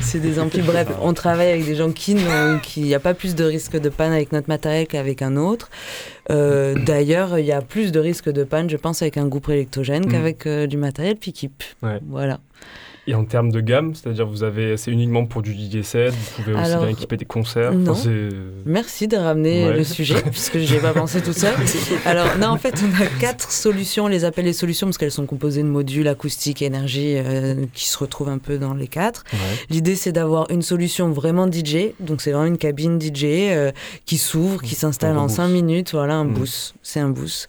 C'est 0.00 0.18
des 0.20 0.38
amplis. 0.40 0.62
Bref, 0.62 0.88
on 1.00 1.12
travaille 1.12 1.50
avec 1.50 1.64
des 1.64 1.74
gens 1.76 1.92
qui 1.92 2.14
n'ont, 2.14 2.58
qui 2.60 2.80
n'y 2.80 2.94
a 2.94 3.00
pas 3.00 3.14
plus 3.14 3.34
de 3.34 3.44
risque 3.44 3.78
de 3.78 3.88
panne 3.88 4.12
avec 4.12 4.32
notre 4.32 4.48
matériel 4.48 4.86
qu'avec 4.88 5.22
un 5.22 5.36
autre. 5.36 5.70
Euh, 6.30 6.74
D'ailleurs, 6.84 7.38
il 7.38 7.46
y 7.46 7.52
a 7.52 7.62
plus 7.62 7.92
de 7.92 8.00
risque 8.00 8.28
de 8.30 8.42
panne, 8.44 8.68
je 8.68 8.76
pense, 8.76 9.02
avec 9.02 9.16
un 9.16 9.26
groupe 9.26 9.48
électrogène 9.48 10.04
Mm. 10.06 10.10
qu'avec 10.10 10.48
du 10.48 10.76
matériel 10.76 11.16
Pikip. 11.16 11.62
Ouais. 11.82 12.00
Voilà. 12.08 12.40
Et 13.08 13.14
en 13.14 13.24
termes 13.24 13.52
de 13.52 13.60
gamme, 13.60 13.94
c'est-à-dire 13.94 14.26
vous 14.26 14.42
avez, 14.42 14.76
c'est 14.76 14.90
uniquement 14.90 15.26
pour 15.26 15.40
du 15.42 15.52
DJ 15.54 15.82
set, 15.82 16.12
vous 16.12 16.42
pouvez 16.42 16.54
aussi 16.56 16.76
bien 16.76 16.88
équiper 16.88 17.16
des 17.16 17.24
concerts. 17.24 17.72
non. 17.72 17.92
Enfin, 17.92 18.10
Merci 18.64 19.06
de 19.06 19.16
ramener 19.16 19.66
Ouais. 19.68 19.76
le 19.76 19.84
sujet, 19.84 20.16
puisque 20.30 20.58
je 20.58 20.72
n'y 20.72 20.78
ai 20.78 20.80
pas 20.80 20.92
pensé 20.92 21.22
tout 21.22 21.32
seul. 21.32 21.54
Alors, 22.04 22.36
non, 22.38 22.48
en 22.48 22.56
fait, 22.56 22.82
on 22.84 23.02
a 23.02 23.06
quatre 23.20 23.52
solutions. 23.52 24.06
On 24.06 24.08
les 24.08 24.24
appelle 24.24 24.44
les 24.46 24.52
solutions 24.52 24.88
parce 24.88 24.98
qu'elles 24.98 25.12
sont 25.12 25.26
composées 25.26 25.62
de 25.62 25.68
modules 25.68 26.08
acoustiques 26.08 26.62
énergie 26.62 27.14
euh, 27.16 27.64
qui 27.74 27.86
se 27.86 27.96
retrouvent 27.96 28.28
un 28.28 28.38
peu 28.38 28.58
dans 28.58 28.74
les 28.74 28.88
quatre. 28.88 29.22
Ouais. 29.32 29.38
L'idée, 29.70 29.94
c'est 29.94 30.12
d'avoir 30.12 30.50
une 30.50 30.62
solution 30.62 31.10
vraiment 31.10 31.46
DJ. 31.50 31.92
Donc, 32.00 32.20
c'est 32.20 32.32
vraiment 32.32 32.46
une 32.46 32.58
cabine 32.58 33.00
DJ 33.00 33.24
euh, 33.24 33.70
qui 34.04 34.18
s'ouvre, 34.18 34.60
qui 34.62 34.74
s'installe 34.74 35.16
en 35.16 35.26
boost. 35.26 35.36
5 35.36 35.48
minutes. 35.48 35.92
Voilà, 35.92 36.14
un 36.16 36.24
Mm. 36.24 36.34
boost. 36.34 36.74
C'est 36.82 37.00
un 37.00 37.10
boost. 37.10 37.46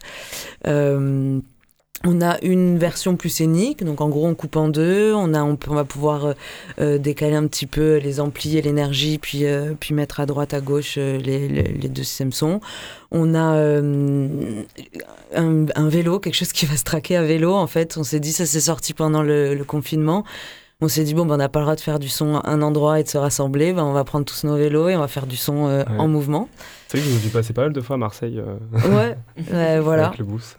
Euh, 0.68 1.40
on 2.04 2.20
a 2.20 2.38
une 2.42 2.78
version 2.78 3.16
plus 3.16 3.28
scénique, 3.28 3.82
donc 3.84 4.00
en 4.00 4.08
gros 4.08 4.26
on 4.26 4.34
coupe 4.34 4.54
en 4.56 4.68
deux, 4.68 5.12
on, 5.14 5.34
a, 5.34 5.42
on, 5.42 5.56
peut- 5.56 5.70
on 5.70 5.74
va 5.74 5.84
pouvoir 5.84 6.26
euh, 6.26 6.32
euh, 6.80 6.98
décaler 6.98 7.34
un 7.34 7.46
petit 7.48 7.66
peu 7.66 7.96
les 7.96 8.20
amplis 8.20 8.56
et 8.56 8.62
l'énergie, 8.62 9.18
puis, 9.18 9.44
euh, 9.46 9.74
puis 9.78 9.94
mettre 9.94 10.20
à 10.20 10.26
droite, 10.26 10.54
à 10.54 10.60
gauche 10.60 10.94
euh, 10.96 11.18
les, 11.18 11.48
les, 11.48 11.62
les 11.64 11.88
deux 11.88 12.04
systèmes 12.04 12.32
son. 12.32 12.60
On 13.10 13.34
a 13.34 13.40
un, 15.34 15.66
un 15.74 15.88
vélo, 15.88 16.18
quelque 16.20 16.34
chose 16.36 16.52
qui 16.52 16.66
va 16.66 16.76
se 16.76 16.84
traquer 16.84 17.16
à 17.16 17.22
vélo 17.22 17.52
en 17.54 17.66
fait. 17.66 17.96
On 17.96 18.04
s'est 18.04 18.20
dit, 18.20 18.32
ça 18.32 18.46
s'est 18.46 18.60
sorti 18.60 18.94
pendant 18.94 19.22
le, 19.22 19.54
le 19.54 19.64
confinement. 19.64 20.24
On 20.80 20.86
s'est 20.86 21.02
dit, 21.02 21.12
bon, 21.14 21.26
ben, 21.26 21.34
on 21.34 21.38
n'a 21.38 21.48
pas 21.48 21.58
le 21.58 21.64
droit 21.64 21.74
de 21.74 21.80
faire 21.80 21.98
du 21.98 22.08
son 22.08 22.36
à 22.36 22.48
un 22.50 22.62
endroit 22.62 23.00
et 23.00 23.02
de 23.02 23.08
se 23.08 23.18
rassembler. 23.18 23.72
Ben, 23.72 23.82
on 23.82 23.92
va 23.92 24.04
prendre 24.04 24.24
tous 24.24 24.44
nos 24.44 24.56
vélos 24.56 24.88
et 24.90 24.94
on 24.96 25.00
va 25.00 25.08
faire 25.08 25.26
du 25.26 25.36
son 25.36 25.66
euh, 25.66 25.82
Ouais. 25.82 25.98
en 25.98 26.06
mouvement. 26.06 26.48
C'est 26.86 26.98
vrai 26.98 27.06
que 27.08 27.12
vous 27.12 27.18
avez 27.18 27.30
passé 27.30 27.52
pas 27.52 27.62
mal 27.62 27.72
de 27.72 27.80
fois 27.80 27.94
à 27.94 27.98
Marseille 27.98 28.38
euh, 28.38 28.56
Ouais, 28.88 29.16
ouais, 29.52 29.80
voilà. 29.80 30.06
avec 30.06 30.18
le 30.20 30.24
boost. 30.24 30.56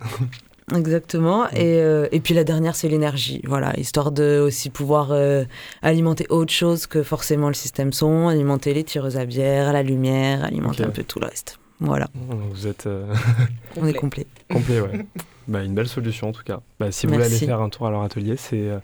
Exactement. 0.75 1.47
Et, 1.51 1.79
euh, 1.81 2.07
et 2.11 2.19
puis 2.19 2.33
la 2.33 2.43
dernière, 2.43 2.75
c'est 2.75 2.87
l'énergie. 2.89 3.41
Voilà, 3.45 3.77
histoire 3.79 4.11
de 4.11 4.39
aussi 4.39 4.69
pouvoir 4.69 5.11
euh, 5.11 5.43
alimenter 5.81 6.25
autre 6.29 6.51
chose 6.51 6.87
que 6.87 7.03
forcément 7.03 7.47
le 7.47 7.53
système 7.53 7.93
son, 7.93 8.27
alimenter 8.27 8.73
les 8.73 8.83
tireuses 8.83 9.17
à 9.17 9.25
bière, 9.25 9.73
la 9.73 9.83
lumière, 9.83 10.43
alimenter 10.43 10.83
un 10.83 10.89
peu 10.89 11.03
tout 11.03 11.19
le 11.19 11.25
reste. 11.27 11.59
Voilà, 11.81 12.07
Vous 12.51 12.67
êtes 12.67 12.87
euh, 12.87 13.13
on 13.77 13.87
est 13.87 13.93
complet. 13.93 14.27
complet, 14.51 14.81
ouais. 14.81 15.05
bah, 15.47 15.63
une 15.63 15.73
belle 15.73 15.87
solution 15.87 16.27
en 16.27 16.31
tout 16.33 16.43
cas. 16.43 16.59
Bah, 16.77 16.91
si 16.91 17.05
vous 17.07 17.13
voulez 17.13 17.23
aller 17.23 17.31
Merci. 17.31 17.45
faire 17.45 17.61
un 17.61 17.69
tour 17.69 17.87
à 17.87 17.91
leur 17.91 18.01
atelier, 18.01 18.35
c'est 18.35 18.67
euh, 18.67 18.79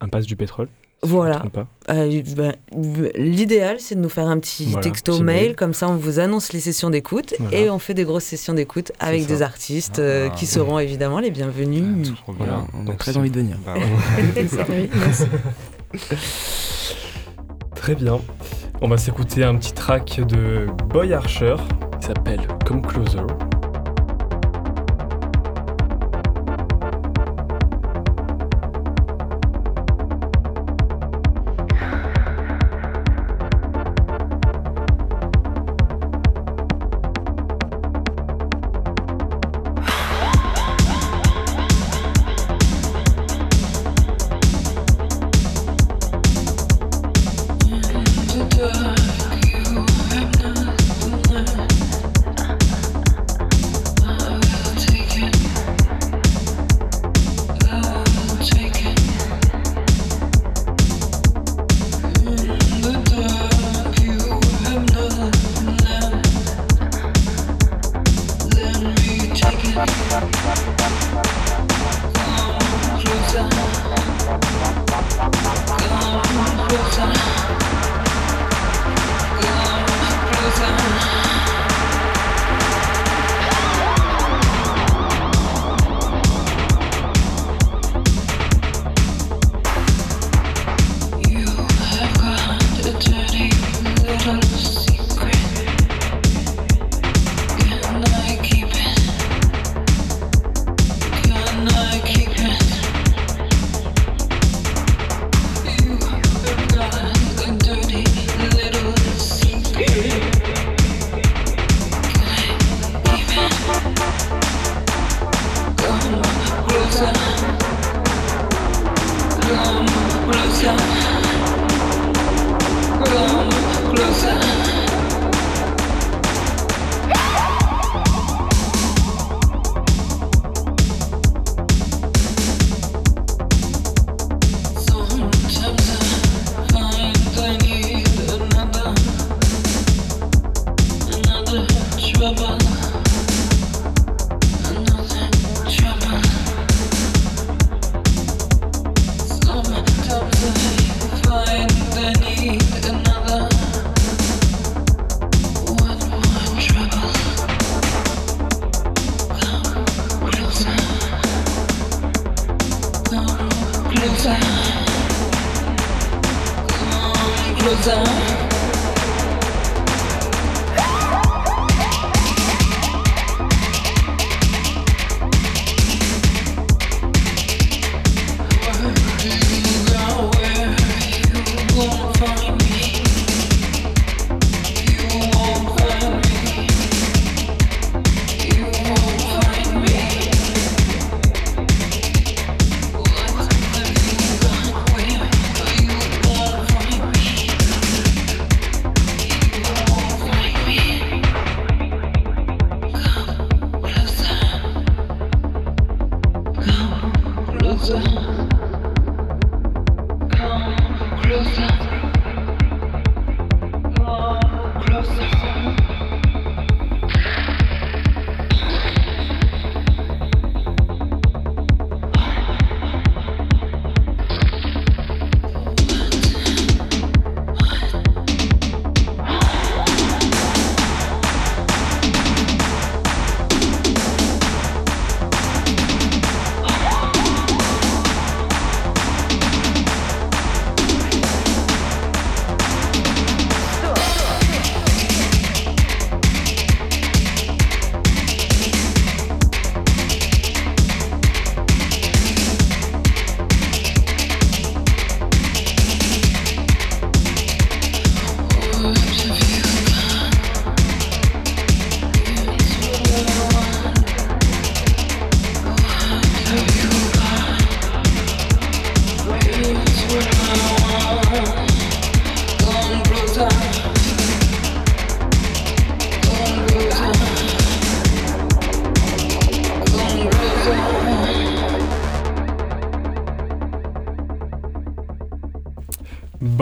Impasse 0.00 0.26
du 0.26 0.34
Pétrole. 0.34 0.68
Voilà. 1.02 1.44
Euh, 1.90 2.22
ben, 2.36 2.54
L'idéal, 3.16 3.76
c'est 3.78 3.94
de 3.94 4.00
nous 4.00 4.08
faire 4.08 4.26
un 4.26 4.38
petit 4.40 4.64
Voilà, 4.64 4.80
texto 4.82 5.20
mail, 5.20 5.24
mail. 5.48 5.56
comme 5.56 5.72
ça 5.74 5.88
on 5.88 5.94
vous 5.96 6.18
annonce 6.18 6.52
les 6.52 6.58
sessions 6.60 6.90
d'écoute 6.90 7.34
Voilà. 7.38 7.56
et 7.56 7.70
on 7.70 7.78
fait 7.78 7.94
des 7.94 8.04
grosses 8.04 8.24
sessions 8.24 8.54
d'écoute 8.54 8.90
avec 8.98 9.26
des 9.26 9.42
artistes 9.42 9.98
euh, 10.00 10.28
Ah. 10.30 10.34
qui 10.34 10.46
seront 10.46 10.78
évidemment 10.80 11.20
les 11.20 11.30
bienvenus. 11.30 12.12
Trop 12.22 12.32
bien. 12.32 12.46
Voilà. 12.46 12.64
On 12.74 12.82
a 12.82 12.84
Donc, 12.86 12.98
très 12.98 13.16
envie 13.16 13.30
de 13.30 13.36
venir. 13.38 13.56
Bah 13.64 13.74
ouais. 13.74 14.88
Très 17.76 17.94
bien. 17.94 18.18
On 18.80 18.88
va 18.88 18.96
s'écouter 18.98 19.44
un 19.44 19.54
petit 19.56 19.72
track 19.72 20.20
de 20.26 20.66
Boy 20.88 21.12
Archer 21.12 21.56
qui 22.00 22.06
s'appelle 22.08 22.40
Come. 22.64 22.82
Closer 22.82 23.20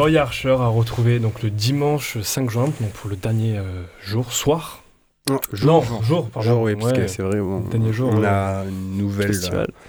Boy 0.04 0.18
Archer 0.18 0.50
a 0.50 0.66
retrouvé 0.66 1.18
donc 1.18 1.42
le 1.42 1.48
dimanche 1.48 2.18
5 2.20 2.50
juin, 2.50 2.64
donc 2.66 2.90
pour 2.92 3.08
le 3.08 3.16
dernier 3.16 3.56
euh, 3.56 3.84
jour, 4.02 4.34
soir. 4.34 4.82
Non, 5.30 5.40
Non, 5.64 5.82
jour, 6.02 6.28
pardon. 6.28 6.46
Jour, 6.50 6.60
oui, 6.64 6.74
parce 6.76 6.92
Ouais. 6.92 6.98
que 6.98 7.06
c'est 7.06 7.22
vrai, 7.22 7.40
on, 7.40 7.60
Dernier 7.60 7.92
jour, 7.94 8.10
on 8.12 8.18
ouais. 8.20 8.26
a 8.26 8.64
une 8.68 8.98
nouvelle 8.98 9.28
Festival. 9.28 9.66
euh, 9.70 9.88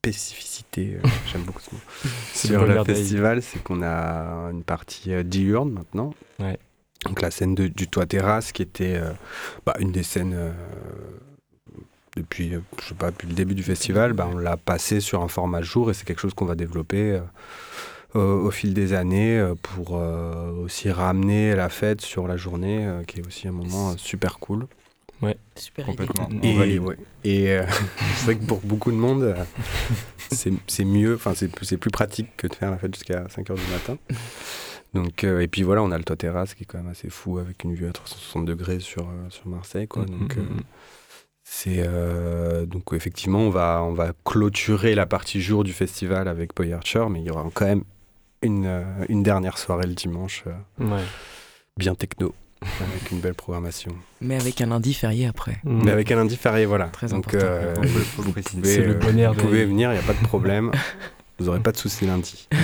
spécificité, 0.00 0.96
euh, 0.96 1.08
j'aime 1.32 1.42
beaucoup 1.42 1.60
ce 1.60 1.72
mot, 1.76 1.80
sur 2.34 2.66
le 2.66 2.82
festival, 2.82 3.40
c'est 3.40 3.62
qu'on 3.62 3.84
a 3.84 4.50
une 4.50 4.64
partie 4.64 5.12
euh, 5.12 5.22
diurne 5.22 5.70
maintenant. 5.70 6.12
Ouais. 6.40 6.58
Donc 7.06 7.22
la 7.22 7.30
scène 7.30 7.54
de- 7.54 7.68
du 7.68 7.86
toit 7.86 8.06
terrasse 8.06 8.50
qui 8.50 8.62
était 8.62 8.96
euh, 8.96 9.12
bah, 9.64 9.74
une 9.78 9.92
des 9.92 10.02
scènes 10.02 10.34
euh, 10.34 10.50
depuis, 12.16 12.50
je 12.82 12.88
sais 12.88 12.94
pas, 12.94 13.12
depuis 13.12 13.28
le 13.28 13.34
début 13.34 13.54
du 13.54 13.62
festival, 13.62 14.12
bah, 14.12 14.28
on 14.28 14.38
l'a 14.38 14.56
passé 14.56 14.98
sur 14.98 15.22
un 15.22 15.28
format 15.28 15.62
jour 15.62 15.88
et 15.88 15.94
c'est 15.94 16.04
quelque 16.04 16.20
chose 16.20 16.34
qu'on 16.34 16.46
va 16.46 16.56
développer 16.56 17.12
euh, 17.12 17.20
au, 18.14 18.20
au 18.20 18.50
fil 18.50 18.74
des 18.74 18.92
années 18.92 19.38
euh, 19.38 19.54
pour 19.60 19.96
euh, 19.96 20.52
aussi 20.64 20.90
ramener 20.90 21.54
la 21.54 21.68
fête 21.68 22.00
sur 22.00 22.26
la 22.26 22.36
journée, 22.36 22.86
euh, 22.86 23.02
qui 23.04 23.20
est 23.20 23.26
aussi 23.26 23.48
un 23.48 23.52
moment 23.52 23.90
euh, 23.92 23.94
super 23.96 24.38
cool. 24.38 24.66
Super 25.54 25.88
idée. 25.88 25.96
Complètement. 26.06 26.28
On 26.32 26.42
Et, 26.42 26.78
ouais. 26.80 26.96
Et 27.22 27.50
euh, 27.52 27.64
c'est 28.16 28.24
vrai 28.24 28.36
que 28.36 28.44
pour 28.44 28.60
beaucoup 28.60 28.90
de 28.90 28.96
monde, 28.96 29.22
euh, 29.22 29.36
c'est 30.32 30.52
c'est 30.66 30.84
mieux, 30.84 31.14
enfin 31.14 31.32
c'est 31.34 31.50
c'est 31.62 31.76
plus 31.76 31.90
pratique 31.92 32.36
que 32.36 32.48
de 32.48 32.54
faire 32.54 32.70
la 32.72 32.78
fête 32.78 32.94
jusqu'à 32.94 33.24
5h 33.24 33.54
du 33.54 33.70
matin. 33.72 33.98
Donc, 34.94 35.24
euh, 35.24 35.40
et 35.40 35.48
puis 35.48 35.62
voilà, 35.62 35.82
on 35.82 35.90
a 35.92 35.96
le 35.98 36.04
toit 36.04 36.16
terrasse 36.16 36.54
qui 36.54 36.64
est 36.64 36.66
quand 36.66 36.78
même 36.78 36.88
assez 36.90 37.08
fou 37.08 37.38
avec 37.38 37.62
une 37.64 37.74
vue 37.74 37.86
à 37.88 37.92
360 37.92 38.44
degrés 38.44 38.80
sur, 38.80 39.02
euh, 39.04 39.30
sur 39.30 39.46
Marseille. 39.46 39.86
Quoi. 39.88 40.04
Donc, 40.04 40.36
Mhm, 40.36 40.42
euh, 40.42 40.54
mhm. 40.54 40.60
c'est 41.44 41.82
euh, 41.86 42.66
donc 42.66 42.92
effectivement, 42.92 43.40
on 43.40 43.50
va, 43.50 43.82
on 43.84 43.92
va 43.92 44.12
clôturer 44.24 44.94
la 44.94 45.06
partie 45.06 45.40
jour 45.40 45.62
du 45.64 45.72
festival 45.72 46.26
avec 46.28 46.54
Boy 46.56 46.72
Archer, 46.72 47.06
mais 47.08 47.20
il 47.20 47.26
y 47.26 47.30
aura 47.30 47.48
quand 47.54 47.64
même 47.66 47.84
une, 48.42 48.66
euh, 48.66 48.82
une 49.08 49.22
dernière 49.22 49.58
soirée 49.58 49.86
le 49.86 49.94
dimanche, 49.94 50.44
euh, 50.46 50.84
Ouais. 50.84 51.02
bien 51.76 51.94
techno, 51.94 52.34
avec 52.62 53.10
une 53.10 53.20
belle 53.20 53.34
programmation. 53.34 53.92
Mais 54.20 54.36
avec 54.40 54.60
un 54.60 54.66
lundi 54.66 54.94
férié 54.94 55.26
après. 55.26 55.58
Mm. 55.64 55.82
Mais 55.84 55.90
avec 55.90 56.10
un 56.10 56.16
lundi 56.16 56.36
férié, 56.36 56.64
voilà. 56.66 56.86
Très 56.86 57.08
Donc, 57.08 57.26
important. 57.28 57.46
euh, 57.46 57.74
vous 57.82 58.32
pouvez, 58.32 58.78
le 58.86 58.94
bonheur 58.94 59.34
vous 59.34 59.40
pouvez 59.40 59.64
venir, 59.64 59.90
il 59.90 59.94
n'y 59.94 60.00
a 60.00 60.06
pas 60.06 60.14
de 60.14 60.26
problème. 60.26 60.70
Vous 61.38 61.46
n'aurez 61.46 61.60
pas 61.60 61.72
de 61.72 61.76
soucis 61.78 62.06
lundi. 62.06 62.46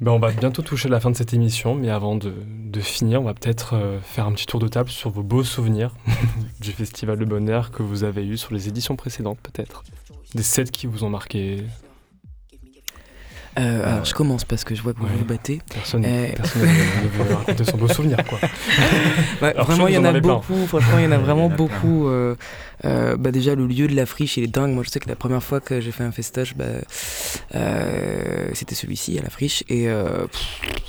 Ben, 0.00 0.12
on 0.12 0.20
va 0.20 0.30
bientôt 0.30 0.62
toucher 0.62 0.88
la 0.88 1.00
fin 1.00 1.10
de 1.10 1.16
cette 1.16 1.34
émission, 1.34 1.74
mais 1.74 1.90
avant 1.90 2.14
de, 2.14 2.32
de 2.46 2.80
finir, 2.80 3.20
on 3.20 3.24
va 3.24 3.34
peut-être 3.34 3.74
euh, 3.74 3.98
faire 4.00 4.26
un 4.26 4.32
petit 4.32 4.46
tour 4.46 4.60
de 4.60 4.68
table 4.68 4.90
sur 4.90 5.10
vos 5.10 5.24
beaux 5.24 5.42
souvenirs 5.42 5.92
du 6.60 6.70
Festival 6.70 7.18
de 7.18 7.24
Bonheur 7.24 7.72
que 7.72 7.82
vous 7.82 8.04
avez 8.04 8.24
eu 8.24 8.36
sur 8.36 8.54
les 8.54 8.68
éditions 8.68 8.94
précédentes, 8.94 9.40
peut-être. 9.42 9.82
Des 10.36 10.44
sets 10.44 10.66
qui 10.66 10.86
vous 10.86 11.02
ont 11.02 11.10
marqué. 11.10 11.64
Euh, 13.58 13.92
alors 13.92 14.04
je 14.04 14.14
commence 14.14 14.44
parce 14.44 14.62
que 14.64 14.74
je 14.74 14.82
vois 14.82 14.92
que 14.92 14.98
vous 15.00 15.06
Ouais. 15.06 15.10
vous 15.18 15.24
battez. 15.24 15.60
Personne 15.72 16.04
Euh. 16.06 16.28
personne 16.36 16.62
ne 16.62 17.24
veut- 17.24 17.34
raconter 17.34 17.64
son 17.64 17.76
beau 17.76 17.88
souvenir, 17.98 18.18
quoi. 18.28 18.38
Vraiment, 19.40 19.88
il 19.88 19.94
y 19.94 19.98
en 19.98 20.04
a 20.04 20.12
plein. 20.12 20.20
beaucoup. 20.20 20.66
Franchement, 20.66 20.98
il 20.98 21.04
y 21.04 21.06
en 21.06 21.12
a 21.12 21.14
Il 21.18 21.18
y 21.18 21.22
en 21.22 21.24
vraiment 21.24 21.46
a 21.46 21.56
beaucoup. 21.56 22.08
euh, 22.08 22.36
euh, 22.84 23.16
bah 23.16 23.32
déjà, 23.32 23.54
le 23.56 23.66
lieu 23.66 23.88
de 23.88 23.96
la 23.96 24.06
friche, 24.06 24.36
il 24.36 24.44
est 24.44 24.46
dingue. 24.46 24.72
Moi, 24.72 24.84
je 24.84 24.90
sais 24.90 25.00
que 25.00 25.08
la 25.08 25.16
première 25.16 25.42
fois 25.42 25.58
que 25.60 25.80
j'ai 25.80 25.90
fait 25.90 26.04
un 26.04 26.12
festoche, 26.12 26.54
bah, 26.54 26.64
euh, 27.54 28.48
c'était 28.54 28.74
celui-ci 28.74 29.18
à 29.18 29.22
la 29.22 29.30
friche. 29.30 29.64
Et 29.68 29.88
euh, 29.88 30.26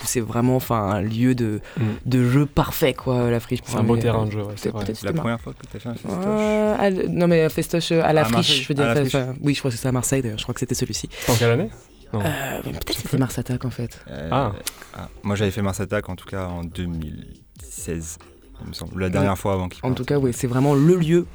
c'est 0.04 0.20
vraiment 0.20 0.56
enfin, 0.56 0.82
un 0.92 1.02
lieu 1.02 1.36
de, 1.36 1.62
Mm. 1.78 1.84
de 2.06 2.30
jeu 2.30 2.46
parfait, 2.46 2.94
quoi, 2.94 3.30
la 3.32 3.40
friche. 3.40 3.60
C'est 3.66 3.78
un 3.78 3.84
beau 3.84 3.98
terrain 3.98 4.26
de 4.26 4.32
jeu, 4.32 4.42
ouais, 4.44 4.54
c'est 4.56 4.72
C'est 4.94 5.04
la 5.06 5.14
première 5.14 5.40
fois 5.42 5.54
que 5.54 5.66
tu 5.66 5.78
as 5.78 5.80
fait 5.80 5.90
un 5.90 5.94
festoche 5.94 6.12
Euh, 6.28 6.76
à 6.78 6.90
non 6.92 7.28
mais 7.28 7.44
un 7.44 7.50
festoche 7.50 7.92
à 7.92 8.14
la 8.14 8.22
À 8.22 8.24
friche, 8.26 8.36
Marseille, 8.36 8.62
je 8.64 8.68
veux 8.68 8.74
dire. 8.76 9.34
oui, 9.42 9.54
je 9.54 9.60
crois 9.60 9.72
que 9.72 9.78
c'était 9.78 9.90
à 9.90 9.92
Marseille 9.92 10.22
d'ailleurs. 10.22 10.38
Je 10.38 10.44
crois 10.44 10.54
que 10.54 10.60
c'était 10.60 10.76
celui-ci. 10.76 11.10
En 11.28 11.34
quelle 11.36 11.52
année? 11.52 11.70
Euh, 12.14 12.62
Peut-être 12.64 12.86
que 12.86 12.93
c'était 12.93 13.18
Mars 13.18 13.38
Attack 13.38 13.66
en 13.66 13.70
fait. 13.70 14.03
Euh, 14.10 14.30
Ah. 14.32 14.51
ah. 14.97 15.10
Moi 15.24 15.36
j'avais 15.36 15.51
fait 15.51 15.62
Mars 15.62 15.80
Attack 15.80 16.10
en 16.10 16.16
tout 16.16 16.26
cas 16.28 16.47
en 16.47 16.64
2016, 16.64 18.18
il 18.62 18.68
me 18.68 18.74
semble. 18.74 18.99
La 19.01 19.10
dernière 19.10 19.38
fois 19.38 19.53
avant 19.53 19.70
qu'il 19.70 19.80
En 19.80 19.89
parte. 19.89 19.97
tout 19.97 20.05
cas, 20.05 20.18
oui, 20.18 20.32
c'est 20.34 20.47
vraiment 20.47 20.74
le 20.74 20.95
lieu 20.95 21.26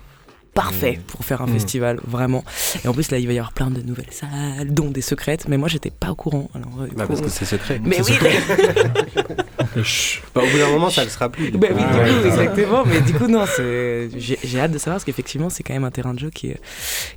parfait 0.55 0.99
Mm. 0.99 1.03
pour 1.09 1.25
faire 1.25 1.43
un 1.43 1.47
Mm. 1.47 1.53
festival, 1.53 2.01
vraiment. 2.07 2.45
Et 2.85 2.89
en 2.89 2.93
plus, 2.95 3.11
là, 3.11 3.19
il 3.19 3.27
va 3.27 3.33
y 3.33 3.39
avoir 3.39 3.53
plein 3.53 3.71
de 3.71 3.83
nouvelles 3.83 4.11
salles, 4.13 4.73
dont 4.73 4.91
des 4.91 5.01
secrètes. 5.03 5.47
Mais 5.49 5.57
moi, 5.57 5.69
j'étais 5.69 5.91
pas 5.91 6.11
au 6.11 6.15
courant. 6.15 6.49
Alors, 6.55 6.71
euh, 6.83 6.87
Bah, 6.97 7.07
parce 7.09 7.21
que 7.21 7.29
c'est 7.29 7.45
secret. 7.45 7.81
Mais 7.85 7.99
oui, 7.99 8.05
secret. 8.15 8.33
Chut. 9.83 10.23
Bah, 10.35 10.43
au 10.45 10.51
bout 10.51 10.59
d'un 10.59 10.69
moment, 10.71 10.91
ça 10.91 11.03
ne 11.03 11.07
le 11.07 11.13
sera 11.13 11.29
plus. 11.29 11.51
Bah 11.53 11.69
oui, 11.71 11.81
Ah, 11.81 12.05
du 12.05 12.11
coup, 12.13 12.21
ouais. 12.21 12.27
exactement. 12.29 12.85
Mais 12.85 13.01
du 13.01 13.13
coup, 13.15 13.27
non, 13.29 13.45
c'est- 13.47 14.09
j'ai 14.19 14.39
j'ai 14.43 14.61
hâte 14.61 14.73
de 14.73 14.79
savoir 14.79 14.97
parce 14.97 15.05
qu'effectivement, 15.05 15.49
c'est 15.51 15.63
quand 15.63 15.75
même 15.75 15.85
un 15.85 15.91
terrain 15.91 16.13
de 16.15 16.19
jeu 16.19 16.31
qui, 16.31 16.53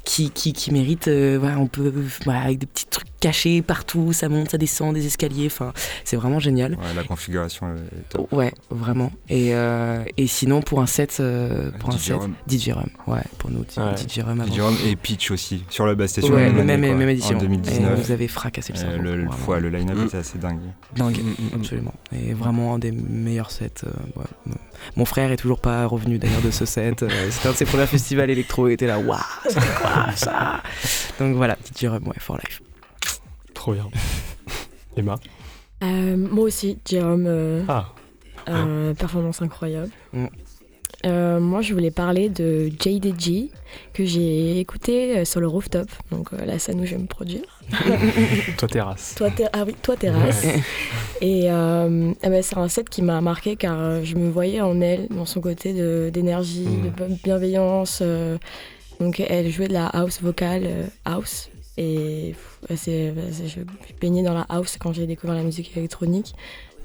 qui, 0.04 0.30
qui, 0.32 0.54
qui 0.54 0.72
mérite. 0.72 1.08
euh, 1.08 1.38
voilà, 1.40 1.58
on 1.60 1.68
peut, 1.68 1.92
voilà, 2.26 2.42
avec 2.42 2.60
des 2.60 2.66
petits 2.68 2.86
trucs 2.88 3.08
cachés 3.20 3.62
partout, 3.64 4.14
ça 4.14 4.30
monte, 4.30 4.52
ça 4.52 4.58
descend, 4.60 4.94
des 4.94 5.06
escaliers. 5.08 5.48
Enfin, 5.48 5.74
c'est 6.04 6.16
vraiment 6.16 6.40
génial. 6.40 6.74
Ouais, 6.74 6.94
la 6.96 7.04
configuration 7.04 7.68
est 7.74 8.10
top. 8.10 8.32
Ouais, 8.32 8.54
vraiment. 8.70 9.12
Et, 9.30 9.56
euh, 9.56 10.04
et 10.18 10.28
sinon, 10.28 10.62
pour 10.62 10.82
un 10.82 10.86
set, 10.88 11.18
euh, 11.20 11.72
pour 11.80 11.90
un 11.90 11.98
DJ 11.98 12.02
set, 12.02 12.16
Rum. 12.16 12.34
DJ 12.48 12.70
Rum, 12.72 12.90
ouais, 13.08 13.22
pour 13.38 13.50
nous, 13.52 13.60
Ouais. 13.60 13.96
DJ 13.98 14.20
Rum 14.20 14.42
avant. 14.42 14.54
DJ 14.54 14.60
Rum 14.60 14.76
et 14.86 14.96
Pitch 14.96 15.32
aussi, 15.32 15.64
sur 15.70 15.86
la 15.86 15.96
base 15.96 16.12
station. 16.12 16.34
Ouais, 16.34 16.50
même, 16.50 16.70
année, 16.70 16.94
même, 16.94 17.10
édition. 17.10 17.36
En 17.38 17.40
Et 17.40 17.44
2019. 17.44 18.00
vous 18.06 18.12
avez 18.12 18.28
fracassé 18.28 18.74
le 18.74 18.80
Euh, 18.80 18.82
cerveau. 18.82 19.04
le, 19.04 19.16
le, 19.24 19.28
ouais, 19.48 19.60
le 19.62 19.70
line-up 19.70 19.98
Mm. 19.98 20.06
était 20.06 20.18
assez 20.18 20.38
dingue. 20.38 20.60
Dingue, 20.96 21.18
absolument. 21.54 21.94
Et 22.12 22.34
vraiment 22.34 22.76
un 22.76 22.80
des 22.80 22.92
meilleurs 22.92 23.52
sets. 23.52 23.84
euh, 23.86 23.90
ouais. 24.20 24.54
Mon 24.96 25.06
frère 25.06 25.32
est 25.32 25.38
toujours 25.38 25.60
pas 25.60 25.86
revenu 25.86 26.18
d'ailleurs 26.20 26.42
de 26.42 26.52
ce 26.52 26.66
set. 26.66 27.04
euh, 27.04 27.10
C'était 27.30 27.48
un 27.50 27.52
de 27.52 27.58
ses 27.58 27.66
premiers 27.66 27.88
festivals 27.88 28.30
électro. 28.30 28.68
Il 28.68 28.74
était 28.74 28.88
là, 28.88 29.00
waouh, 29.00 29.20
c'est 29.48 29.56
quoi 29.76 30.12
ça? 30.16 30.62
Donc 31.20 31.36
voilà, 31.36 31.58
DJ 31.76 31.86
Rum, 31.86 32.08
ouais, 32.08 32.16
for 32.20 32.38
life. 32.38 32.62
Trop 33.54 33.74
bien. 33.74 33.88
Emma? 34.96 35.16
Euh, 35.84 36.16
moi 36.18 36.46
aussi, 36.46 36.80
Jérôme, 36.88 37.26
euh, 37.28 37.64
Ah, 37.68 37.94
euh, 38.50 38.94
performance 38.94 39.42
incroyable. 39.42 39.90
Mm. 40.14 40.26
Euh, 41.06 41.40
moi, 41.40 41.62
je 41.62 41.74
voulais 41.74 41.92
parler 41.92 42.28
de 42.30 42.70
JDG 42.80 43.52
que 43.94 44.04
j'ai 44.04 44.60
écouté 44.60 45.20
euh, 45.20 45.26
sur 45.26 45.40
le 45.40 45.48
rooftop, 45.48 45.88
donc 46.12 46.34
euh, 46.34 46.44
la 46.46 46.58
scène 46.58 46.80
où 46.82 46.86
je 46.86 46.96
vais 46.96 47.02
me 47.02 47.06
produire. 47.08 47.44
toi 48.58 48.68
terrasse. 48.68 49.14
Toi, 49.16 49.30
ter- 49.30 49.50
ah 49.54 49.64
oui, 49.66 49.76
toi 49.82 49.96
terrasse. 49.96 50.44
Ouais. 50.44 50.62
Et 51.22 51.52
euh, 51.52 52.12
eh 52.24 52.30
ben, 52.30 52.42
c'est 52.42 52.58
un 52.58 52.68
set 52.68 52.90
qui 52.90 53.02
m'a 53.04 53.22
marqué 53.22 53.56
car 53.56 54.04
je 54.04 54.16
me 54.16 54.30
voyais 54.30 54.62
en 54.62 54.82
elle, 54.82 55.08
dans 55.10 55.26
son 55.26 55.40
côté 55.42 55.74
de- 55.74 56.10
d'énergie, 56.12 56.66
Mhm. 56.68 57.10
de 57.10 57.16
bienveillance. 57.24 58.02
donc 59.00 59.20
elle 59.20 59.50
jouait 59.52 59.68
de 59.68 59.74
la 59.74 59.86
house 59.88 60.20
vocale, 60.22 60.90
house. 61.06 61.50
Et 61.78 62.34
pff, 62.70 62.78
c'est- 62.80 63.14
je 63.46 63.60
baignais 64.02 64.24
dans 64.24 64.34
la 64.34 64.46
house 64.50 64.78
quand 64.80 64.94
j'ai 64.94 65.06
découvert 65.06 65.36
la 65.36 65.44
musique 65.44 65.78
électronique. 65.78 66.34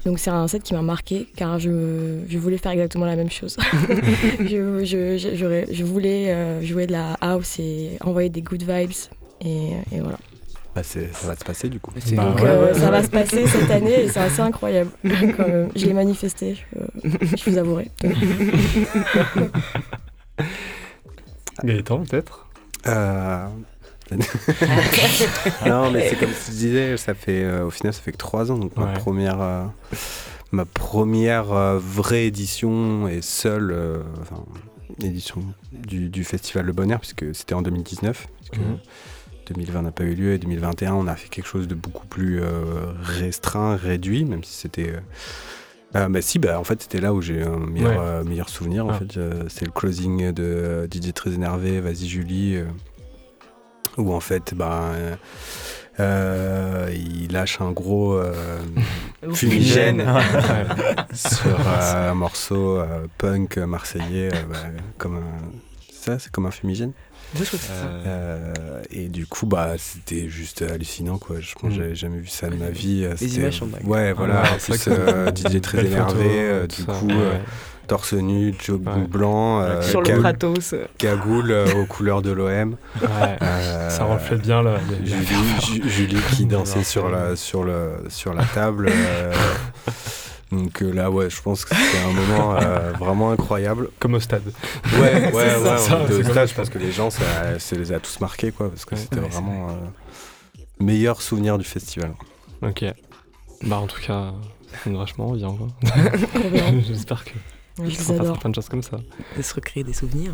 Donc 0.05 0.19
c'est 0.19 0.29
un 0.31 0.47
set 0.47 0.63
qui 0.63 0.73
m'a 0.73 0.81
marqué 0.81 1.27
car 1.35 1.59
je, 1.59 1.69
voulais 2.37 2.57
faire 2.57 2.71
exactement 2.73 3.05
la 3.05 3.15
même 3.15 3.29
chose. 3.31 3.55
je, 4.39 4.83
je, 4.83 5.17
je, 5.17 5.35
j'aurais- 5.35 5.67
je 5.71 5.83
voulais 5.83 6.31
euh, 6.31 6.61
jouer 6.61 6.87
de 6.87 6.91
la 6.91 7.13
house 7.21 7.57
et 7.59 7.97
envoyer 8.01 8.29
des 8.29 8.41
good 8.41 8.63
vibes. 8.63 8.91
Et, 9.45 9.69
et 9.91 9.99
voilà. 10.01 10.17
Bah, 10.75 10.81
ça 10.83 10.99
va 11.27 11.35
se 11.35 11.43
passer 11.45 11.69
du 11.69 11.79
coup. 11.79 11.91
Bah, 12.15 12.23
Donc 12.25 12.39
ouais, 12.39 12.45
euh, 12.49 12.65
ouais, 12.65 12.73
ça 12.73 12.85
ouais. 12.85 12.91
va 12.91 13.03
se 13.03 13.09
passer 13.09 13.45
cette 13.47 13.69
année 13.69 14.05
et 14.05 14.09
c'est 14.09 14.19
assez 14.19 14.41
incroyable. 14.41 14.89
Quand 15.37 15.47
même. 15.47 15.69
Je 15.75 15.85
l'ai 15.85 15.93
manifesté, 15.93 16.55
je, 16.55 17.09
je 17.37 17.49
vous 17.49 17.57
avouerai. 17.57 17.91
Gaëtan, 21.63 22.03
peut-être? 22.03 22.47
Euh, 22.87 23.47
non, 25.65 25.91
mais 25.91 26.09
c'est 26.09 26.15
comme 26.17 26.29
tu 26.45 26.51
disais, 26.51 26.97
ça 26.97 27.13
fait, 27.13 27.43
euh, 27.43 27.65
au 27.65 27.69
final, 27.69 27.93
ça 27.93 28.01
fait 28.01 28.11
que 28.11 28.17
trois 28.17 28.51
ans. 28.51 28.57
Donc 28.57 28.75
ma 28.77 28.87
première, 28.87 29.41
euh, 29.41 29.63
ma 30.51 30.65
première 30.65 31.51
euh, 31.53 31.79
vraie 31.79 32.25
édition 32.25 33.07
et 33.07 33.21
seule 33.21 33.75
enfin, 34.21 34.43
édition 35.01 35.41
du, 35.71 36.09
du 36.09 36.23
Festival 36.23 36.65
Le 36.65 36.73
Bonheur, 36.73 36.99
puisque 36.99 37.33
c'était 37.33 37.53
en 37.55 37.61
2019. 37.61 38.27
puisque 38.37 38.57
Mhm. 38.57 38.77
2020 39.47 39.81
n'a 39.81 39.91
pas 39.91 40.03
eu 40.05 40.13
lieu 40.15 40.33
et 40.33 40.37
2021, 40.37 40.93
on 40.93 41.05
a 41.07 41.15
fait 41.17 41.27
quelque 41.27 41.47
chose 41.47 41.67
de 41.67 41.75
beaucoup 41.75 42.07
plus 42.07 42.41
restreint, 43.01 43.75
réduit, 43.75 44.23
même 44.23 44.41
si 44.43 44.53
c'était. 44.53 44.93
bah 45.93 46.21
si, 46.21 46.39
bah 46.39 46.57
en 46.59 46.63
fait 46.63 46.81
c'était 46.81 47.01
là 47.01 47.13
où 47.13 47.21
j'ai 47.21 47.43
un 47.43 47.57
meilleur, 47.57 48.19
Ouais. 48.19 48.23
meilleur 48.23 48.47
souvenir. 48.47 48.85
En 48.85 48.91
Ah. 48.91 48.99
fait, 48.99 49.19
c'est 49.49 49.65
le 49.65 49.71
closing 49.71 50.31
de 50.31 50.87
DJ 50.89 51.11
très 51.13 51.31
énervé, 51.33 51.81
vas-y 51.81 52.07
Julie, 52.07 52.57
où 53.97 54.13
en 54.13 54.19
fait, 54.19 54.53
bah, 54.53 54.91
euh, 55.99 56.89
il 56.93 57.31
lâche 57.31 57.61
un 57.61 57.71
gros 57.71 58.13
euh, 58.15 58.31
fumigène 59.33 59.99
sur 61.13 61.59
euh, 61.67 62.11
un 62.11 62.13
morceau 62.15 62.77
euh, 62.79 63.05
punk 63.17 63.57
marseillais, 63.57 64.29
euh, 64.33 64.43
bah, 64.49 64.57
comme 64.97 65.17
un, 65.17 65.21
ça, 65.91 66.19
c'est 66.19 66.31
comme 66.31 66.45
un 66.45 66.51
fumigène. 66.51 66.91
Ça. 67.35 67.57
Euh, 67.71 68.03
Euh, 68.05 68.81
et 68.91 69.07
du 69.07 69.25
coup, 69.25 69.47
bah, 69.47 69.71
c'était 69.79 70.27
juste 70.29 70.61
hallucinant, 70.61 71.17
quoi. 71.17 71.37
Je 71.39 71.53
pense 71.55 71.61
que 71.61 71.67
Mm. 71.67 71.71
j'avais 71.81 71.95
jamais 71.95 72.17
vu 72.19 72.27
ça 72.27 72.47
de 72.47 72.55
ma 72.55 72.69
vie. 72.69 73.07
Les 73.21 73.37
images 73.37 73.57
sont 73.57 73.65
dingues. 73.65 73.87
Ouais, 73.87 74.13
voilà. 74.13 74.43
ouais, 74.43 74.49
en 74.49 74.59
c'est 74.59 74.73
plus, 74.83 74.91
vrai 74.91 75.03
que- 75.03 75.11
euh, 75.11 75.31
DJ 75.35 75.59
très 75.61 75.83
énervé, 75.85 76.25
euh, 76.29 76.67
du 76.67 76.75
ça. 76.83 76.91
coup, 76.93 77.09
euh, 77.09 77.31
ouais. 77.33 77.41
Torse 77.87 78.13
nu, 78.13 78.53
jogging 78.63 78.87
Ouais. 79.01 79.07
blanc, 79.07 79.61
euh, 79.61 79.81
Sur 79.81 80.01
le 80.01 80.07
cagoule 80.97 81.51
euh, 81.51 81.73
aux 81.75 81.85
couleurs 81.85 82.21
de 82.21 82.31
l'OM. 82.31 82.75
Ouais, 83.01 83.07
Euh, 83.41 83.89
ça 83.89 84.05
reflète 84.05 84.41
bien 84.41 84.61
là. 84.63 84.77
Julie, 85.03 85.25
Ju- 85.61 85.89
Julie 85.89 86.21
qui 86.31 86.45
dansait 86.47 86.83
sur 86.83 87.09
la, 87.09 87.35
sur 87.35 87.63
le, 87.63 88.05
sur 88.09 88.33
la 88.33 88.45
table. 88.45 88.87
euh, 88.89 89.33
donc 90.51 90.81
euh, 90.81 90.91
là, 90.93 91.09
ouais, 91.11 91.29
je 91.29 91.41
pense 91.41 91.65
que 91.65 91.75
c'était 91.75 92.03
un 92.05 92.13
moment 92.13 92.55
euh, 92.55 92.91
vraiment 92.99 93.31
incroyable. 93.31 93.89
Comme 93.99 94.13
au 94.15 94.19
stade. 94.19 94.43
Ouais, 94.93 94.99
ouais, 94.99 95.31
ouais, 95.33 95.49
ça, 95.49 95.77
ça, 95.77 96.01
au 96.03 96.23
stage 96.23 96.49
ça. 96.49 96.55
parce 96.55 96.69
que 96.69 96.77
les 96.79 96.91
gens, 96.91 97.09
ça, 97.09 97.23
ça 97.59 97.75
les 97.75 97.91
a 97.91 97.99
tous 97.99 98.19
marqués, 98.19 98.51
quoi, 98.51 98.69
parce 98.69 98.85
que 98.85 98.95
Ouais, 98.95 99.01
c'était 99.01 99.19
vraiment 99.19 99.69
euh, 99.69 99.73
meilleur 100.79 101.21
souvenir 101.21 101.57
du 101.57 101.65
festival. 101.65 102.13
Ok. 102.61 102.85
Bah 103.65 103.77
en 103.77 103.87
tout 103.87 103.99
cas, 104.01 104.31
ça 104.71 104.77
donne 104.89 104.97
vachement 104.97 105.29
envie. 105.29 105.43
Trop 105.43 106.49
bien. 106.51 106.73
J'espère 106.85 107.23
que 107.25 107.31
Les 107.81 107.89
fera 107.91 108.21
adore. 108.21 108.39
plein 108.39 108.49
de 108.49 108.55
choses 108.55 108.69
comme 108.69 108.83
ça. 108.83 108.97
de 109.37 109.41
se 109.41 109.53
recréer 109.53 109.83
des 109.83 109.93
souvenirs. 109.93 110.33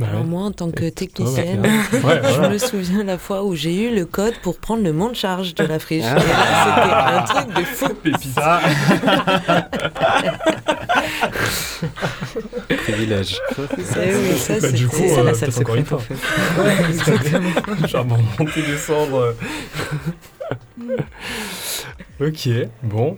Bah 0.00 0.08
Alors 0.08 0.22
ouais. 0.22 0.26
moi, 0.26 0.42
en 0.42 0.50
tant 0.50 0.72
que 0.72 0.88
technicienne, 0.88 1.62
Ouais, 1.62 2.20
je 2.34 2.40
me 2.50 2.58
souviens 2.58 3.04
la 3.04 3.16
fois 3.16 3.44
où 3.44 3.54
j'ai 3.54 3.84
eu 3.88 3.94
le 3.94 4.04
code 4.06 4.34
pour 4.42 4.58
prendre 4.58 4.82
le 4.82 4.92
monte 4.92 5.14
charge 5.14 5.54
de 5.54 5.62
la 5.64 5.78
friche. 5.78 6.02
Ah. 6.04 6.16
Et 6.16 6.26
là, 6.28 7.24
c'était 7.26 7.38
un 7.38 7.44
truc 7.44 7.54
de 7.56 7.62
fou. 7.64 7.94
Pépita. 8.02 8.60
Privilège. 12.82 13.38
Eh 13.58 14.16
oui, 14.16 14.36
ça, 14.38 14.60
Bah, 14.60 14.72
du 14.72 14.88
coup, 14.88 14.96
C'est 14.96 15.08
ça 15.10 15.20
euh, 15.20 15.24
la 15.24 15.34
salle 15.34 15.50
encore 15.60 15.74
une 15.76 15.84
secrète 15.86 16.08
fois. 16.08 16.64
Ouais, 16.64 16.76
exactement. 16.88 17.86
Genre 17.86 18.04
monter, 18.38 18.62
descendre. 18.62 19.34
euh. 20.80 22.26
ok, 22.28 22.48
bon. 22.82 23.16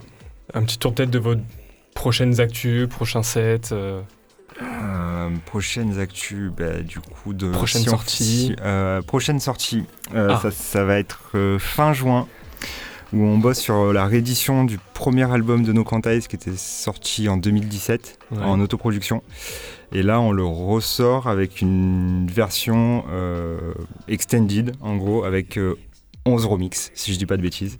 Un 0.53 0.63
petit 0.63 0.77
tour 0.77 0.91
de 0.91 0.97
tête 0.97 1.09
de 1.09 1.19
vos 1.19 1.35
prochaines 2.01 2.39
actus, 2.39 2.87
prochains 2.87 3.21
sets. 3.21 3.71
euh, 3.73 4.01
Euh, 4.61 5.29
prochaines 5.45 5.99
actus, 5.99 6.51
bah, 6.55 6.81
du 6.81 6.99
coup, 6.99 7.33
de. 7.33 7.49
Prochaine 7.51 7.83
sortie. 7.83 8.55
euh, 8.61 9.01
prochaine 9.03 9.39
sortie, 9.39 9.85
euh, 10.15 10.29
Ah. 10.31 10.39
ça, 10.41 10.49
ça 10.51 10.83
va 10.83 10.97
être 10.97 11.31
fin 11.59 11.93
juin, 11.93 12.27
où 13.13 13.23
on 13.23 13.37
bosse 13.37 13.59
sur 13.59 13.93
la 13.93 14.05
réédition 14.05 14.63
du 14.65 14.79
premier 14.95 15.31
album 15.31 15.63
de 15.63 15.71
No 15.73 15.83
Quantize 15.83 16.27
qui 16.27 16.35
était 16.35 16.55
sorti 16.57 17.29
en 17.29 17.37
2017 17.37 18.17
ouais. 18.31 18.37
en 18.43 18.59
autoproduction. 18.59 19.21
Et 19.93 20.01
là, 20.03 20.19
on 20.19 20.31
le 20.31 20.43
ressort 20.45 21.27
avec 21.27 21.61
une 21.61 22.27
version 22.27 23.03
extended, 24.07 24.73
en 24.81 24.95
gros, 24.97 25.23
avec 25.23 25.57
11 26.25 26.45
remixes, 26.45 26.91
si 26.93 27.13
je 27.13 27.17
dis 27.17 27.25
pas 27.25 27.35
de 27.35 27.41
bêtises. 27.41 27.79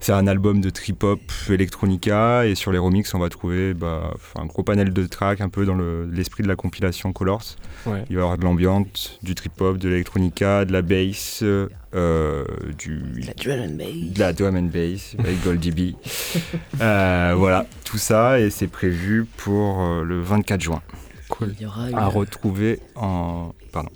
C'est 0.00 0.12
un 0.12 0.26
album 0.26 0.60
de 0.60 0.70
trip-hop 0.70 1.20
electronica 1.48 2.44
et 2.46 2.54
sur 2.56 2.72
les 2.72 2.78
remixes 2.78 3.14
on 3.14 3.18
va 3.20 3.28
trouver 3.28 3.74
bah, 3.74 4.12
un 4.34 4.46
gros 4.46 4.62
panel 4.64 4.92
de 4.92 5.06
tracks 5.06 5.40
un 5.40 5.48
peu 5.48 5.64
dans 5.64 5.74
le- 5.76 6.04
l'esprit 6.10 6.42
de 6.42 6.48
la 6.48 6.56
compilation 6.56 7.12
Colors. 7.12 7.42
ouais. 7.86 8.04
Il 8.10 8.16
va 8.16 8.22
y 8.22 8.24
avoir 8.24 8.38
de 8.38 8.44
l'ambiance, 8.44 9.18
du 9.22 9.34
trip-hop, 9.36 9.78
de 9.78 9.88
l'électronica, 9.88 10.64
de 10.64 10.72
la 10.72 10.82
bass, 10.82 11.40
euh, 11.42 12.44
du, 12.76 13.02
La 13.24 13.34
drum 13.34 13.60
and 13.60 13.76
bass. 13.76 14.12
de 14.14 14.18
la 14.20 14.32
drum 14.32 14.56
and 14.56 14.70
bass 14.72 15.14
avec 15.18 15.42
Goldie 15.44 15.70
B. 15.70 15.80
Euh, 16.82 17.34
voilà, 17.36 17.66
tout 17.84 17.96
ça 17.98 18.38
et 18.40 18.50
c'est 18.50 18.66
prévu 18.66 19.26
pour 19.38 19.80
euh, 19.80 20.02
le 20.04 20.20
24 20.20 20.60
juin 20.60 20.82
Cool. 21.28 21.54
Il 21.58 21.62
y 21.62 21.66
aura 21.66 21.86
à 21.94 22.06
retrouver 22.06 22.80
en, 22.96 23.52
pardon, 23.72 23.90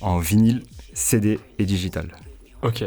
en 0.00 0.18
vinyle, 0.18 0.62
CD 0.92 1.38
et 1.58 1.64
digital. 1.64 2.08
Ok, 2.66 2.84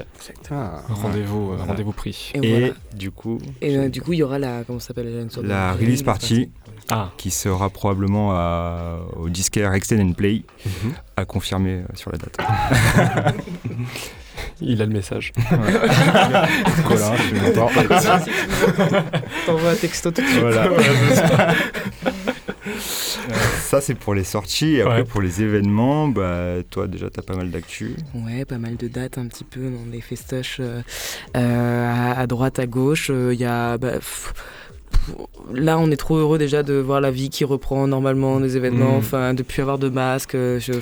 Ah, 0.51 0.82
rendez-vous 0.89 1.43
euh, 1.51 1.55
Voilà. 1.55 1.63
rendez-vous 1.65 1.91
pris. 1.93 2.32
Et, 2.36 2.39
Et 2.47 2.59
voilà. 2.59 2.73
du 2.95 3.11
coup, 3.11 3.38
Et 3.61 3.77
euh, 3.77 3.88
du 3.89 4.01
coup, 4.01 4.13
il 4.13 4.19
y 4.19 4.23
aura 4.23 4.38
la. 4.39 4.63
Comment 4.65 4.80
ça 4.80 4.88
s'appelle 4.88 5.27
la 5.43 5.73
release 5.73 6.03
party 6.03 6.49
Ah, 6.91 7.11
qui 7.17 7.32
sera 7.32 7.69
probablement 7.69 8.32
à- 8.34 8.99
au 9.15 9.30
disquaire 9.30 9.73
Extend 9.73 9.99
and 9.99 10.13
Play, 10.13 10.43
mhm. 10.65 10.93
à 11.17 11.25
confirmer 11.25 11.75
euh, 11.75 11.84
sur 11.95 12.11
la 12.11 12.17
date. 12.17 12.38
il 14.61 14.82
a 14.82 14.86
le 14.86 14.91
message. 14.93 15.32
Colin, 16.88 17.15
je 17.15 17.21
suis 17.23 17.39
content. 17.45 17.69
T'envoies 19.45 19.69
un 19.71 19.75
texto 19.75 20.11
tout 20.11 20.21
de 20.21 20.27
suite. 20.27 20.39
Voilà. 20.41 20.69
Euh, 23.30 23.34
Ça, 23.61 23.82
c'est 23.82 23.95
pour 23.95 24.13
les 24.15 24.23
sorties. 24.23 24.75
Et 24.75 24.82
après, 24.82 24.97
Ouais. 24.99 25.03
pour 25.03 25.21
les 25.21 25.41
événements, 25.41 26.07
bah, 26.07 26.55
toi, 26.69 26.88
déjà, 26.88 27.09
tu 27.09 27.19
as 27.19 27.23
pas 27.23 27.36
mal 27.36 27.51
d'actu. 27.51 27.95
Ouais, 28.15 28.45
pas 28.45 28.57
mal 28.57 28.75
de 28.77 28.88
dates 28.88 29.17
un 29.17 29.27
petit 29.27 29.43
peu 29.43 29.61
dans 29.69 29.86
des 29.91 30.01
festoches 30.01 30.57
euh, 30.59 30.82
euh, 31.38 31.91
à, 31.91 32.19
à 32.19 32.27
droite, 32.27 32.59
à 32.59 32.65
gauche. 32.67 33.09
Euh, 33.11 33.34
Il 33.34 33.39
y 33.39 33.45
a. 33.45 33.77
bah, 33.77 33.93
pff, 33.93 34.34
là, 35.53 35.77
on 35.80 35.91
est 35.91 35.97
trop 35.97 36.17
heureux 36.17 36.38
déjà 36.38 36.63
de 36.63 36.73
voir 36.75 37.01
la 37.01 37.11
vie 37.11 37.30
qui 37.30 37.43
reprend 37.43 37.88
normalement, 37.88 38.39
des 38.39 38.57
événements, 38.57 38.93
Mm. 38.95 38.99
enfin, 38.99 39.34
de 39.34 39.43
plus 39.43 39.61
avoir 39.61 39.77
de 39.77 39.89
masques. 39.89 40.36
euh, 40.36 40.59
Je, 40.59 40.73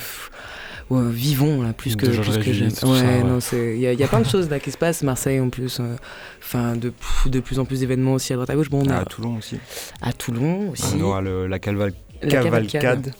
vivons 0.89 1.61
là, 1.61 1.73
plus 1.73 1.95
De 1.97 2.05
que, 2.05 2.11
Georges 2.11 2.39
plus 2.39 2.59
que 2.59 2.79
tout 2.79 2.87
Ouais, 2.87 3.01
ouais. 3.01 3.23
non, 3.23 3.39
c'est. 3.39 3.75
Il 3.75 3.81
y, 3.81 3.87
a- 3.87 3.93
il 3.93 3.99
y 3.99 4.03
a 4.03 4.07
plein 4.07 4.21
de 4.21 4.27
choses 4.27 4.49
là 4.49 4.59
qui 4.59 4.71
se 4.71 4.77
passent. 4.77 5.03
Marseille 5.03 5.39
en 5.39 5.49
plus. 5.49 5.79
euh, 5.79 5.95
Enfin, 6.41 6.75
de, 6.77 6.93
de 7.25 7.39
plus 7.41 7.59
en 7.59 7.65
plus 7.65 7.81
d'événements 7.81 8.13
aussi 8.13 8.31
à 8.31 8.37
droite, 8.37 8.49
à 8.49 8.55
gauche. 8.55 8.69
Bon, 8.69 8.83
on 8.85 8.89
À 8.89 9.03
Toulon 9.03 9.35
aussi. 9.37 9.57
à 10.01 10.13
Toulon 10.13 10.69
aussi. 10.71 10.95
On 10.97 11.01
aura 11.01 11.21
le- 11.21 11.45
la 11.47 11.59
calva- 11.59 11.89
la 12.21 12.27
cavalcade. 12.29 13.13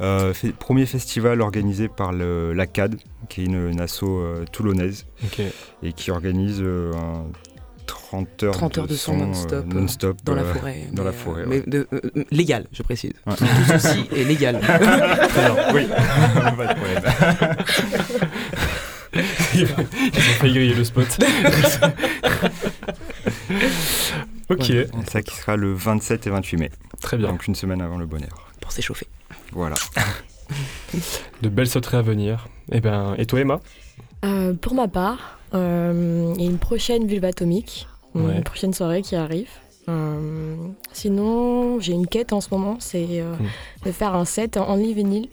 Euh, 0.00 0.32
fait- 0.32 0.52
premier 0.52 0.86
festival 0.86 1.40
organisé 1.42 1.86
par 1.88 2.12
le, 2.12 2.52
la 2.54 2.66
CAD, 2.66 2.96
qui 3.28 3.42
est 3.42 3.44
une, 3.44 3.68
une 3.68 3.80
asso 3.80 4.02
euh, 4.04 4.44
toulonnaise, 4.50 5.04
et 5.82 5.92
qui 5.92 6.10
organise 6.10 6.60
euh, 6.62 6.92
un 6.94 7.26
30 7.86 8.42
heures, 8.44 8.52
30 8.54 8.78
heures 8.78 8.86
de 8.86 8.94
son 8.94 9.14
euh, 9.20 9.24
non-stop, 9.26 9.64
euh, 9.68 9.74
non-stop, 9.74 10.16
Dans 10.24 10.34
la 10.34 10.42
euh, 10.42 10.54
forêt. 10.54 10.86
dans 10.92 11.04
la 11.04 11.10
mais, 11.10 11.16
forêt, 11.16 11.42
euh, 11.42 11.46
ouais. 11.46 11.62
Mais 11.66 11.70
de, 11.70 11.88
euh, 11.92 12.00
euh, 12.16 12.24
légal, 12.30 12.66
je 12.72 12.82
précise. 12.82 13.12
Ouais. 13.26 13.34
Tout, 13.36 13.44
ceci 13.78 14.04
est 14.16 14.24
légal. 14.24 14.56
oui, 15.74 15.86
pas 16.56 16.74
de 16.74 16.74
problème. 16.74 17.56
ils 19.54 19.64
ont 19.64 19.86
failli 20.38 20.54
griller 20.54 20.74
le 20.74 20.84
spot. 20.84 21.06
ok, 24.50 24.58
Ouais. 24.68 24.86
Ça 25.10 25.22
qui 25.22 25.34
sera 25.36 25.56
le 25.56 25.72
27 25.72 26.26
et 26.26 26.30
28 26.30 26.56
mai, 26.58 26.70
très 27.00 27.16
bien. 27.16 27.28
donc 27.28 27.46
une 27.46 27.54
semaine 27.54 27.80
avant 27.82 27.98
le 27.98 28.06
bonheur. 28.06 28.50
Pour 28.60 28.72
s'échauffer. 28.72 29.06
Voilà. 29.52 29.76
De 31.42 31.48
belles 31.48 31.66
sauteries 31.68 31.96
à 31.98 32.02
venir. 32.02 32.46
Et 32.70 32.80
ben, 32.80 33.14
et 33.18 33.26
toi 33.26 33.40
Emma? 33.40 33.60
Euh, 34.24 34.54
pour 34.54 34.74
ma 34.74 34.88
part, 34.88 35.38
euh, 35.54 36.34
y 36.38 36.42
a 36.42 36.50
une 36.50 36.58
prochaine 36.58 37.06
vulve 37.06 37.24
atomique, 37.24 37.86
Ouais. 38.14 38.36
une 38.36 38.42
prochaine 38.44 38.72
soirée 38.74 39.02
qui 39.02 39.16
arrive. 39.16 39.48
Euh, 39.88 40.56
sinon, 40.92 41.80
j'ai 41.80 41.92
une 41.92 42.06
quête 42.06 42.32
en 42.32 42.40
ce 42.40 42.48
moment, 42.52 42.76
c'est 42.78 43.06
euh, 43.20 43.34
Mm. 43.34 43.86
de 43.86 43.92
faire 43.92 44.14
un 44.14 44.24
set 44.24 44.56
en 44.56 44.72
only 44.74 44.94
vinyle. 44.94 45.28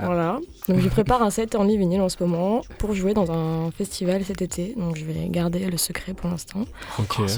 Ah. 0.00 0.06
Voilà. 0.06 0.38
Donc 0.68 0.78
je 0.78 0.88
prépare 0.88 1.22
un 1.22 1.30
set 1.30 1.54
en 1.56 1.62
only 1.62 1.76
vinyle 1.76 2.00
en 2.00 2.08
ce 2.08 2.16
moment 2.22 2.62
pour 2.78 2.94
jouer 2.94 3.14
dans 3.14 3.30
un 3.32 3.70
festival 3.72 4.24
cet 4.24 4.42
été. 4.42 4.74
Donc 4.76 4.96
je 4.96 5.04
vais 5.04 5.28
garder 5.28 5.58
le 5.66 5.76
secret 5.76 6.14
pour 6.14 6.30
l'instant. 6.30 6.60
Ok. 6.98 7.18
Encore 7.18 7.28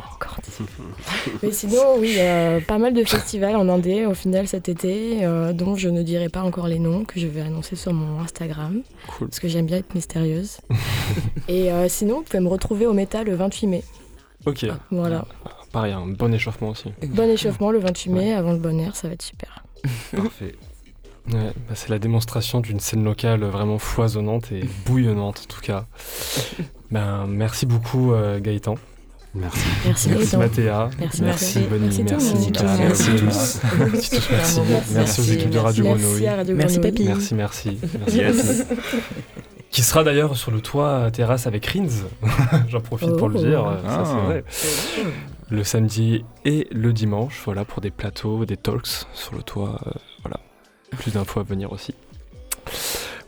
Mais 1.42 1.50
sinon, 1.52 1.96
oui, 1.98 2.16
pas 2.66 2.78
mal 2.78 2.94
de 2.94 3.04
festivals 3.04 3.56
en 3.56 3.68
Indé 3.68 4.06
au 4.06 4.14
final 4.14 4.46
cet 4.48 4.68
été, 4.68 5.24
euh, 5.24 5.52
dont 5.52 5.76
je 5.76 5.88
ne 5.88 6.02
dirai 6.02 6.28
pas 6.28 6.42
encore 6.42 6.68
les 6.68 6.78
noms, 6.78 7.04
que 7.04 7.18
je 7.20 7.26
vais 7.26 7.40
annoncer 7.40 7.76
sur 7.76 7.92
mon 7.92 8.20
Instagram, 8.20 8.82
Cool. 9.06 9.28
parce 9.28 9.40
que 9.40 9.48
j'aime 9.48 9.66
bien 9.66 9.78
être 9.78 9.94
mystérieuse. 9.94 10.58
Et 11.48 11.72
euh, 11.72 11.88
sinon, 11.88 12.16
vous 12.18 12.22
pouvez 12.22 12.40
me 12.40 12.48
retrouver 12.48 12.86
au 12.86 12.92
métal 12.92 13.26
le 13.26 13.34
28 13.34 13.66
mai. 13.66 13.84
Ok. 14.46 14.66
Voilà. 14.90 15.24
Pareil, 15.72 15.92
un 15.92 16.06
bon 16.06 16.32
échauffement 16.34 16.70
aussi. 16.70 16.92
Bon 17.08 17.28
échauffement 17.30 17.70
le 17.70 17.78
28 17.78 18.10
mai, 18.10 18.32
avant 18.32 18.52
le 18.52 18.58
bon 18.58 18.78
air, 18.80 18.94
ça 18.96 19.08
va 19.08 19.14
être 19.14 19.22
super. 19.22 19.64
Parfait. 20.16 20.54
Ouais, 21.32 21.52
bah, 21.68 21.74
c'est 21.74 21.88
la 21.88 22.00
démonstration 22.00 22.60
d'une 22.60 22.80
scène 22.80 23.04
locale 23.04 23.44
vraiment 23.44 23.78
foisonnante 23.78 24.50
et 24.50 24.64
bouillonnante 24.86 25.42
en 25.44 25.54
tout 25.54 25.60
cas. 25.60 25.86
Ben, 26.90 27.26
merci 27.28 27.64
beaucoup 27.64 28.12
euh, 28.12 28.40
Gaëtan. 28.40 28.74
Merci. 29.34 29.58
Merci, 29.86 30.08
Merci. 30.10 30.36
Mathéa. 30.36 30.90
Merci, 30.98 31.22
merci. 31.22 31.58
Merci 31.70 32.02
Merci. 32.02 32.02
Merci 32.02 32.52
Merci 32.82 33.10
tous. 33.16 33.60
Merci 33.88 34.10
tous, 34.10 34.94
merci. 34.94 35.20
Aux 35.20 35.24
équipes 35.24 35.50
de 35.50 35.58
Radio 35.58 35.84
Merci 35.84 36.02
Grenouille. 36.04 36.26
à 36.26 36.36
Radio 36.36 36.54
Merci, 36.56 36.76
Grenouille. 36.78 36.92
papy. 36.92 37.04
Merci, 37.08 37.34
merci. 37.34 37.78
merci, 37.98 38.16
Yes. 38.18 38.64
papy. 38.64 39.02
Qui 39.70 39.82
sera 39.82 40.04
d'ailleurs 40.04 40.36
sur 40.36 40.50
le 40.50 40.60
toit 40.60 40.88
euh, 40.88 41.10
terrasse 41.10 41.46
avec 41.46 41.64
Rins. 41.64 41.86
J'en 42.68 42.80
profite 42.82 43.16
pour 43.16 43.30
le 43.30 43.36
Oh. 43.38 43.42
dire. 43.42 43.66
euh, 43.66 43.82
ça, 43.82 44.04
c'est 44.04 44.12
Ah. 44.18 44.24
vrai. 44.26 44.44
Le 45.48 45.64
samedi 45.64 46.24
et 46.44 46.68
le 46.70 46.92
dimanche, 46.92 47.40
voilà, 47.46 47.64
pour 47.64 47.80
des 47.80 47.90
plateaux, 47.90 48.44
des 48.44 48.58
talks 48.58 49.06
sur 49.14 49.34
le 49.34 49.42
toit. 49.42 49.80
euh, 49.86 49.90
voilà. 50.22 50.40
Plus 50.98 51.12
d'infos 51.14 51.40
à 51.40 51.42
venir 51.42 51.72
aussi. 51.72 51.94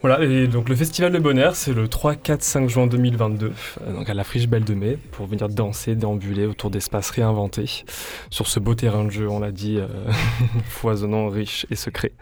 Voilà, 0.06 0.22
et 0.22 0.48
donc 0.48 0.68
le 0.68 0.76
Festival 0.76 1.10
de 1.12 1.18
Bonheur, 1.18 1.56
c'est 1.56 1.72
le 1.72 1.88
3, 1.88 2.16
4, 2.16 2.42
5 2.42 2.68
juin 2.68 2.86
2022, 2.86 3.52
euh, 3.80 3.92
donc 3.94 4.10
à 4.10 4.12
la 4.12 4.22
Friche 4.22 4.46
Belle 4.46 4.64
de 4.64 4.74
Mai, 4.74 4.98
pour 5.12 5.26
venir 5.26 5.48
danser, 5.48 5.94
déambuler 5.94 6.44
autour 6.44 6.68
d'espaces 6.68 7.08
réinventés, 7.08 7.86
sur 8.28 8.46
ce 8.46 8.60
beau 8.60 8.74
terrain 8.74 9.04
de 9.04 9.08
jeu, 9.08 9.30
on 9.30 9.40
l'a 9.40 9.50
dit, 9.50 9.78
euh, 9.78 9.86
foisonnant, 10.68 11.30
riche 11.30 11.64
et 11.70 11.74
secret, 11.74 12.12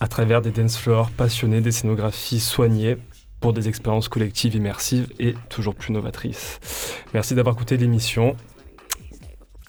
à 0.00 0.08
travers 0.08 0.42
des 0.42 0.50
dance 0.50 0.76
floors 0.76 1.12
passionnés, 1.12 1.60
des 1.60 1.70
scénographies 1.70 2.40
soignées, 2.40 2.96
pour 3.38 3.52
des 3.52 3.68
expériences 3.68 4.08
collectives 4.08 4.56
immersives 4.56 5.06
et 5.20 5.36
toujours 5.48 5.76
plus 5.76 5.92
novatrices. 5.92 6.58
Merci 7.14 7.36
d'avoir 7.36 7.54
écouté 7.54 7.76
l'émission. 7.76 8.34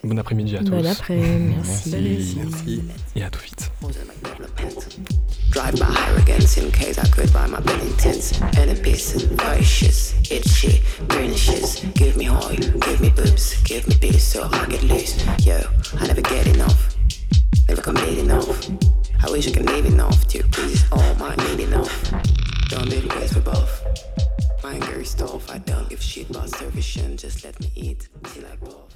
Bon 0.02 0.18
après-midi 0.18 0.56
à 0.56 0.64
tous. 0.64 0.70
Bon 0.70 0.84
après-midi, 0.84 1.54
merci. 1.54 2.36
Merci. 2.36 2.82
Et 3.14 3.22
à 3.22 3.30
tout 3.30 3.42
vite. 3.42 3.70
Drive 5.50 5.78
by 5.78 6.06
arrogance 6.08 6.56
in 6.58 6.70
case 6.70 6.98
I 6.98 7.06
could 7.08 7.32
buy 7.32 7.46
my 7.46 7.58
intense. 7.80 8.40
Enemies, 8.56 9.12
vicious, 9.22 10.14
itchy, 10.30 10.82
malicious. 11.08 11.80
Give 11.94 12.16
me 12.16 12.30
oil, 12.30 12.56
give 12.56 13.00
me 13.00 13.10
boobs, 13.10 13.60
give 13.62 13.86
me 13.88 13.96
peace 14.00 14.24
so 14.24 14.48
I 14.52 14.66
get 14.66 14.82
loose. 14.84 15.16
Yo, 15.44 15.60
I 15.98 16.06
never 16.06 16.20
get 16.20 16.46
enough, 16.46 16.96
never 17.68 17.82
complete 17.82 18.18
enough. 18.18 18.70
I 19.24 19.30
wish 19.30 19.48
I 19.48 19.52
could 19.52 19.66
live 19.66 19.86
enough 19.86 20.28
to 20.28 20.42
please 20.48 20.84
all 20.92 21.14
my 21.14 21.34
need 21.36 21.60
enough. 21.60 22.12
Don't 22.68 22.88
need 22.88 23.08
best 23.08 23.34
for 23.34 23.40
both. 23.40 23.84
My 24.62 24.74
anger 24.74 25.00
is 25.00 25.14
tough, 25.14 25.50
I 25.50 25.58
don't 25.58 25.88
give 25.88 26.02
shit 26.02 26.30
about 26.30 26.50
servition, 26.50 27.16
just 27.16 27.42
let 27.44 27.58
me 27.60 27.70
eat 27.74 28.08
till 28.24 28.44
I 28.46 28.56
fall. 28.56 28.88